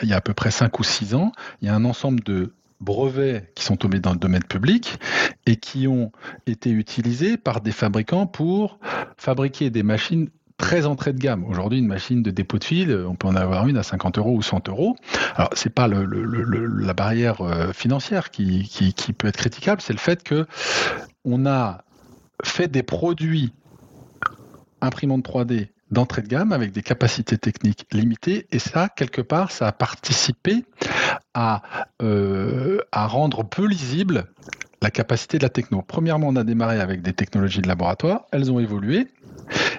il 0.03 0.09
y 0.09 0.13
a 0.13 0.17
à 0.17 0.21
peu 0.21 0.35
près 0.35 0.51
5 0.51 0.79
ou 0.79 0.85
6 0.85 1.15
ans, 1.15 1.33
il 1.63 1.69
y 1.69 1.71
a 1.71 1.75
un 1.75 1.85
ensemble 1.85 2.23
de 2.23 2.53
brevets 2.81 3.51
qui 3.55 3.65
sont 3.65 3.77
tombés 3.77 4.01
dans 4.01 4.13
le 4.13 4.19
domaine 4.19 4.45
public 4.45 4.99
et 5.47 5.57
qui 5.57 5.89
ont 5.89 6.13
été 6.47 6.71
utilisés 6.71 7.37
par 7.37 7.61
des 7.61 7.73
fabricants 7.73 8.27
pour 8.27 8.79
fabriquer 9.17 9.71
des 9.71 9.83
machines 9.83 10.29
très 10.59 10.87
entrée 10.87 11.12
de 11.12 11.19
gamme. 11.19 11.45
Aujourd'hui, 11.45 11.79
une 11.79 11.87
machine 11.87 12.23
de 12.23 12.31
dépôt 12.31 12.59
de 12.59 12.64
fil, 12.64 13.05
on 13.09 13.17
peut 13.17 13.29
en 13.29 13.37
avoir 13.37 13.67
une 13.67 13.77
à 13.77 13.83
50 13.83 14.19
euros 14.19 14.35
ou 14.35 14.43
100 14.43 14.69
euros. 14.69 14.97
Alors, 15.37 15.51
c'est 15.55 15.71
pas 15.71 15.88
la 15.88 16.95
barrière 16.95 17.40
euh, 17.40 17.73
financière 17.73 18.31
qui, 18.31 18.95
peut 19.19 19.29
être 19.29 19.37
critiquable, 19.37 19.81
c'est 19.81 19.93
le 19.93 19.99
fait 19.99 20.23
que 20.23 20.47
on 21.25 21.47
a 21.47 21.85
fait 22.43 22.69
des 22.69 22.83
produits 22.83 23.53
imprimantes 24.81 25.27
3D 25.27 25.69
d'entrée 25.90 26.23
de 26.23 26.29
gamme 26.29 26.53
avec 26.53 26.73
des 26.73 26.83
capacités 26.83 27.38
techniques 27.38 27.87
limitées. 27.93 28.47
Et 28.51 28.59
ça, 28.59 28.88
quelque 28.88 29.23
part, 29.23 29.51
ça 29.51 29.69
a 29.69 29.73
participé 29.73 30.64
euh, 32.03 32.79
à 32.93 33.07
rendre 33.07 33.45
peu 33.45 33.67
lisible 33.67 34.27
la 34.83 34.90
capacité 34.90 35.38
de 35.38 35.45
la 35.45 35.49
techno. 35.49 35.83
Premièrement, 35.83 36.29
on 36.29 36.37
a 36.37 36.45
démarré 36.45 36.81
avec 36.81 37.01
des 37.01 37.14
technologies 37.14 37.62
de 37.62 37.69
laboratoire, 37.69 38.27
elles 38.33 38.53
ont 38.53 38.61
évolué. 38.61 39.09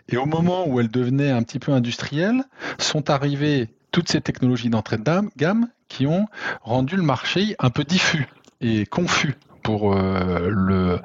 Et 0.10 0.18
au 0.18 0.26
moment 0.26 0.68
où 0.68 0.80
elles 0.80 0.89
devenaient 0.89 1.32
un 1.32 1.44
petit 1.44 1.60
peu 1.60 1.72
industrielles, 1.72 2.44
sont 2.78 3.10
arrivées 3.10 3.70
toutes 3.91 4.10
ces 4.10 4.22
technologies 4.22 4.70
d'entrée 4.70 4.98
de 4.98 5.04
gamme 5.38 5.70
qui 5.88 6.06
ont 6.06 6.28
rendu 6.62 6.96
le 6.96 7.04
marché 7.04 7.56
un 7.60 7.70
peu 7.70 7.84
diffus 7.84 8.28
et 8.62 8.86
confus 8.86 9.36
pour 9.63 9.94
euh, 9.94 10.50
le 10.50 11.00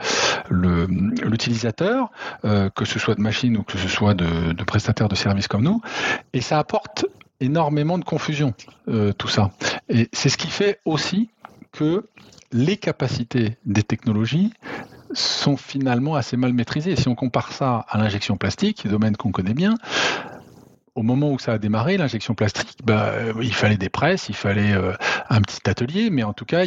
l'utilisateur, 0.51 2.11
euh, 2.45 2.69
que 2.71 2.85
ce 2.85 2.99
soit 2.99 3.15
de 3.15 3.21
machines 3.21 3.57
ou 3.57 3.63
que 3.63 3.79
ce 3.79 3.89
soit 3.89 4.15
de, 4.15 4.65
prestataires 4.65 5.09
de 5.09 5.15
services 5.15 5.49
comme 5.49 5.63
nous, 5.63 5.81
et 6.33 6.41
ça 6.41 6.59
apporte 6.59 7.07
énormément 7.41 7.99
de 7.99 8.05
confusion, 8.05 8.53
euh, 8.89 9.13
tout 9.13 9.29
ça. 9.29 9.53
Et 9.89 10.09
c'est 10.13 10.29
ce 10.29 10.37
qui 10.37 10.49
fait 10.49 10.81
aussi 10.85 11.31
que 11.73 12.07
les 12.53 12.77
capacités 12.77 13.57
des 13.65 13.83
technologies 13.83 14.53
sont 15.13 15.57
finalement 15.57 16.15
assez 16.15 16.37
mal 16.37 16.53
maîtrisées. 16.53 16.97
Si 16.97 17.09
on 17.09 17.15
compare 17.15 17.53
ça 17.53 17.85
à 17.89 17.99
l'injection 17.99 18.37
plastique, 18.37 18.87
domaine 18.87 19.17
qu'on 19.17 19.33
connaît 19.33 19.55
bien, 19.55 19.75
au 21.01 21.03
moment 21.03 21.33
où 21.33 21.39
ça 21.39 21.55
a 21.55 21.59
démarré, 21.59 21.97
l'injection 21.97 22.35
plastique, 22.35 22.77
bah, 22.85 23.07
euh, 23.15 23.33
il 23.41 23.55
fallait 23.55 23.79
des 23.79 23.89
presses, 23.89 24.29
il 24.29 24.35
fallait 24.35 24.75
euh, 24.75 24.93
un 25.31 25.41
petit 25.41 25.61
atelier, 25.65 26.11
mais 26.11 26.25
en 26.25 26.35
tout 26.35 26.45
cas, 26.45 26.67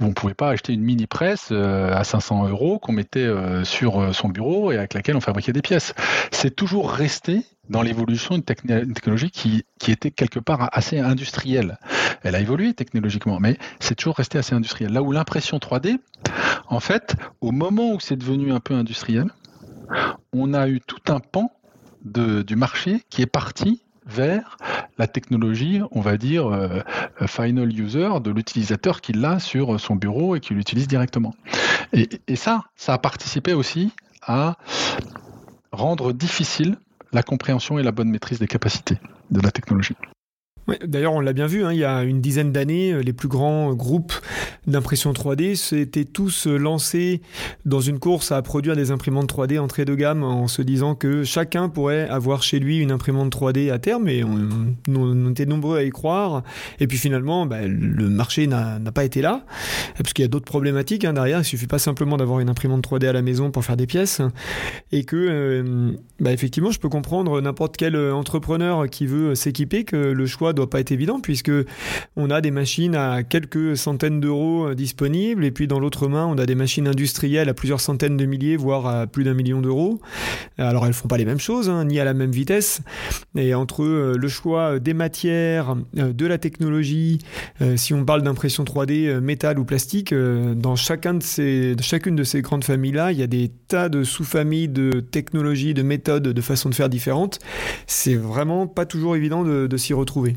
on 0.00 0.08
ne 0.08 0.12
pouvait 0.12 0.34
pas 0.34 0.50
acheter 0.50 0.74
une 0.74 0.82
mini 0.82 1.06
presse 1.06 1.48
euh, 1.50 1.90
à 1.94 2.04
500 2.04 2.48
euros 2.48 2.78
qu'on 2.78 2.92
mettait 2.92 3.26
sur 3.64 4.14
son 4.14 4.28
bureau 4.28 4.70
et 4.70 4.76
avec 4.76 4.92
laquelle 4.92 5.16
on 5.16 5.22
fabriquait 5.22 5.54
des 5.54 5.62
pièces. 5.62 5.94
C'est 6.30 6.54
toujours 6.54 6.92
resté 6.92 7.46
dans 7.70 7.80
l'évolution 7.80 8.34
d'une 8.34 8.44
technologie 8.44 9.30
qui, 9.30 9.64
qui, 9.78 9.92
était 9.92 10.10
quelque 10.10 10.40
part 10.40 10.68
assez 10.72 10.98
industrielle. 10.98 11.78
Elle 12.22 12.34
a 12.34 12.40
évolué 12.40 12.74
technologiquement, 12.74 13.38
mais 13.40 13.56
c'est 13.78 13.94
toujours 13.94 14.16
resté 14.16 14.36
assez 14.36 14.54
industriel. 14.54 14.92
Là 14.92 15.02
où 15.02 15.10
l'impression 15.10 15.56
3D, 15.56 15.96
en 16.68 16.80
fait, 16.80 17.16
au 17.40 17.50
moment 17.50 17.92
où 17.94 18.00
c'est 18.00 18.16
devenu 18.16 18.52
un 18.52 18.60
peu 18.60 18.74
industriel, 18.74 19.30
on 20.34 20.52
a 20.52 20.68
eu 20.68 20.80
tout 20.80 21.10
un 21.10 21.20
pan 21.20 21.50
du 22.04 22.56
marché 22.56 23.02
qui 23.10 23.22
est 23.22 23.26
parti 23.26 23.82
vers 24.06 24.56
la 24.98 25.06
technologie, 25.06 25.80
on 25.92 26.00
va 26.00 26.16
dire, 26.16 26.46
euh, 26.48 26.80
final 27.26 27.72
user, 27.72 28.08
de 28.22 28.30
l'utilisateur 28.30 29.00
qui 29.00 29.12
l'a 29.12 29.38
sur 29.38 29.78
son 29.78 29.96
bureau 29.96 30.36
et 30.36 30.40
qui 30.40 30.54
l'utilise 30.54 30.88
directement. 30.88 31.34
Et, 31.92 32.08
ça, 32.36 32.64
ça 32.76 32.94
a 32.94 32.98
participé 32.98 33.52
aussi 33.52 33.92
à 34.22 34.56
rendre 35.72 36.12
difficile 36.12 36.76
la 37.12 37.22
compréhension 37.22 37.78
et 37.78 37.82
la 37.82 37.92
bonne 37.92 38.10
maîtrise 38.10 38.38
des 38.38 38.46
capacités 38.46 38.98
de 39.30 39.40
la 39.40 39.50
technologie. 39.50 39.96
D'ailleurs, 40.84 41.12
on 41.12 41.20
l'a 41.20 41.32
bien 41.32 41.46
vu, 41.46 41.64
hein, 41.64 41.72
il 41.72 41.78
y 41.78 41.84
a 41.84 42.02
une 42.02 42.20
dizaine 42.20 42.52
d'années, 42.52 42.92
euh, 42.92 43.02
les 43.02 43.12
plus 43.12 43.28
grands 43.28 43.74
groupes 43.74 44.12
d'impression 44.66 45.12
3D 45.12 45.54
s'étaient 45.56 46.04
tous 46.04 46.46
euh, 46.46 46.56
lancés 46.56 47.20
dans 47.64 47.80
une 47.80 47.98
course 47.98 48.32
à 48.32 48.40
produire 48.42 48.76
des 48.76 48.90
imprimantes 48.90 49.32
3D 49.32 49.58
entrée 49.58 49.84
de 49.84 49.94
gamme 49.94 50.22
en 50.22 50.48
se 50.48 50.62
disant 50.62 50.94
que 50.94 51.24
chacun 51.24 51.68
pourrait 51.68 52.08
avoir 52.08 52.42
chez 52.42 52.58
lui 52.58 52.78
une 52.78 52.92
imprimante 52.92 53.34
3D 53.34 53.72
à 53.72 53.78
terme 53.78 54.08
et 54.08 54.24
on, 54.24 55.30
était 55.30 55.46
nombreux 55.46 55.78
à 55.78 55.82
y 55.82 55.90
croire. 55.90 56.42
Et 56.80 56.86
puis 56.86 56.98
finalement, 56.98 57.46
bah, 57.46 57.66
le 57.66 58.08
marché 58.08 58.46
n'a 58.46 58.78
pas 58.92 59.04
été 59.04 59.22
là 59.22 59.44
parce 59.96 60.12
qu'il 60.12 60.24
y 60.24 60.26
a 60.26 60.28
d'autres 60.28 60.44
problématiques 60.44 61.04
hein, 61.04 61.12
derrière. 61.12 61.40
Il 61.40 61.44
suffit 61.44 61.66
pas 61.66 61.78
simplement 61.78 62.16
d'avoir 62.16 62.40
une 62.40 62.48
imprimante 62.48 62.86
3D 62.86 63.06
à 63.06 63.12
la 63.12 63.22
maison 63.22 63.50
pour 63.50 63.64
faire 63.64 63.76
des 63.76 63.86
pièces 63.86 64.20
et 64.92 65.04
que, 65.04 65.16
euh, 65.16 65.92
bah, 66.18 66.32
effectivement, 66.32 66.70
je 66.70 66.80
peux 66.80 66.88
comprendre 66.88 67.40
n'importe 67.40 67.76
quel 67.76 67.96
entrepreneur 67.96 68.88
qui 68.88 69.06
veut 69.06 69.34
s'équiper 69.34 69.84
que 69.84 69.96
le 69.96 70.26
choix 70.26 70.52
pas 70.68 70.80
être 70.80 70.92
évident 70.92 71.20
puisque 71.20 71.52
on 72.16 72.30
a 72.30 72.40
des 72.40 72.50
machines 72.50 72.94
à 72.94 73.22
quelques 73.22 73.76
centaines 73.76 74.20
d'euros 74.20 74.68
euh, 74.68 74.74
disponibles 74.74 75.44
et 75.44 75.50
puis 75.50 75.66
dans 75.66 75.78
l'autre 75.80 76.08
main 76.08 76.26
on 76.26 76.38
a 76.38 76.46
des 76.46 76.54
machines 76.54 76.88
industrielles 76.88 77.48
à 77.48 77.54
plusieurs 77.54 77.80
centaines 77.80 78.16
de 78.16 78.26
milliers 78.26 78.56
voire 78.56 78.86
à 78.86 79.06
plus 79.06 79.24
d'un 79.24 79.34
million 79.34 79.60
d'euros. 79.60 80.00
Alors 80.58 80.86
elles 80.86 80.92
font 80.92 81.08
pas 81.08 81.16
les 81.16 81.24
mêmes 81.24 81.40
choses 81.40 81.68
hein, 81.68 81.84
ni 81.84 81.98
à 82.00 82.04
la 82.04 82.14
même 82.14 82.30
vitesse 82.30 82.80
et 83.36 83.54
entre 83.54 83.84
euh, 83.84 84.16
le 84.18 84.28
choix 84.28 84.78
des 84.78 84.94
matières, 84.94 85.76
euh, 85.98 86.12
de 86.12 86.26
la 86.26 86.38
technologie, 86.38 87.18
si 87.76 87.94
on 87.94 88.04
parle 88.04 88.22
d'impression 88.22 88.64
3D 88.64 89.20
métal 89.20 89.58
ou 89.58 89.64
plastique, 89.64 90.14
dans 90.14 90.76
chacun 90.76 91.14
de 91.14 91.22
ces, 91.22 91.74
chacune 91.80 92.16
de 92.16 92.24
ces 92.24 92.42
grandes 92.42 92.64
familles 92.64 92.92
là, 92.92 93.12
il 93.12 93.18
y 93.18 93.22
a 93.22 93.26
des 93.26 93.50
tas 93.68 93.88
de 93.88 94.04
sous-familles 94.04 94.68
de 94.68 95.00
technologies, 95.00 95.74
de 95.74 95.82
méthodes, 95.82 96.22
de 96.22 96.40
façons 96.40 96.68
de 96.68 96.74
faire 96.74 96.88
différentes. 96.88 97.38
C'est 97.86 98.14
vraiment 98.14 98.66
pas 98.66 98.86
toujours 98.86 99.16
évident 99.16 99.44
de 99.44 99.76
s'y 99.76 99.94
retrouver. 99.94 100.36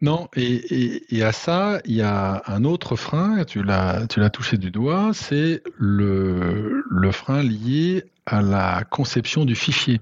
Non, 0.00 0.28
et, 0.36 1.22
à 1.22 1.32
ça, 1.32 1.80
il 1.84 1.94
y 1.94 2.02
a 2.02 2.42
un 2.46 2.64
autre 2.64 2.96
frein, 2.96 3.44
tu 3.44 3.62
l'as, 3.62 4.06
tu 4.08 4.20
l'as 4.20 4.30
touché 4.30 4.58
du 4.58 4.70
doigt, 4.70 5.10
c'est 5.12 5.62
le, 5.78 6.84
le 6.88 7.12
frein 7.12 7.42
lié 7.42 8.04
à 8.26 8.42
la 8.42 8.84
conception 8.88 9.44
du 9.44 9.54
fichier. 9.54 10.00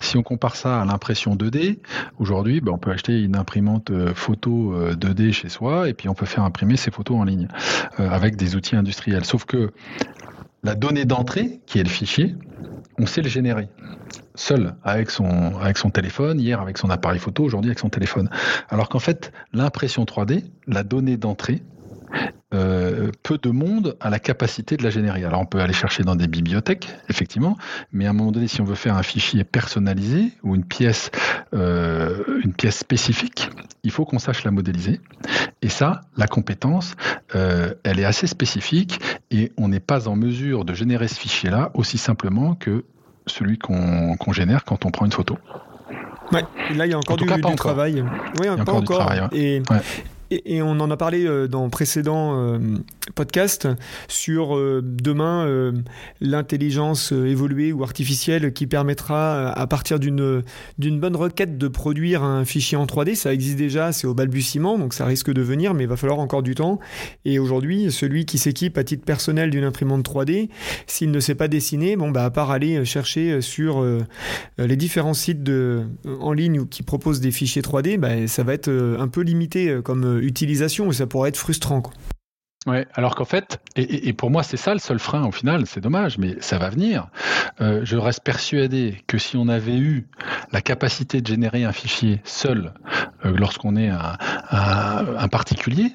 Si 0.00 0.16
on 0.16 0.22
compare 0.22 0.56
ça 0.56 0.82
à 0.82 0.84
l'impression 0.84 1.36
2D, 1.36 1.78
aujourd'hui, 2.18 2.60
ben, 2.60 2.72
on 2.72 2.78
peut 2.78 2.90
acheter 2.90 3.20
une 3.20 3.36
imprimante 3.36 3.90
euh, 3.90 4.14
photo 4.14 4.74
2D 4.92 5.28
euh, 5.28 5.32
chez 5.32 5.48
soi 5.48 5.88
et 5.88 5.94
puis 5.94 6.08
on 6.08 6.14
peut 6.14 6.26
faire 6.26 6.44
imprimer 6.44 6.76
ses 6.76 6.90
photos 6.90 7.16
en 7.16 7.24
ligne 7.24 7.48
euh, 7.98 8.10
avec 8.10 8.36
des 8.36 8.56
outils 8.56 8.76
industriels. 8.76 9.24
Sauf 9.24 9.44
que 9.44 9.72
la 10.62 10.74
donnée 10.74 11.04
d'entrée, 11.04 11.60
qui 11.66 11.78
est 11.78 11.82
le 11.82 11.88
fichier, 11.88 12.34
on 12.98 13.06
sait 13.06 13.22
le 13.22 13.28
générer 13.28 13.68
seul 14.34 14.74
avec 14.82 15.10
son, 15.10 15.90
téléphone, 15.92 16.40
hier 16.40 16.60
avec 16.60 16.78
son 16.78 16.90
appareil 16.90 17.18
photo, 17.18 17.44
aujourd'hui 17.44 17.70
avec 17.70 17.78
son 17.78 17.88
téléphone. 17.88 18.28
Alors 18.68 18.88
qu'en 18.88 18.98
fait, 18.98 19.32
l'impression 19.52 20.04
3D, 20.04 20.44
la 20.66 20.82
donnée 20.82 21.16
d'entrée, 21.16 21.62
euh, 22.54 23.10
peu 23.22 23.38
de 23.38 23.50
monde 23.50 23.96
a 24.00 24.10
la 24.10 24.18
capacité 24.18 24.76
de 24.76 24.82
la 24.82 24.90
générer. 24.90 25.24
Alors 25.24 25.40
on 25.40 25.46
peut 25.46 25.60
aller 25.60 25.72
chercher 25.72 26.02
dans 26.02 26.16
des 26.16 26.26
bibliothèques, 26.26 26.88
effectivement, 27.08 27.56
mais 27.92 28.06
à 28.06 28.10
un 28.10 28.12
moment 28.12 28.32
donné, 28.32 28.48
si 28.48 28.60
on 28.60 28.64
veut 28.64 28.74
faire 28.74 28.96
un 28.96 29.02
fichier 29.02 29.44
personnalisé 29.44 30.32
ou 30.42 30.54
une 30.54 30.64
pièce, 30.64 31.10
euh, 31.54 32.22
une 32.44 32.52
pièce 32.52 32.78
spécifique, 32.78 33.48
il 33.84 33.90
faut 33.90 34.04
qu'on 34.04 34.18
sache 34.18 34.44
la 34.44 34.50
modéliser. 34.50 35.00
Et 35.62 35.68
ça, 35.68 36.02
la 36.16 36.26
compétence, 36.26 36.94
euh, 37.34 37.74
elle 37.84 37.98
est 37.98 38.04
assez 38.04 38.26
spécifique 38.26 39.00
et 39.30 39.52
on 39.56 39.68
n'est 39.68 39.80
pas 39.80 40.08
en 40.08 40.16
mesure 40.16 40.64
de 40.64 40.74
générer 40.74 41.08
ce 41.08 41.18
fichier-là 41.18 41.70
aussi 41.74 41.98
simplement 41.98 42.54
que 42.54 42.84
celui 43.26 43.58
qu'on 43.58 44.32
génère 44.32 44.64
quand 44.64 44.84
on 44.84 44.90
prend 44.90 45.06
une 45.06 45.12
photo. 45.12 45.38
Ouais, 46.32 46.44
là 46.74 46.86
il 46.86 46.90
y 46.90 46.94
a 46.94 46.98
encore 46.98 47.16
du, 47.16 47.26
travail. 47.56 48.02
Oui, 48.40 48.46
pas 48.64 48.72
encore. 48.72 49.06
Travail, 49.06 49.28
Et, 49.32 49.62
et, 50.32 50.62
on 50.62 50.80
en 50.80 50.90
a 50.90 50.96
parlé 50.96 51.26
euh, 51.26 51.48
dans 51.48 51.68
précédents 51.68 52.32
euh, 52.36 52.58
podcasts 53.14 53.68
sur 54.08 54.56
euh, 54.56 54.80
demain 54.82 55.72
l'intelligence 56.20 57.12
évoluée 57.12 57.72
ou 57.72 57.82
artificielle 57.82 58.52
qui 58.52 58.66
permettra 58.66 59.50
à 59.50 59.66
partir 59.66 59.98
d'une 59.98 60.42
d'une 60.78 61.00
bonne 61.00 61.16
requête 61.16 61.58
de 61.58 61.68
produire 61.68 62.22
un 62.22 62.44
fichier 62.44 62.76
en 62.76 62.86
3D. 62.86 63.14
Ça 63.14 63.32
existe 63.32 63.56
déjà, 63.56 63.92
c'est 63.92 64.06
au 64.06 64.14
balbutiement, 64.14 64.78
donc 64.78 64.94
ça 64.94 65.04
risque 65.04 65.32
de 65.32 65.42
venir, 65.42 65.74
mais 65.74 65.84
il 65.84 65.88
va 65.88 65.96
falloir 65.96 66.18
encore 66.18 66.42
du 66.42 66.54
temps. 66.54 66.78
Et 67.24 67.38
aujourd'hui, 67.38 67.90
celui 67.90 68.24
qui 68.24 68.38
s'équipe 68.38 68.78
à 68.78 68.84
titre 68.84 69.04
personnel 69.04 69.50
d'une 69.50 69.64
imprimante 69.64 70.08
3D, 70.08 70.48
s'il 70.86 71.10
ne 71.10 71.20
sait 71.20 71.34
pas 71.34 71.48
dessiner, 71.48 71.96
bon 71.96 72.10
bah 72.10 72.24
à 72.24 72.30
part 72.30 72.50
aller 72.50 72.84
chercher 72.84 73.40
sur 73.40 73.84
les 74.58 74.76
différents 74.76 75.14
sites 75.14 75.42
de, 75.42 75.82
en 76.20 76.32
ligne 76.32 76.66
qui 76.66 76.82
proposent 76.82 77.20
des 77.20 77.32
fichiers 77.32 77.62
3D, 77.62 77.98
bah, 77.98 78.26
ça 78.26 78.42
va 78.42 78.54
être 78.54 78.70
un 78.70 79.08
peu 79.08 79.22
limité 79.22 79.78
comme 79.84 80.21
utilisation 80.22 80.90
et 80.90 80.94
ça 80.94 81.06
pourrait 81.06 81.28
être 81.30 81.36
frustrant. 81.36 81.80
Quoi. 81.82 81.92
Ouais, 82.66 82.86
alors 82.94 83.16
qu'en 83.16 83.24
fait, 83.24 83.60
et, 83.74 84.12
pour 84.12 84.30
moi 84.30 84.44
c'est 84.44 84.56
ça 84.56 84.72
le 84.72 84.78
seul 84.78 85.00
frein 85.00 85.24
au 85.26 85.32
final, 85.32 85.66
c'est 85.66 85.80
dommage, 85.80 86.18
mais 86.18 86.36
ça 86.40 86.58
va 86.58 86.70
venir. 86.70 87.08
Euh, 87.60 87.80
je 87.82 87.96
reste 87.96 88.22
persuadé 88.22 89.02
que 89.08 89.18
si 89.18 89.36
on 89.36 89.48
avait 89.48 89.76
eu 89.76 90.06
la 90.52 90.60
capacité 90.60 91.20
de 91.20 91.26
générer 91.26 91.64
un 91.64 91.72
fichier 91.72 92.20
seul 92.22 92.72
euh, 93.24 93.36
lorsqu'on 93.36 93.74
est 93.74 93.88
un, 93.88 94.16
un, 94.50 95.28
particulier, 95.28 95.92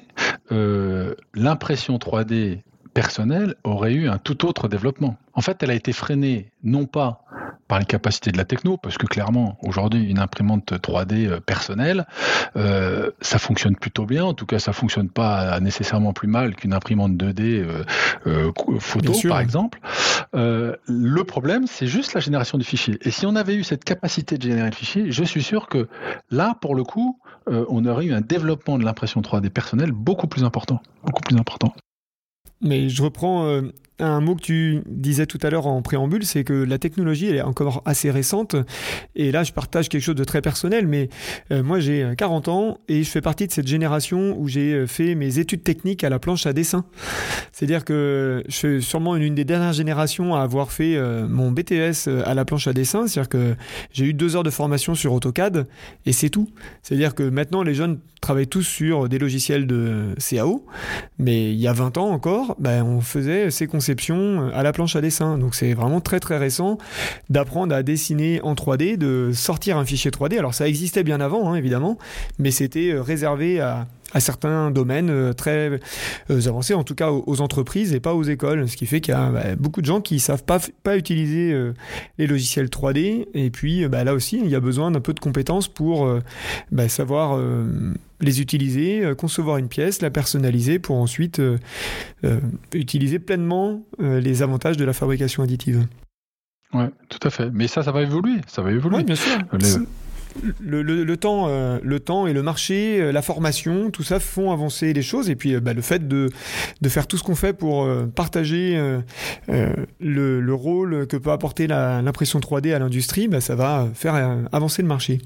euh, 0.52 1.14
l'impression 1.32 1.96
3D 1.96 2.60
personnelle 2.98 3.54
aurait 3.62 3.92
eu 3.92 4.08
un 4.08 4.18
tout 4.18 4.44
autre 4.44 4.66
développement. 4.66 5.16
En 5.32 5.40
fait, 5.40 5.62
elle 5.62 5.70
a 5.70 5.74
été 5.74 5.92
freinée 5.92 6.50
non 6.64 6.86
pas 6.86 7.22
par 7.68 7.78
les 7.78 7.84
capacités 7.84 8.32
de 8.32 8.36
la 8.36 8.44
techno, 8.44 8.76
parce 8.76 8.98
que 8.98 9.06
clairement, 9.06 9.56
aujourd'hui, 9.62 10.02
une 10.10 10.18
imprimante 10.18 10.72
3D 10.72 11.28
euh, 11.28 11.38
personnelle, 11.38 12.08
euh, 12.56 13.12
ça 13.20 13.38
fonctionne 13.38 13.76
plutôt 13.76 14.04
bien. 14.04 14.24
En 14.24 14.34
tout 14.34 14.46
cas, 14.46 14.58
ça 14.58 14.72
fonctionne 14.72 15.10
pas 15.10 15.60
nécessairement 15.60 16.12
plus 16.12 16.26
mal 16.26 16.56
qu'une 16.56 16.72
imprimante 16.72 17.12
2D 17.12 17.64
euh, 18.26 18.52
photo, 18.80 19.12
par 19.28 19.38
exemple. 19.38 19.78
le 20.32 21.22
problème, 21.22 21.68
c'est 21.68 21.86
juste 21.86 22.14
la 22.14 22.20
génération 22.20 22.58
du 22.58 22.64
fichier. 22.64 22.98
Et 23.02 23.12
si 23.12 23.26
on 23.26 23.36
avait 23.36 23.54
eu 23.54 23.62
cette 23.62 23.84
capacité 23.84 24.38
de 24.38 24.42
générer 24.42 24.70
le 24.70 24.74
fichier, 24.74 25.12
je 25.12 25.22
suis 25.22 25.44
sûr 25.44 25.68
que 25.68 25.86
là, 26.32 26.56
pour 26.60 26.74
le 26.74 26.82
coup, 26.82 27.20
on 27.46 27.86
aurait 27.86 28.06
eu 28.06 28.12
un 28.12 28.22
développement 28.22 28.76
de 28.76 28.84
l'impression 28.84 29.20
3D 29.20 29.50
personnelle 29.50 29.92
beaucoup 29.92 30.26
plus 30.26 30.42
important, 30.42 30.82
beaucoup 31.04 31.22
plus 31.22 31.36
important. 31.36 31.72
Mais 32.60 32.88
je 32.88 33.02
reprends 33.02 33.46
euh, 33.46 33.72
un 34.00 34.20
mot 34.20 34.34
que 34.34 34.42
tu 34.42 34.82
disais 34.86 35.26
tout 35.26 35.38
à 35.42 35.50
l'heure 35.50 35.66
en 35.66 35.82
préambule, 35.82 36.24
c'est 36.24 36.44
que 36.44 36.52
la 36.52 36.78
technologie, 36.78 37.26
elle 37.26 37.36
est 37.36 37.42
encore 37.42 37.82
assez 37.84 38.10
récente. 38.10 38.56
Et 39.16 39.32
là, 39.32 39.42
je 39.42 39.52
partage 39.52 39.88
quelque 39.88 40.02
chose 40.02 40.14
de 40.14 40.24
très 40.24 40.40
personnel, 40.40 40.86
mais 40.86 41.08
euh, 41.50 41.62
moi, 41.62 41.80
j'ai 41.80 42.12
40 42.16 42.48
ans 42.48 42.78
et 42.88 43.02
je 43.02 43.10
fais 43.10 43.20
partie 43.20 43.46
de 43.46 43.52
cette 43.52 43.66
génération 43.66 44.36
où 44.38 44.48
j'ai 44.48 44.72
euh, 44.72 44.86
fait 44.86 45.14
mes 45.14 45.38
études 45.38 45.62
techniques 45.62 46.04
à 46.04 46.10
la 46.10 46.18
planche 46.18 46.46
à 46.46 46.52
dessin. 46.52 46.84
C'est-à-dire 47.52 47.84
que 47.84 48.44
je 48.48 48.54
suis 48.54 48.82
sûrement 48.82 49.16
une, 49.16 49.34
des 49.34 49.44
dernières 49.44 49.72
générations 49.72 50.34
à 50.34 50.42
avoir 50.42 50.70
fait 50.70 50.96
euh, 50.96 51.26
mon 51.28 51.50
BTS 51.50 52.08
à 52.24 52.34
la 52.34 52.44
planche 52.44 52.68
à 52.68 52.72
dessin. 52.72 53.06
C'est-à-dire 53.06 53.28
que 53.28 53.56
j'ai 53.92 54.04
eu 54.04 54.14
deux 54.14 54.36
heures 54.36 54.42
de 54.42 54.50
formation 54.50 54.94
sur 54.94 55.12
AutoCAD 55.12 55.66
et 56.06 56.12
c'est 56.12 56.30
tout. 56.30 56.48
C'est-à-dire 56.82 57.14
que 57.14 57.22
maintenant, 57.22 57.62
les 57.62 57.74
jeunes 57.74 57.98
travaillent 58.20 58.48
tous 58.48 58.62
sur 58.62 59.08
des 59.08 59.18
logiciels 59.18 59.66
de 59.66 60.14
CAO, 60.18 60.66
mais 61.18 61.52
il 61.52 61.58
y 61.58 61.68
a 61.68 61.72
20 61.72 61.98
ans 61.98 62.10
encore, 62.10 62.56
ben, 62.58 62.82
on 62.82 63.00
faisait 63.00 63.50
ces 63.50 63.66
concepts 63.66 63.87
euh, 63.90 64.50
à 64.54 64.62
la 64.62 64.72
planche 64.72 64.96
à 64.96 65.00
dessin. 65.00 65.38
Donc 65.38 65.54
c'est 65.54 65.74
vraiment 65.74 66.00
très 66.00 66.20
très 66.20 66.38
récent 66.38 66.78
d'apprendre 67.30 67.74
à 67.74 67.82
dessiner 67.82 68.40
en 68.42 68.54
3D, 68.54 68.96
de 68.96 69.30
sortir 69.32 69.76
un 69.76 69.84
fichier 69.84 70.10
3D. 70.10 70.38
Alors 70.38 70.54
ça 70.54 70.68
existait 70.68 71.04
bien 71.04 71.20
avant, 71.20 71.50
hein, 71.50 71.54
évidemment, 71.54 71.98
mais 72.38 72.50
c'était 72.50 72.92
euh, 72.92 73.02
réservé 73.02 73.60
à, 73.60 73.86
certains 74.16 74.70
domaines 74.70 75.10
euh, 75.10 75.32
très 75.32 75.80
avancés, 76.30 76.74
en 76.74 76.84
tout 76.84 76.94
cas 76.94 77.10
aux, 77.10 77.40
entreprises 77.40 77.92
et 77.92 78.00
pas 78.00 78.14
aux 78.14 78.22
écoles, 78.22 78.68
ce 78.68 78.76
qui 78.76 78.86
fait 78.86 79.00
qu'il 79.00 79.14
y 79.14 79.16
a 79.16 79.30
bah, 79.30 79.56
beaucoup 79.56 79.80
de 79.80 79.86
gens 79.86 80.00
qui 80.00 80.18
savent 80.20 80.44
pas, 80.44 80.60
pas 80.82 80.96
utiliser 80.96 81.54
les 82.18 82.26
logiciels 82.26 82.66
3D, 82.66 83.26
et 83.34 83.50
puis 83.50 83.86
bah, 83.88 84.04
là 84.04 84.14
aussi, 84.14 84.40
il 84.42 84.48
y 84.48 84.54
a 84.54 84.60
besoin 84.60 84.90
d'un 84.90 85.00
peu 85.00 85.14
de 85.14 85.20
compétences 85.20 85.68
pour 85.68 86.08
bah, 86.72 86.88
savoir 86.88 87.38
les 88.20 88.40
utiliser, 88.40 89.04
euh, 89.04 89.14
concevoir 89.14 89.58
une 89.58 89.68
pièce, 89.68 90.02
la 90.02 90.10
personnaliser 90.10 90.78
pour 90.78 90.96
ensuite 90.96 91.38
euh, 91.40 91.58
euh, 92.24 92.40
utiliser 92.74 93.18
pleinement 93.18 93.82
les 93.98 94.42
avantages 94.42 94.76
de 94.76 94.84
la 94.84 94.92
fabrication 94.92 95.42
additive. 95.42 95.86
Ouais, 96.72 96.90
tout 97.08 97.18
à 97.26 97.30
fait. 97.30 97.50
Mais 97.52 97.66
ça, 97.66 97.82
ça 97.82 97.92
va 97.92 98.02
évoluer. 98.02 98.40
Ça 98.46 98.62
va 98.62 98.70
évoluer. 98.72 99.02
bien 99.02 99.14
sûr 99.14 99.38
le, 100.60 101.16
temps, 101.16 101.46
euh, 101.48 101.78
le 101.82 102.00
temps 102.00 102.26
et 102.26 102.32
le 102.32 102.42
marché, 102.42 103.00
euh, 103.00 103.12
la 103.12 103.22
formation, 103.22 103.90
tout 103.90 104.02
ça 104.02 104.20
font 104.20 104.52
avancer 104.52 104.92
les 104.92 105.02
choses. 105.02 105.30
Et 105.30 105.36
puis 105.36 105.54
euh, 105.54 105.60
bah, 105.60 105.72
le 105.72 105.82
fait 105.82 106.06
de, 106.06 106.30
faire 106.88 107.06
tout 107.06 107.16
ce 107.16 107.22
qu'on 107.22 107.34
fait 107.34 107.52
pour 107.52 107.88
partager 108.14 108.80
le, 109.48 110.52
rôle 110.52 111.06
que 111.06 111.16
peut 111.16 111.30
apporter 111.30 111.66
l'impression 111.66 112.40
3D 112.40 112.74
à 112.74 112.78
l'industrie, 112.78 113.28
bah, 113.28 113.40
ça 113.40 113.54
va 113.54 113.88
faire 113.94 114.14
avancer 114.52 114.82
le 114.82 114.88
marché. 114.88 115.20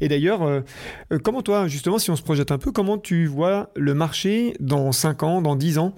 Et 0.00 0.08
d'ailleurs, 0.08 0.62
comment 1.22 1.42
toi, 1.42 1.68
justement, 1.68 1.98
si 1.98 2.10
on 2.10 2.16
se 2.16 2.22
projette 2.22 2.52
un 2.52 2.58
peu, 2.58 2.72
comment 2.72 2.96
tu 2.96 3.26
vois 3.26 3.70
le 3.76 3.94
marché 3.94 4.54
dans 4.60 4.92
5 4.92 5.22
ans, 5.22 5.42
dans 5.42 5.56
10 5.56 5.78
ans, 5.78 5.94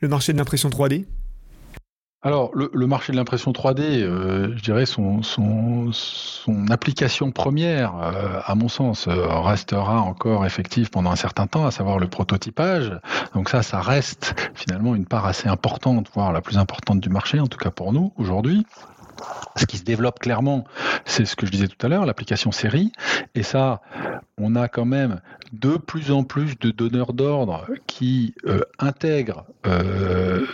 le 0.00 0.08
marché 0.08 0.32
de 0.32 0.38
l'impression 0.38 0.68
3D 0.68 1.04
alors, 2.24 2.52
le, 2.54 2.86
marché 2.86 3.12
de 3.12 3.16
l'impression 3.16 3.50
3D, 3.50 3.80
euh, 3.80 4.56
je 4.56 4.62
dirais 4.62 4.86
son, 4.86 5.24
son, 5.24 5.90
son 5.90 6.68
application 6.70 7.32
première, 7.32 7.96
euh, 7.96 8.38
à 8.44 8.54
mon 8.54 8.68
sens, 8.68 9.08
euh, 9.08 9.26
restera 9.40 10.00
encore 10.00 10.46
effective 10.46 10.88
pendant 10.88 11.10
un 11.10 11.16
certain 11.16 11.48
temps, 11.48 11.66
à 11.66 11.72
savoir 11.72 11.98
le 11.98 12.06
prototypage. 12.06 12.92
Donc 13.34 13.48
ça, 13.48 13.64
ça 13.64 13.80
reste 13.80 14.36
finalement 14.54 14.94
une 14.94 15.06
part 15.06 15.26
assez 15.26 15.48
importante, 15.48 16.10
voire 16.14 16.32
la 16.32 16.40
plus 16.40 16.58
importante 16.58 17.00
du 17.00 17.08
marché, 17.08 17.40
en 17.40 17.48
tout 17.48 17.58
cas 17.58 17.70
pour 17.70 17.92
nous 17.92 18.12
aujourd'hui. 18.16 18.64
Ce 19.56 19.66
qui 19.66 19.76
se 19.76 19.84
développe 19.84 20.18
clairement, 20.18 20.64
c'est 21.04 21.24
ce 21.24 21.36
que 21.36 21.46
je 21.46 21.52
disais 21.52 21.68
tout 21.68 21.84
à 21.84 21.88
l'heure, 21.88 22.06
l'application 22.06 22.52
série. 22.52 22.92
Et 23.34 23.42
ça, 23.42 23.82
on 24.38 24.56
a 24.56 24.68
quand 24.68 24.84
même 24.84 25.20
de 25.52 25.76
plus 25.76 26.10
en 26.10 26.24
plus 26.24 26.58
de 26.58 26.70
donneurs 26.70 27.12
d'ordre 27.12 27.66
qui 27.86 28.34
euh, 28.46 28.60
intègrent 28.78 29.44
euh, 29.66 30.46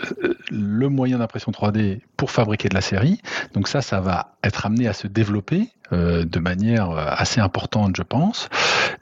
le 0.50 0.88
moyen 0.88 1.18
d'impression 1.18 1.52
3D 1.52 2.00
pour 2.16 2.30
fabriquer 2.30 2.68
de 2.68 2.74
la 2.74 2.80
série. 2.80 3.20
Donc 3.54 3.68
ça, 3.68 3.80
ça 3.82 4.00
va 4.00 4.36
être 4.42 4.66
amené 4.66 4.88
à 4.88 4.92
se 4.92 5.06
développer 5.06 5.70
euh, 5.92 6.24
de 6.24 6.38
manière 6.38 6.90
assez 6.90 7.40
importante, 7.40 7.96
je 7.96 8.02
pense. 8.02 8.48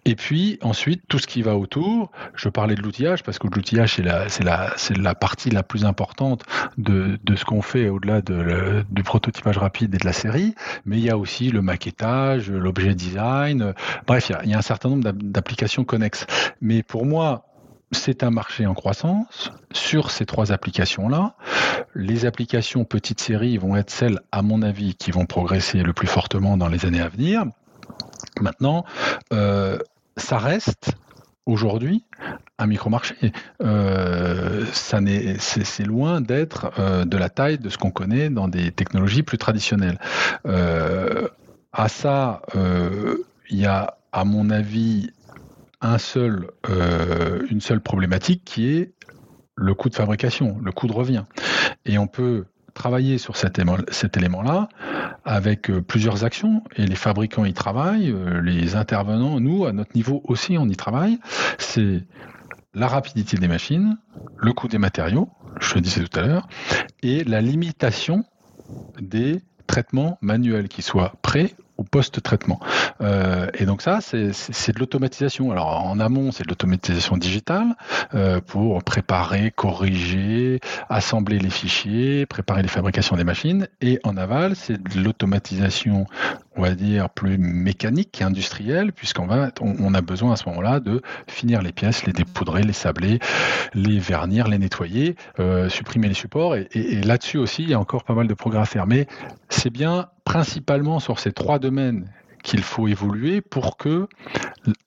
Et 0.05 0.15
puis 0.15 0.59
ensuite, 0.63 1.03
tout 1.09 1.19
ce 1.19 1.27
qui 1.27 1.43
va 1.43 1.57
autour, 1.57 2.11
je 2.35 2.49
parlais 2.49 2.75
de 2.75 2.83
l'outillage, 2.83 3.23
parce 3.23 3.39
que 3.39 3.49
l'outillage, 3.49 3.95
c'est 3.95 4.03
la, 4.03 4.29
c'est 4.29 4.45
la, 4.45 4.73
c'est 4.77 4.97
la 4.97 5.15
partie 5.15 5.51
la 5.51 5.63
plus 5.63 5.85
importante 5.85 6.45
de, 6.79 7.19
de 7.25 7.37
ce 7.37 7.45
qu'on 7.45 7.63
fait 7.63 7.89
au-delà 7.89 8.21
de, 8.21 8.85
du 8.91 9.03
prototypage 9.03 9.59
rapide 9.59 9.95
et 9.95 9.99
de 9.99 10.07
la 10.07 10.13
série, 10.13 10.55
mais 10.85 10.99
il 10.99 11.05
y 11.05 11.11
a 11.11 11.19
aussi 11.19 11.51
le 11.51 11.63
maquettage, 11.63 12.51
l'objet 12.51 12.95
design, 12.95 13.75
bref, 14.07 14.29
il 14.29 14.33
y 14.33 14.35
a, 14.37 14.45
il 14.45 14.51
y 14.51 14.55
a 14.55 14.59
un 14.59 14.63
certain 14.63 14.91
nombre 14.91 15.11
d'applications 15.13 15.85
connexes. 15.85 16.27
Mais 16.61 16.83
pour 16.83 17.07
moi, 17.07 17.46
c'est 17.93 18.23
un 18.23 18.31
marché 18.31 18.67
en 18.67 18.75
croissance 18.75 19.51
sur 19.73 20.11
ces 20.11 20.27
trois 20.27 20.53
applications-là. 20.53 21.35
Les 21.95 22.27
applications 22.27 22.85
petite 22.85 23.21
série 23.21 23.59
vont 23.59 23.77
être 23.77 23.91
celles, 23.91 24.21
à 24.33 24.43
mon 24.43 24.63
avis, 24.63 24.95
qui 24.95 25.11
vont 25.11 25.27
progresser 25.27 25.83
le 25.83 25.93
plus 25.93 26.09
fortement 26.09 26.57
dans 26.57 26.69
les 26.69 26.85
années 26.85 27.01
à 27.01 27.09
venir. 27.09 27.45
Maintenant, 28.41 28.85
euh, 29.33 29.79
ça 30.17 30.39
reste 30.39 30.93
aujourd'hui 31.47 32.05
un 32.59 32.67
micro-marché. 32.67 33.33
Euh, 33.63 34.65
c'est, 34.73 35.85
loin 35.85 36.21
d'être 36.21 36.73
euh, 36.79 37.05
de 37.05 37.17
la 37.17 37.29
taille 37.29 37.59
de 37.59 37.69
ce 37.69 37.79
qu'on 37.79 37.91
connaît 37.91 38.31
dans 38.31 38.49
des 38.49 38.73
technologies 38.73 39.23
plus 39.23 39.39
traditionnelles. 39.39 39.99
à 40.45 41.89
ça, 41.89 42.43
il 43.49 43.59
y 43.59 43.67
a, 43.67 43.99
à 44.13 44.25
mon 44.25 44.51
avis, 44.51 45.13
un 45.81 45.99
seul, 45.99 46.51
euh, 46.69 47.47
une 47.51 47.61
seule 47.61 47.81
problématique 47.81 48.43
qui 48.45 48.69
est 48.69 48.93
le 49.57 49.75
coût 49.75 49.89
de 49.89 49.95
fabrication, 49.95 50.59
le 50.63 50.73
coût 50.73 50.87
de 50.87 50.93
revient. 50.93 51.25
Et 51.85 51.99
on 51.99 52.07
peut 52.07 52.45
travailler 52.75 53.17
sur 53.17 53.37
cet, 53.37 53.59
élément-là 53.59 54.69
avec 55.25 55.71
euh, 55.71 55.81
plusieurs 55.81 56.25
actions 56.25 56.63
et 56.77 56.87
les 56.87 56.95
fabricants 56.95 57.47
y 57.47 57.55
travaillent, 57.55 58.13
euh, 58.13 58.43
les 58.43 58.77
intervenants, 58.77 59.41
nous, 59.41 59.65
à 59.65 59.73
notre 59.73 59.95
niveau 59.95 60.21
aussi, 60.25 60.59
on 60.59 60.69
y 60.69 60.77
travaille. 60.77 61.19
C'est 61.59 62.05
la 62.75 62.87
rapidité 62.87 63.39
des 63.39 63.49
machines, 63.49 63.97
le 64.37 64.53
coût 64.53 64.69
des 64.69 64.79
matériaux, 64.79 65.31
je 65.61 65.75
le 65.75 65.81
disais 65.81 66.05
tout 66.05 66.21
à 66.21 66.23
l'heure, 66.23 66.47
et 67.03 67.25
la 67.25 67.41
limitation 67.41 68.25
des 69.01 69.41
traitements 69.67 70.19
manuels 70.21 70.69
qui 70.69 70.83
soient 70.83 71.15
prêts 71.23 71.55
au 71.79 71.85
post-traitement. 71.85 72.61
Euh, 73.01 73.49
et 73.55 73.67
donc 73.67 73.83
ça, 73.83 74.01
c'est 74.01 74.73
de 74.73 74.79
l'automatisation. 74.79 75.51
Alors 75.51 75.85
en 75.85 76.01
amont, 76.01 76.33
c'est 76.33 76.45
de 76.45 76.49
l'automatisation 76.49 77.17
digitale 77.17 77.77
euh, 78.15 78.41
pour 78.41 78.83
préparer, 78.83 79.51
corriger, 79.51 80.61
assembler 80.89 81.39
les 81.39 81.51
fichiers, 81.51 82.27
préparer 82.27 82.63
les 82.63 82.69
fabrications 82.69 83.17
des 83.17 83.25
machines. 83.25 83.69
Et 83.81 84.01
en 84.05 84.17
aval, 84.17 84.57
c'est 84.57 84.83
de 84.83 85.01
l'automatisation, 85.03 86.07
on 86.57 86.63
va 86.63 86.75
dire, 86.75 87.11
plus 87.11 87.39
mécanique 87.39 88.21
et 88.21 88.25
industrielle, 88.25 88.93
puisqu'on 88.93 89.29
on, 89.61 89.95
a 89.95 90.01
besoin 90.01 90.33
à 90.33 90.37
ce 90.37 90.49
moment-là 90.49 90.81
de 90.81 91.03
finir 91.27 91.63
les 91.63 91.73
pièces, 91.73 92.07
les 92.07 92.13
dépoudrer, 92.13 92.63
les 92.63 92.73
sabler, 92.73 93.19
les 93.75 93.99
vernir, 93.99 94.49
les 94.49 94.59
nettoyer, 94.59 95.17
euh, 95.41 95.69
supprimer 95.69 96.09
les 96.09 96.15
supports. 96.15 96.57
Et, 96.57 96.69
et 96.73 97.03
là-dessus 97.03 97.39
aussi, 97.39 97.63
il 97.63 97.71
y 97.71 97.75
a 97.75 97.81
encore 97.81 98.05
pas 98.05 98.15
mal 98.15 98.27
de 98.27 98.35
progrès 98.35 98.61
à 98.61 98.65
faire. 98.65 98.87
Mais 98.87 99.07
c'est 99.49 99.71
bien 99.71 100.09
principalement 100.27 100.99
sur 100.99 101.21
ces 101.21 101.33
trois 101.33 101.59
domaines 101.59 102.11
qu'il 102.43 102.63
faut 102.63 102.89
évoluer 102.89 103.41
pour 103.41 103.77
que 103.77 104.09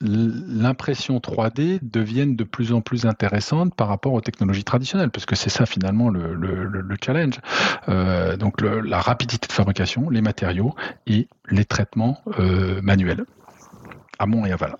l'impression 0.00 1.18
3D 1.18 1.78
devienne 1.82 2.36
de 2.36 2.44
plus 2.44 2.72
en 2.72 2.82
plus 2.82 3.06
intéressante 3.06 3.74
par 3.74 3.88
rapport 3.88 4.12
aux 4.12 4.20
technologies 4.20 4.64
traditionnelles, 4.64 5.10
parce 5.10 5.26
que 5.26 5.34
c'est 5.34 5.50
ça 5.50 5.66
finalement 5.66 6.10
le, 6.10 6.96
challenge. 7.04 7.40
Euh, 7.88 8.36
donc 8.36 8.60
la 8.60 9.00
rapidité 9.00 9.48
de 9.48 9.52
fabrication, 9.52 10.08
les 10.10 10.20
matériaux 10.20 10.74
et 11.06 11.26
les 11.50 11.64
traitements 11.64 12.18
euh, 12.38 12.80
manuels, 12.82 13.24
amont 14.18 14.44
et 14.44 14.52
aval. 14.52 14.76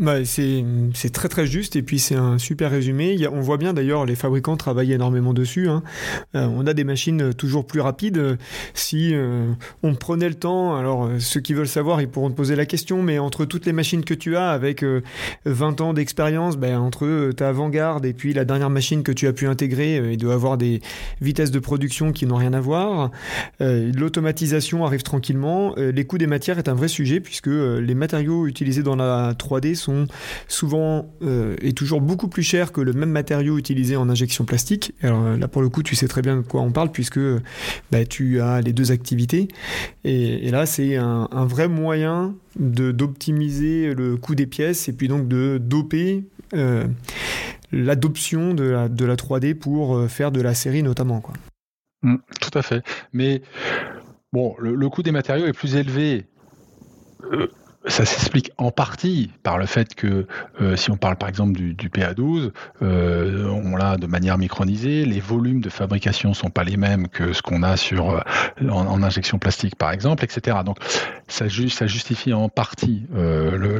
Bah, 0.00 0.24
c'est 0.24 0.64
très 1.12 1.28
très 1.28 1.44
juste 1.44 1.76
et 1.76 1.82
puis 1.82 1.98
c'est 1.98 2.14
un 2.14 2.38
super 2.38 2.70
résumé. 2.70 3.18
on 3.30 3.42
voit 3.42 3.58
bien 3.58 3.74
d'ailleurs 3.74 4.06
les 4.06 4.14
fabricants 4.14 4.56
travaillent 4.56 4.94
énormément 4.94 5.34
dessus. 5.34 5.68
Hein. 5.68 5.82
Euh, 6.34 6.48
on 6.50 6.66
a 6.66 6.72
des 6.72 6.84
machines 6.84 7.34
toujours 7.34 7.66
plus 7.66 7.82
rapides. 7.82 8.38
Si 8.72 9.10
euh, 9.12 9.52
on 9.82 9.94
prenait 9.94 10.30
le 10.30 10.36
temps, 10.36 10.74
alors 10.74 11.04
euh, 11.04 11.18
ceux 11.18 11.40
qui 11.40 11.52
veulent 11.52 11.68
savoir, 11.68 12.00
ils 12.00 12.08
pourront 12.08 12.30
te 12.30 12.34
poser 12.34 12.56
la 12.56 12.64
question, 12.64 13.02
mais 13.02 13.18
entre 13.18 13.44
toutes 13.44 13.66
les 13.66 13.74
machines 13.74 14.02
que 14.02 14.14
tu 14.14 14.36
as 14.36 14.48
avec 14.48 14.82
20 15.44 15.82
ans 15.82 15.92
d'expérience, 15.92 16.56
ben, 16.56 16.78
entre 16.78 17.32
ta 17.32 17.50
avant-garde 17.50 18.06
et 18.06 18.14
puis 18.14 18.32
la 18.32 18.46
dernière 18.46 18.70
machine 18.70 19.02
que 19.02 19.12
tu 19.12 19.26
as 19.26 19.34
pu 19.34 19.48
intégrer, 19.48 20.12
il 20.12 20.16
doit 20.16 20.32
avoir 20.32 20.56
des 20.56 20.80
vitesses 21.20 21.50
de 21.50 21.58
production 21.58 22.12
qui 22.12 22.24
n'ont 22.24 22.36
rien 22.36 22.54
à 22.54 22.60
voir. 22.60 23.10
L'automatisation 23.60 24.86
arrive 24.86 25.02
tranquillement. 25.02 25.74
les 25.76 26.06
coûts 26.06 26.18
des 26.18 26.26
matières 26.26 26.58
est 26.58 26.70
un 26.70 26.74
vrai 26.74 26.88
sujet 26.88 27.20
puisque 27.20 27.48
les 27.48 27.94
matériaux 27.94 28.46
utilisés 28.46 28.82
dans 28.82 28.96
la 28.96 29.34
3D 29.34 29.74
sont 29.74 29.89
souvent 30.48 31.12
euh, 31.22 31.56
et 31.60 31.72
toujours 31.72 32.00
beaucoup 32.00 32.28
plus 32.28 32.42
chers 32.42 32.72
que 32.72 32.80
le 32.80 32.92
même 32.92 33.10
matériau 33.10 33.58
utilisé 33.58 33.96
en 33.96 34.08
injection 34.08 34.44
plastique. 34.44 34.92
Alors 35.02 35.36
là, 35.36 35.48
pour 35.48 35.62
le 35.62 35.68
coup, 35.68 35.82
tu 35.82 35.94
sais 35.94 36.08
très 36.08 36.22
bien 36.22 36.36
de 36.36 36.42
quoi 36.42 36.60
on 36.60 36.72
parle 36.72 36.90
puisque 36.90 37.20
bah, 37.90 38.04
tu 38.04 38.40
as 38.40 38.60
les 38.60 38.72
deux 38.72 38.92
activités. 38.92 39.48
Et, 40.04 40.50
là, 40.50 40.66
c'est 40.66 40.96
un, 40.96 41.28
vrai 41.44 41.68
moyen 41.68 42.34
d'optimiser 42.58 43.94
le 43.94 44.16
coût 44.16 44.34
des 44.34 44.46
pièces 44.46 44.88
et 44.88 44.92
puis 44.92 45.08
donc 45.08 45.28
de 45.28 45.58
doper 45.58 46.24
euh, 46.54 46.86
l'adoption 47.72 48.54
de 48.54 48.64
la, 48.64 48.88
de 48.88 49.04
la 49.04 49.16
3D 49.16 49.54
pour 49.54 49.96
euh, 49.96 50.08
faire 50.08 50.32
de 50.32 50.40
la 50.40 50.54
série 50.54 50.82
notamment. 50.82 51.20
Quoi. 51.20 51.34
Mmh, 52.02 52.16
tout 52.40 52.58
à 52.58 52.62
fait. 52.62 52.82
Mais 53.12 53.42
bon, 54.32 54.54
le 54.58 54.88
coût 54.88 55.02
des 55.02 55.12
matériaux 55.12 55.46
est 55.46 55.52
plus 55.52 55.76
élevé 55.76 56.26
ça 57.86 58.04
s'explique 58.04 58.52
en 58.58 58.70
partie 58.70 59.30
par 59.42 59.56
le 59.56 59.64
fait 59.64 59.94
que 59.94 60.26
euh, 60.60 60.76
si 60.76 60.90
on 60.90 60.96
parle 60.96 61.16
par 61.16 61.28
exemple 61.28 61.52
du, 61.52 61.88
PA12, 61.88 62.52
euh, 62.82 63.48
on 63.48 63.76
l'a 63.76 63.96
de 63.96 64.06
manière 64.06 64.36
micronisée, 64.36 65.06
les 65.06 65.20
volumes 65.20 65.60
de 65.60 65.70
fabrication 65.70 66.34
sont 66.34 66.50
pas 66.50 66.62
les 66.62 66.76
mêmes 66.76 67.08
que 67.08 67.32
ce 67.32 67.40
qu'on 67.40 67.62
a 67.62 67.76
sur 67.78 68.10
euh, 68.10 68.20
en, 68.68 69.02
injection 69.02 69.38
plastique 69.38 69.76
par 69.76 69.92
exemple, 69.92 70.24
etc. 70.24 70.58
Donc 70.64 70.76
ça, 71.26 71.46
ça 71.48 71.86
justifie 71.86 72.34
en 72.34 72.48
partie 72.48 73.06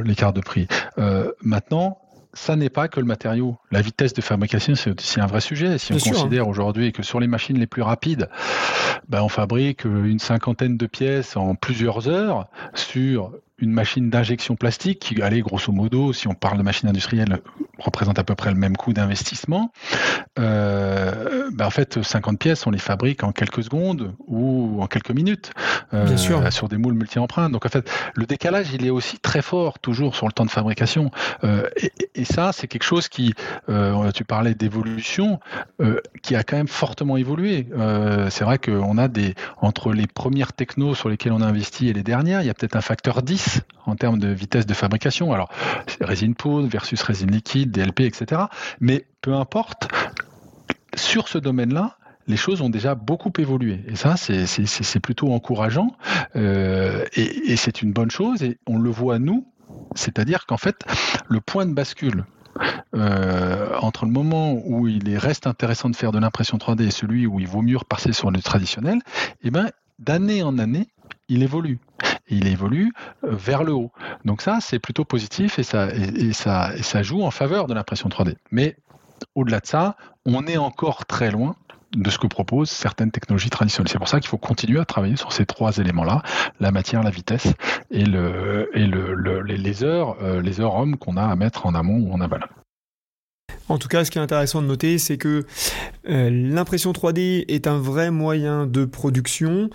l'écart 0.03 0.33
de 0.33 0.41
prix. 0.41 0.67
maintenant, 1.43 1.99
ça 2.33 2.55
n'est 2.55 2.69
pas 2.69 2.87
que 2.87 2.99
le 2.99 3.05
matériau. 3.05 3.57
La 3.71 3.81
vitesse 3.81 4.13
de 4.13 4.21
fabrication, 4.21 4.75
c'est 4.75 4.97
aussi 4.97 5.19
un 5.19 5.25
vrai 5.25 5.41
sujet. 5.41 5.77
Si 5.77 5.93
on 5.93 5.97
considère 5.97 6.47
aujourd'hui 6.47 6.91
que 6.91 7.03
sur 7.03 7.19
les 7.19 7.27
machines 7.27 7.59
les 7.59 7.67
plus 7.67 7.81
rapides, 7.81 8.29
ben 9.09 9.21
on 9.21 9.29
fabrique 9.29 9.83
une 9.83 10.19
cinquantaine 10.19 10.77
de 10.77 10.85
pièces 10.85 11.35
en 11.35 11.55
plusieurs 11.55 12.07
heures 12.07 12.47
sur 12.73 13.31
une 13.61 13.71
machine 13.71 14.09
d'injection 14.09 14.55
plastique 14.55 14.99
qui, 14.99 15.21
allez, 15.21 15.41
grosso 15.41 15.71
modo, 15.71 16.13
si 16.13 16.27
on 16.27 16.33
parle 16.33 16.57
de 16.57 16.63
machine 16.63 16.89
industrielle, 16.89 17.39
représente 17.77 18.19
à 18.19 18.23
peu 18.23 18.35
près 18.35 18.49
le 18.49 18.57
même 18.57 18.77
coût 18.77 18.93
d'investissement. 18.93 19.71
Euh, 20.39 21.49
ben, 21.53 21.65
en 21.65 21.69
fait, 21.69 22.01
50 22.01 22.39
pièces, 22.39 22.65
on 22.67 22.71
les 22.71 22.79
fabrique 22.79 23.23
en 23.23 23.31
quelques 23.31 23.63
secondes 23.63 24.13
ou 24.27 24.81
en 24.81 24.87
quelques 24.87 25.11
minutes 25.11 25.51
euh, 25.93 26.17
sur 26.17 26.69
des 26.69 26.77
moules 26.77 26.93
multi-empreintes. 26.93 27.51
Donc 27.51 27.65
en 27.65 27.69
fait, 27.69 27.89
le 28.15 28.25
décalage, 28.25 28.67
il 28.73 28.85
est 28.85 28.89
aussi 28.89 29.19
très 29.19 29.41
fort 29.41 29.79
toujours 29.79 30.15
sur 30.15 30.27
le 30.27 30.31
temps 30.31 30.45
de 30.45 30.51
fabrication. 30.51 31.11
Euh, 31.43 31.67
et, 32.15 32.25
ça, 32.25 32.51
c'est 32.53 32.67
quelque 32.67 32.83
chose 32.83 33.09
qui, 33.09 33.33
tu 34.13 34.23
parlais 34.25 34.53
d'évolution, 34.53 35.39
qui 36.21 36.35
a 36.35 36.43
quand 36.43 36.55
même 36.55 36.67
fortement 36.67 37.17
évolué. 37.17 37.67
c'est 38.29 38.43
vrai 38.43 38.57
qu'on 38.59 38.97
a 38.97 39.07
des 39.07 39.33
entre 39.57 39.91
les 39.91 40.07
premières 40.07 40.53
technos 40.53 40.93
sur 40.95 41.09
lesquelles 41.09 41.31
on 41.31 41.41
a 41.41 41.47
investi 41.47 41.89
et 41.89 41.93
les 41.93 42.03
dernières, 42.03 42.41
il 42.41 42.47
y 42.47 42.49
a 42.49 42.53
peut-être 42.53 42.75
un 42.75 42.81
facteur 42.81 43.21
10 43.23 43.50
en 43.85 43.95
termes 43.95 44.19
de 44.19 44.29
vitesse 44.29 44.65
de 44.65 44.73
fabrication. 44.73 45.33
Alors, 45.33 45.49
résine 45.99 46.35
poudre 46.35 46.67
versus 46.67 47.01
résine 47.01 47.31
liquide, 47.31 47.71
DLP, 47.71 48.01
etc. 48.01 48.43
Mais 48.79 49.05
peu 49.21 49.33
importe, 49.33 49.87
sur 50.95 51.27
ce 51.27 51.37
domaine-là, 51.37 51.97
les 52.27 52.37
choses 52.37 52.61
ont 52.61 52.69
déjà 52.69 52.95
beaucoup 52.95 53.31
évolué. 53.37 53.83
Et 53.87 53.95
ça, 53.95 54.15
c'est 54.17 54.99
plutôt 54.99 55.33
encourageant. 55.33 55.95
Euh, 56.35 57.05
et, 57.13 57.55
c'est 57.57 57.81
une 57.81 57.91
bonne 57.91 58.11
chose. 58.11 58.43
Et 58.43 58.57
on 58.67 58.77
le 58.77 58.89
voit, 58.89 59.19
nous, 59.19 59.45
c'est-à-dire 59.95 60.45
qu'en 60.45 60.57
fait, 60.57 60.83
le 61.27 61.41
point 61.41 61.65
de 61.65 61.73
bascule 61.73 62.25
euh, 62.93 63.77
entre 63.79 64.05
le 64.05 64.11
moment 64.11 64.53
où 64.65 64.87
il 64.87 65.17
reste 65.17 65.47
intéressant 65.47 65.89
de 65.89 65.95
faire 65.95 66.11
de 66.11 66.19
l'impression 66.19 66.57
3D 66.57 66.87
et 66.87 66.91
celui 66.91 67.25
où 67.25 67.39
il 67.39 67.47
vaut 67.47 67.61
mieux 67.61 67.77
repasser 67.77 68.13
sur 68.13 68.31
le 68.31 68.41
traditionnel, 68.41 68.99
eh 69.43 69.51
ben, 69.51 69.69
d'année 69.99 70.43
en 70.43 70.57
année, 70.57 70.87
il 71.29 71.43
évolue. 71.43 71.79
Il 72.31 72.47
évolue 72.47 72.93
euh, 73.23 73.29
vers 73.31 73.63
le 73.63 73.73
haut. 73.73 73.91
Donc 74.25 74.41
ça, 74.41 74.57
c'est 74.59 74.79
plutôt 74.79 75.05
positif 75.05 75.59
et 75.59 75.63
ça, 75.63 77.03
joue 77.03 77.23
en 77.23 77.31
faveur 77.31 77.67
de 77.67 77.73
l'impression 77.73 78.09
3D. 78.09 78.35
Mais 78.51 78.77
au-delà 79.35 79.59
de 79.59 79.67
ça, 79.67 79.95
on 80.25 80.47
est 80.47 80.57
encore 80.57 81.05
très 81.05 81.29
loin 81.29 81.55
de 81.95 82.09
ce 82.09 82.17
que 82.17 82.27
proposent 82.27 82.69
certaines 82.69 83.11
technologies 83.11 83.49
traditionnelles. 83.49 83.89
C'est 83.89 83.97
pour 83.97 84.07
ça 84.07 84.19
qu'il 84.19 84.29
faut 84.29 84.37
continuer 84.37 84.79
à 84.79 84.85
travailler 84.85 85.17
sur 85.17 85.33
ces 85.33 85.45
trois 85.45 85.77
éléments-là, 85.77 86.23
la 86.61 86.71
matière, 86.71 87.03
la 87.03 87.09
vitesse 87.09 87.53
et, 87.89 88.05
le, 88.05 88.69
et 88.73 88.87
le, 88.87 89.41
les 89.41 89.83
heures, 89.83 90.15
euh, 90.21 90.41
les 90.41 90.61
heures 90.61 90.75
hommes 90.75 90.97
qu'on 90.97 91.17
a 91.17 91.25
à 91.25 91.35
mettre 91.35 91.65
en 91.65 91.75
amont 91.75 91.97
ou 91.97 92.13
en 92.13 92.21
aval. 92.21 92.47
En 93.71 93.77
tout 93.77 93.87
cas, 93.87 94.03
ce 94.03 94.11
qui 94.11 94.17
est 94.17 94.21
intéressant 94.21 94.61
de 94.61 94.67
noter, 94.67 94.97
c'est 94.97 95.17
que 95.17 95.45
euh, 96.09 96.29
l'impression 96.29 96.91
3D 96.91 97.45
est 97.47 97.67
un 97.67 97.77
vrai 97.77 98.11
moyen 98.11 98.67
de 98.67 98.83
production 98.83 99.69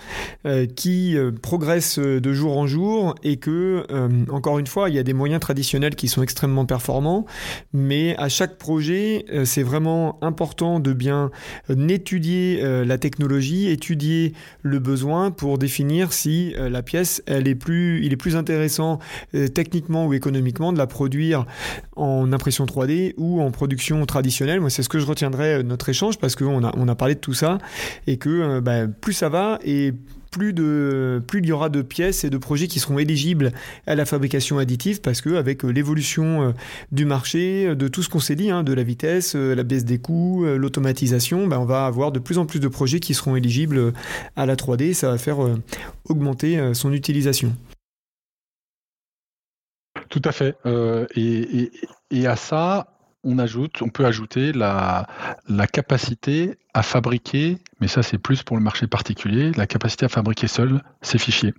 euh, 0.44 0.66
qui 0.66 1.16
euh, 1.16 1.32
progresse 1.32 1.98
de 1.98 2.32
jour 2.34 2.58
en 2.58 2.66
jour 2.66 3.14
et 3.22 3.38
que, 3.38 3.86
encore 4.30 4.58
une 4.58 4.66
fois, 4.66 4.90
il 4.90 4.96
y 4.96 4.98
a 4.98 5.02
des 5.02 5.14
moyens 5.14 5.40
traditionnels 5.40 5.94
qui 5.94 6.08
sont 6.08 6.22
extrêmement 6.22 6.66
performants, 6.66 7.24
mais 7.72 8.14
à 8.18 8.28
chaque 8.28 8.58
projet, 8.58 9.24
c'est 9.44 9.62
vraiment 9.62 10.18
important 10.22 10.78
de 10.78 10.92
bien 10.92 11.30
étudier 11.88 12.60
la 12.84 12.98
technologie, 12.98 13.70
étudier 13.70 14.34
le 14.62 14.78
besoin 14.78 15.30
pour 15.30 15.58
définir 15.58 16.12
si 16.12 16.54
la 16.58 16.82
pièce, 16.82 17.22
est 17.26 17.54
plus, 17.54 18.04
il 18.04 18.12
est 18.12 18.16
plus 18.16 18.36
intéressant 18.36 18.98
techniquement 19.54 20.06
ou 20.06 20.14
économiquement 20.14 20.72
de 20.72 20.78
la 20.78 20.86
produire 20.86 21.46
en 21.94 22.32
impression 22.32 22.66
3D 22.66 23.14
ou 23.16 23.40
en 23.40 23.50
production 23.50 23.85
traditionnelle. 24.06 24.60
C'est 24.68 24.82
ce 24.82 24.88
que 24.88 24.98
je 24.98 25.06
retiendrai 25.06 25.58
de 25.58 25.62
notre 25.62 25.88
échange 25.88 26.18
parce 26.18 26.34
qu'on 26.34 26.64
a, 26.64 26.72
on 26.76 26.88
a 26.88 26.94
parlé 26.94 27.14
de 27.14 27.20
tout 27.20 27.34
ça 27.34 27.58
et 28.06 28.16
que 28.16 28.28
euh, 28.28 28.60
bah, 28.60 28.86
plus 28.86 29.12
ça 29.12 29.28
va 29.28 29.58
et 29.64 29.92
plus, 30.32 30.52
il 30.52 31.46
y 31.46 31.52
aura 31.52 31.70
de 31.70 31.80
pièces 31.80 32.24
et 32.24 32.28
de 32.28 32.36
projets 32.36 32.66
qui 32.66 32.78
seront 32.78 32.98
éligibles 32.98 33.52
à 33.86 33.94
la 33.94 34.04
fabrication 34.04 34.58
additive 34.58 35.00
parce 35.00 35.22
que 35.22 35.36
avec 35.36 35.64
euh, 35.64 35.68
l'évolution 35.70 36.48
euh, 36.48 36.52
du 36.92 37.06
marché, 37.06 37.74
de 37.74 37.88
tout 37.88 38.02
ce 38.02 38.10
qu'on 38.10 38.20
s'est 38.20 38.34
dit, 38.34 38.50
hein, 38.50 38.62
de 38.62 38.74
la 38.74 38.82
vitesse, 38.82 39.34
la 39.34 39.62
baisse 39.62 39.86
des 39.86 39.98
coûts, 39.98 40.44
l'automatisation, 40.44 41.46
bah, 41.46 41.58
on 41.58 41.64
va 41.64 41.86
avoir 41.86 42.12
de 42.12 42.18
plus 42.18 42.36
en 42.36 42.44
plus 42.44 42.60
de 42.60 42.68
projets 42.68 43.00
qui 43.00 43.14
seront 43.14 43.34
éligibles 43.34 43.94
à 44.34 44.44
la 44.44 44.56
3D. 44.56 44.92
Ça 44.92 45.10
va 45.10 45.16
faire 45.16 45.38
augmenter 46.04 46.74
son 46.74 46.92
utilisation. 46.92 47.56
Tout 50.10 50.22
à 50.24 50.32
fait. 50.32 50.54
et, 51.14 51.70
et, 52.10 52.26
à 52.26 52.36
ça, 52.36 52.95
on 53.26 53.38
ajoute, 53.38 53.82
on 53.82 53.88
peut 53.88 54.06
ajouter 54.06 54.52
la, 54.52 55.06
la 55.48 55.66
capacité 55.66 56.56
à 56.76 56.82
fabriquer, 56.82 57.56
mais 57.80 57.88
ça 57.88 58.02
c'est 58.02 58.18
plus 58.18 58.42
pour 58.42 58.54
le 58.54 58.62
marché 58.62 58.86
particulier, 58.86 59.50
la 59.56 59.66
capacité 59.66 60.04
à 60.04 60.10
fabriquer 60.10 60.46
seul 60.46 60.82
ces 61.00 61.16
fichiers. 61.16 61.54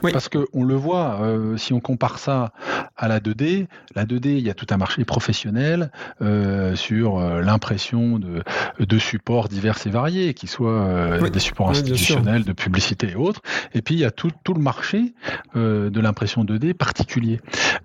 Parce 0.00 0.30
que 0.30 0.46
on 0.54 0.64
le 0.64 0.74
voit, 0.74 1.20
euh, 1.20 1.58
si 1.58 1.74
on 1.74 1.80
compare 1.80 2.18
ça 2.18 2.50
à 2.96 3.06
la 3.06 3.20
2D, 3.20 3.66
la 3.94 4.06
2D, 4.06 4.38
il 4.38 4.40
y 4.40 4.48
a 4.48 4.54
tout 4.54 4.66
un 4.70 4.78
marché 4.78 5.04
professionnel 5.04 5.92
euh, 6.22 6.74
sur 6.76 7.18
euh, 7.18 7.42
l'impression 7.42 8.18
de, 8.18 8.42
de, 8.78 8.98
supports 8.98 9.48
divers 9.48 9.78
et 9.84 9.90
variés, 9.90 10.32
qui 10.32 10.46
soient 10.46 11.18
des 11.30 11.40
supports 11.40 11.68
institutionnels, 11.68 12.44
de 12.44 12.52
publicité 12.52 13.10
et 13.10 13.16
autres. 13.16 13.42
Et 13.74 13.82
puis 13.82 13.96
il 13.96 14.00
y 14.00 14.06
a 14.06 14.10
tout, 14.10 14.30
tout 14.44 14.54
le 14.54 14.62
marché 14.62 15.12
de 15.54 16.00
l'impression 16.00 16.42
2D 16.42 16.72
particulier. 16.72 17.40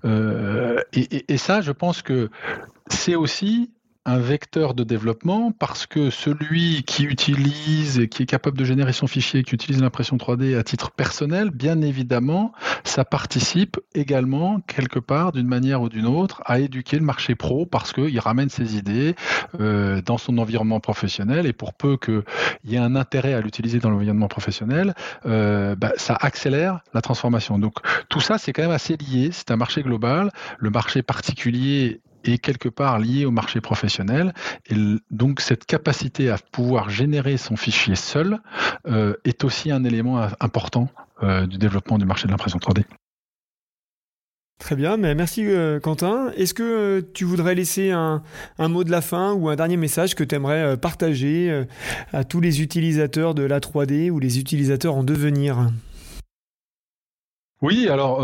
Et, 0.05 1.25
et 1.27 1.37
ça, 1.37 1.59
je 1.59 1.73
pense 1.73 2.01
que 2.01 2.29
c'est 2.89 3.15
aussi 3.15 3.71
un 4.05 4.17
vecteur 4.17 4.73
de 4.73 4.83
développement 4.83 5.51
parce 5.51 5.85
que 5.85 6.09
celui 6.09 6.83
qui 6.83 7.03
utilise 7.03 8.07
qui 8.09 8.23
est 8.23 8.25
capable 8.25 8.57
de 8.57 8.63
générer 8.63 8.93
son 8.93 9.07
fichier, 9.07 9.43
qui 9.43 9.53
utilise 9.53 9.81
l'impression 9.81 10.17
3D 10.17 10.57
à 10.57 10.63
titre 10.63 10.91
personnel, 10.91 11.51
bien 11.51 11.81
évidemment, 11.81 12.53
ça 12.83 13.05
participe 13.05 13.77
également 13.93 14.61
quelque 14.61 14.99
part 14.99 15.31
d'une 15.31 15.47
manière 15.47 15.81
ou 15.81 15.89
d'une 15.89 16.07
autre 16.07 16.41
à 16.45 16.59
éduquer 16.59 16.97
le 16.97 17.03
marché 17.03 17.35
pro 17.35 17.65
parce 17.65 17.93
qu'il 17.93 18.19
ramène 18.19 18.49
ses 18.49 18.77
idées 18.77 19.15
euh, 19.59 20.01
dans 20.01 20.17
son 20.17 20.37
environnement 20.37 20.79
professionnel 20.79 21.45
et 21.45 21.53
pour 21.53 21.73
peu 21.73 21.97
qu'il 21.97 22.23
y 22.65 22.75
ait 22.75 22.79
un 22.79 22.95
intérêt 22.95 23.33
à 23.33 23.41
l'utiliser 23.41 23.79
dans 23.79 23.91
l'environnement 23.91 24.27
professionnel, 24.27 24.95
euh, 25.25 25.75
bah, 25.75 25.91
ça 25.97 26.17
accélère 26.19 26.79
la 26.93 27.01
transformation. 27.01 27.59
Donc 27.59 27.75
tout 28.07 28.21
ça, 28.21 28.37
c'est 28.37 28.53
quand 28.53 28.63
même 28.63 28.71
assez 28.71 28.97
lié. 28.97 29.29
C'est 29.31 29.51
un 29.51 29.57
marché 29.57 29.83
global. 29.83 30.31
Le 30.57 30.69
marché 30.69 31.03
particulier 31.03 32.01
est 32.23 32.37
quelque 32.37 32.69
part 32.69 32.99
lié 32.99 33.25
au 33.25 33.31
marché 33.31 33.61
professionnel. 33.61 34.33
Et 34.69 34.75
donc 35.11 35.41
cette 35.41 35.65
capacité 35.65 36.29
à 36.29 36.37
pouvoir 36.51 36.89
générer 36.89 37.37
son 37.37 37.55
fichier 37.55 37.95
seul 37.95 38.39
euh, 38.87 39.13
est 39.25 39.43
aussi 39.43 39.71
un 39.71 39.83
élément 39.83 40.27
important 40.39 40.89
euh, 41.23 41.45
du 41.45 41.57
développement 41.57 41.97
du 41.97 42.05
marché 42.05 42.27
de 42.27 42.31
l'impression 42.31 42.59
3D. 42.59 42.83
Très 44.59 44.75
bien, 44.75 44.97
merci 44.97 45.45
euh, 45.45 45.79
Quentin. 45.79 46.31
Est-ce 46.35 46.53
que 46.53 46.99
tu 47.13 47.23
voudrais 47.23 47.55
laisser 47.55 47.91
un, 47.91 48.21
mot 48.59 48.83
de 48.83 48.91
la 48.91 48.99
fin 48.99 49.31
ou 49.31 49.47
un 49.47 49.55
dernier 49.55 49.77
message 49.77 50.15
que 50.15 50.23
tu 50.23 50.35
aimerais 50.35 50.75
partager 50.75 51.65
à 52.11 52.25
tous 52.25 52.41
les 52.41 52.61
utilisateurs 52.61 53.35
de 53.35 53.43
la 53.43 53.61
3D 53.61 54.11
ou 54.11 54.19
les 54.19 54.37
utilisateurs 54.37 54.95
en 54.95 55.05
devenir? 55.05 55.69
Oui, 57.61 57.89
alors 57.89 58.21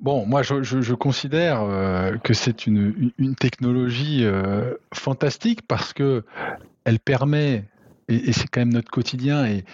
bon, 0.00 0.26
moi 0.26 0.42
je, 0.42 0.94
considère 0.94 1.66
que 2.22 2.34
c'est 2.34 2.66
une, 2.66 3.12
technologie 3.38 4.24
fantastique 4.94 5.62
parce 5.66 5.92
que 5.92 6.22
elle 6.84 7.00
permet 7.00 7.64
et, 8.08 8.32
c'est 8.32 8.48
quand 8.48 8.60
même 8.60 8.72
notre 8.72 8.90
quotidien. 8.90 9.46
Et, 9.46 9.64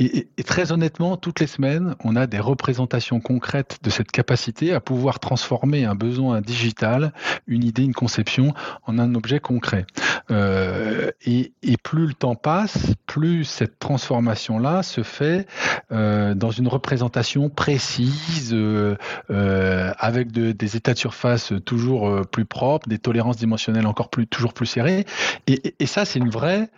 et, 0.00 0.42
très 0.44 0.72
honnêtement, 0.72 1.18
toutes 1.18 1.40
les 1.40 1.46
semaines, 1.46 1.94
on 2.02 2.16
a 2.16 2.26
des 2.26 2.40
représentations 2.40 3.20
concrètes 3.20 3.78
de 3.82 3.90
cette 3.90 4.10
capacité 4.10 4.72
à 4.72 4.80
pouvoir 4.80 5.20
transformer 5.20 5.84
un 5.84 5.94
besoin 5.94 6.40
digital, 6.40 7.12
une 7.46 7.64
idée, 7.64 7.84
une 7.84 7.92
conception, 7.92 8.54
en 8.86 8.98
un 8.98 9.14
objet 9.14 9.40
concret. 9.40 9.84
Euh, 10.30 11.10
et, 11.26 11.52
plus 11.82 12.06
le 12.06 12.14
temps 12.14 12.34
passe, 12.34 12.94
plus 13.06 13.44
cette 13.44 13.78
transformation-là 13.78 14.82
se 14.82 15.02
fait 15.02 15.46
euh, 15.92 16.34
dans 16.34 16.50
une 16.50 16.68
représentation 16.68 17.48
précise, 17.48 18.52
euh, 18.52 18.96
avec 19.28 20.30
des 20.30 20.76
états 20.76 20.94
de 20.94 20.98
surface 20.98 21.52
toujours 21.64 22.26
plus 22.30 22.44
propres, 22.44 22.88
des 22.88 22.98
tolérances 22.98 23.36
dimensionnelles 23.36 23.86
encore 23.86 24.08
plus, 24.08 24.26
toujours 24.26 24.54
plus 24.54 24.66
serrées. 24.66 25.04
Et, 25.46 25.86
ça, 25.86 26.04
c'est 26.04 26.20
une 26.20 26.30
vraie, 26.30 26.70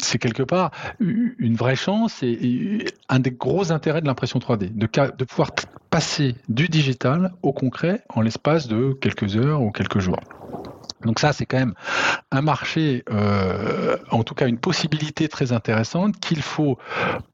c'est 0.00 0.18
quelque 0.18 0.42
part 0.42 0.70
une 1.00 1.56
vraie 1.56 1.76
chance 1.76 1.97
et, 2.22 2.84
un 3.08 3.18
des 3.18 3.30
gros 3.30 3.72
intérêts 3.72 4.00
de 4.00 4.06
l'impression 4.06 4.38
3D, 4.38 4.74
de, 4.74 5.16
de 5.16 5.24
pouvoir 5.24 5.50
passer 5.90 6.36
du 6.48 6.68
digital 6.68 7.32
au 7.42 7.52
concret 7.52 8.04
en 8.10 8.20
l'espace 8.20 8.68
de 8.68 8.92
quelques 9.00 9.36
heures 9.36 9.62
ou 9.62 9.70
quelques 9.70 9.98
jours. 9.98 10.20
Donc 11.04 11.20
ça, 11.20 11.32
c'est 11.32 11.46
quand 11.46 11.58
même 11.58 11.74
un 12.30 12.42
marché, 12.42 13.04
euh, 13.10 13.96
en 14.10 14.24
tout 14.24 14.34
cas 14.34 14.48
une 14.48 14.58
possibilité 14.58 15.28
très 15.28 15.52
intéressante 15.52 16.18
qu'il 16.18 16.42
faut 16.42 16.78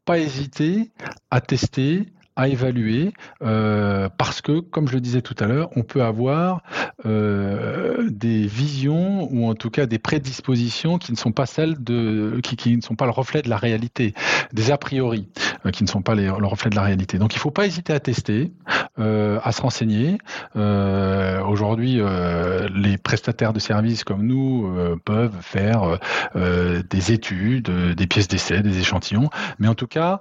pas 0.04 0.18
hésiter 0.18 0.92
à 1.30 1.40
tester, 1.40 2.06
à 2.36 2.48
évaluer 2.48 3.12
euh, 3.42 4.08
parce 4.18 4.40
que, 4.40 4.60
comme 4.60 4.88
je 4.88 4.94
le 4.94 5.00
disais 5.00 5.22
tout 5.22 5.36
à 5.38 5.46
l'heure, 5.46 5.70
on 5.76 5.82
peut 5.82 6.02
avoir 6.02 6.62
euh, 7.06 8.08
des 8.10 8.46
visions 8.46 9.28
ou 9.32 9.48
en 9.48 9.54
tout 9.54 9.70
cas 9.70 9.86
des 9.86 9.98
prédispositions 9.98 10.98
qui 10.98 11.12
ne 11.12 11.16
sont 11.16 11.32
pas 11.32 11.46
celles 11.46 11.82
de, 11.82 12.40
qui, 12.42 12.76
ne 12.76 12.82
sont 12.82 12.96
pas 12.96 13.04
le 13.04 13.12
reflet 13.12 13.42
de 13.42 13.48
la 13.48 13.56
réalité, 13.56 14.14
des 14.52 14.70
a 14.70 14.78
priori 14.78 15.28
euh, 15.64 15.70
qui 15.70 15.84
ne 15.84 15.88
sont 15.88 16.02
pas 16.02 16.14
le 16.14 16.30
reflet 16.30 16.70
de 16.70 16.76
la 16.76 16.82
réalité. 16.82 17.18
Donc, 17.18 17.34
il 17.34 17.38
ne 17.38 17.40
faut 17.40 17.50
pas 17.50 17.66
hésiter 17.66 17.92
à 17.92 18.00
tester, 18.00 18.52
à 18.98 19.52
se 19.52 19.62
renseigner. 19.62 20.18
Euh, 20.56 21.42
Aujourd'hui, 21.44 22.00
euh, 22.00 22.68
les 22.74 22.96
prestataires 22.98 23.52
de 23.52 23.58
services 23.58 24.04
comme 24.04 24.26
nous 24.26 24.74
peuvent 25.04 25.36
faire 25.40 25.98
des 26.34 27.12
études, 27.12 27.70
des 27.70 28.06
pièces 28.06 28.28
d'essai, 28.28 28.62
des 28.62 28.78
échantillons, 28.78 29.30
mais 29.58 29.68
en 29.68 29.74
tout 29.74 29.86
cas, 29.86 30.20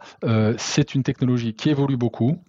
c'est 0.57 0.95
une 0.95 1.03
technologie 1.03 1.53
qui 1.53 1.69
évolue 1.69 1.97
beaucoup 1.97 2.39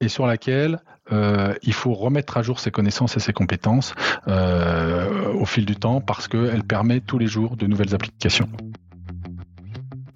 et 0.00 0.08
sur 0.08 0.26
laquelle 0.26 0.80
euh, 1.12 1.54
il 1.62 1.72
faut 1.72 1.92
remettre 1.92 2.36
à 2.36 2.42
jour 2.42 2.60
ses 2.60 2.70
connaissances 2.70 3.16
et 3.16 3.20
ses 3.20 3.32
compétences 3.32 3.94
euh, 4.28 5.32
au 5.32 5.44
fil 5.44 5.66
du 5.66 5.76
temps 5.76 6.00
parce 6.00 6.28
qu'elle 6.28 6.64
permet 6.64 7.00
tous 7.00 7.18
les 7.18 7.26
jours 7.26 7.56
de 7.56 7.66
nouvelles 7.66 7.94
applications. 7.94 8.48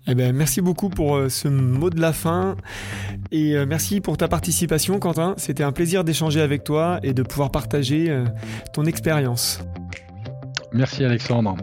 Eh 0.06 0.14
ben, 0.14 0.34
merci 0.34 0.60
beaucoup 0.60 0.90
pour 0.90 1.16
euh, 1.16 1.28
ce 1.28 1.48
mot 1.48 1.90
de 1.90 2.00
la 2.00 2.12
fin 2.12 2.56
et 3.32 3.54
merci 3.66 4.00
pour 4.00 4.16
ta 4.16 4.28
participation 4.28 4.98
Quentin. 4.98 5.34
C'était 5.38 5.62
un 5.62 5.72
plaisir 5.72 6.04
d'échanger 6.04 6.40
avec 6.40 6.62
toi 6.62 7.00
et 7.02 7.14
de 7.14 7.22
pouvoir 7.22 7.50
partager 7.50 8.24
ton 8.72 8.84
expérience. 8.84 9.60
Merci 10.72 11.04
Alexandre. 11.04 11.56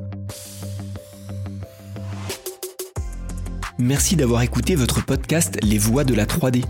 Merci 3.77 4.15
d'avoir 4.15 4.43
écouté 4.43 4.75
votre 4.75 5.03
podcast 5.03 5.57
Les 5.63 5.79
voix 5.79 6.03
de 6.03 6.13
la 6.13 6.25
3D. 6.25 6.63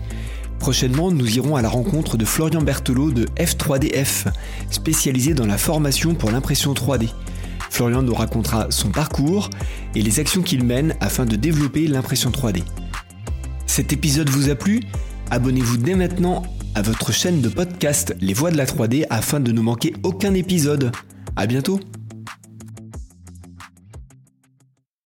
Prochainement, 0.58 1.10
nous 1.10 1.36
irons 1.36 1.56
à 1.56 1.62
la 1.62 1.68
rencontre 1.68 2.16
de 2.16 2.24
Florian 2.24 2.62
Berthelot 2.62 3.10
de 3.10 3.26
F3DF, 3.36 4.28
spécialisé 4.70 5.34
dans 5.34 5.44
la 5.44 5.58
formation 5.58 6.14
pour 6.14 6.30
l'impression 6.30 6.72
3D. 6.72 7.10
Florian 7.72 8.02
nous 8.02 8.12
racontera 8.12 8.66
son 8.68 8.90
parcours 8.90 9.48
et 9.94 10.02
les 10.02 10.20
actions 10.20 10.42
qu'il 10.42 10.62
mène 10.62 10.94
afin 11.00 11.24
de 11.24 11.36
développer 11.36 11.86
l'impression 11.86 12.30
3D. 12.30 12.64
Cet 13.66 13.94
épisode 13.94 14.28
vous 14.28 14.50
a 14.50 14.54
plu? 14.54 14.80
Abonnez-vous 15.30 15.78
dès 15.78 15.94
maintenant 15.94 16.42
à 16.74 16.82
votre 16.82 17.12
chaîne 17.12 17.40
de 17.40 17.48
podcast 17.48 18.14
Les 18.20 18.34
Voix 18.34 18.50
de 18.50 18.58
la 18.58 18.66
3D 18.66 19.06
afin 19.08 19.40
de 19.40 19.52
ne 19.52 19.62
manquer 19.62 19.94
aucun 20.02 20.34
épisode. 20.34 20.92
A 21.34 21.46
bientôt 21.46 21.80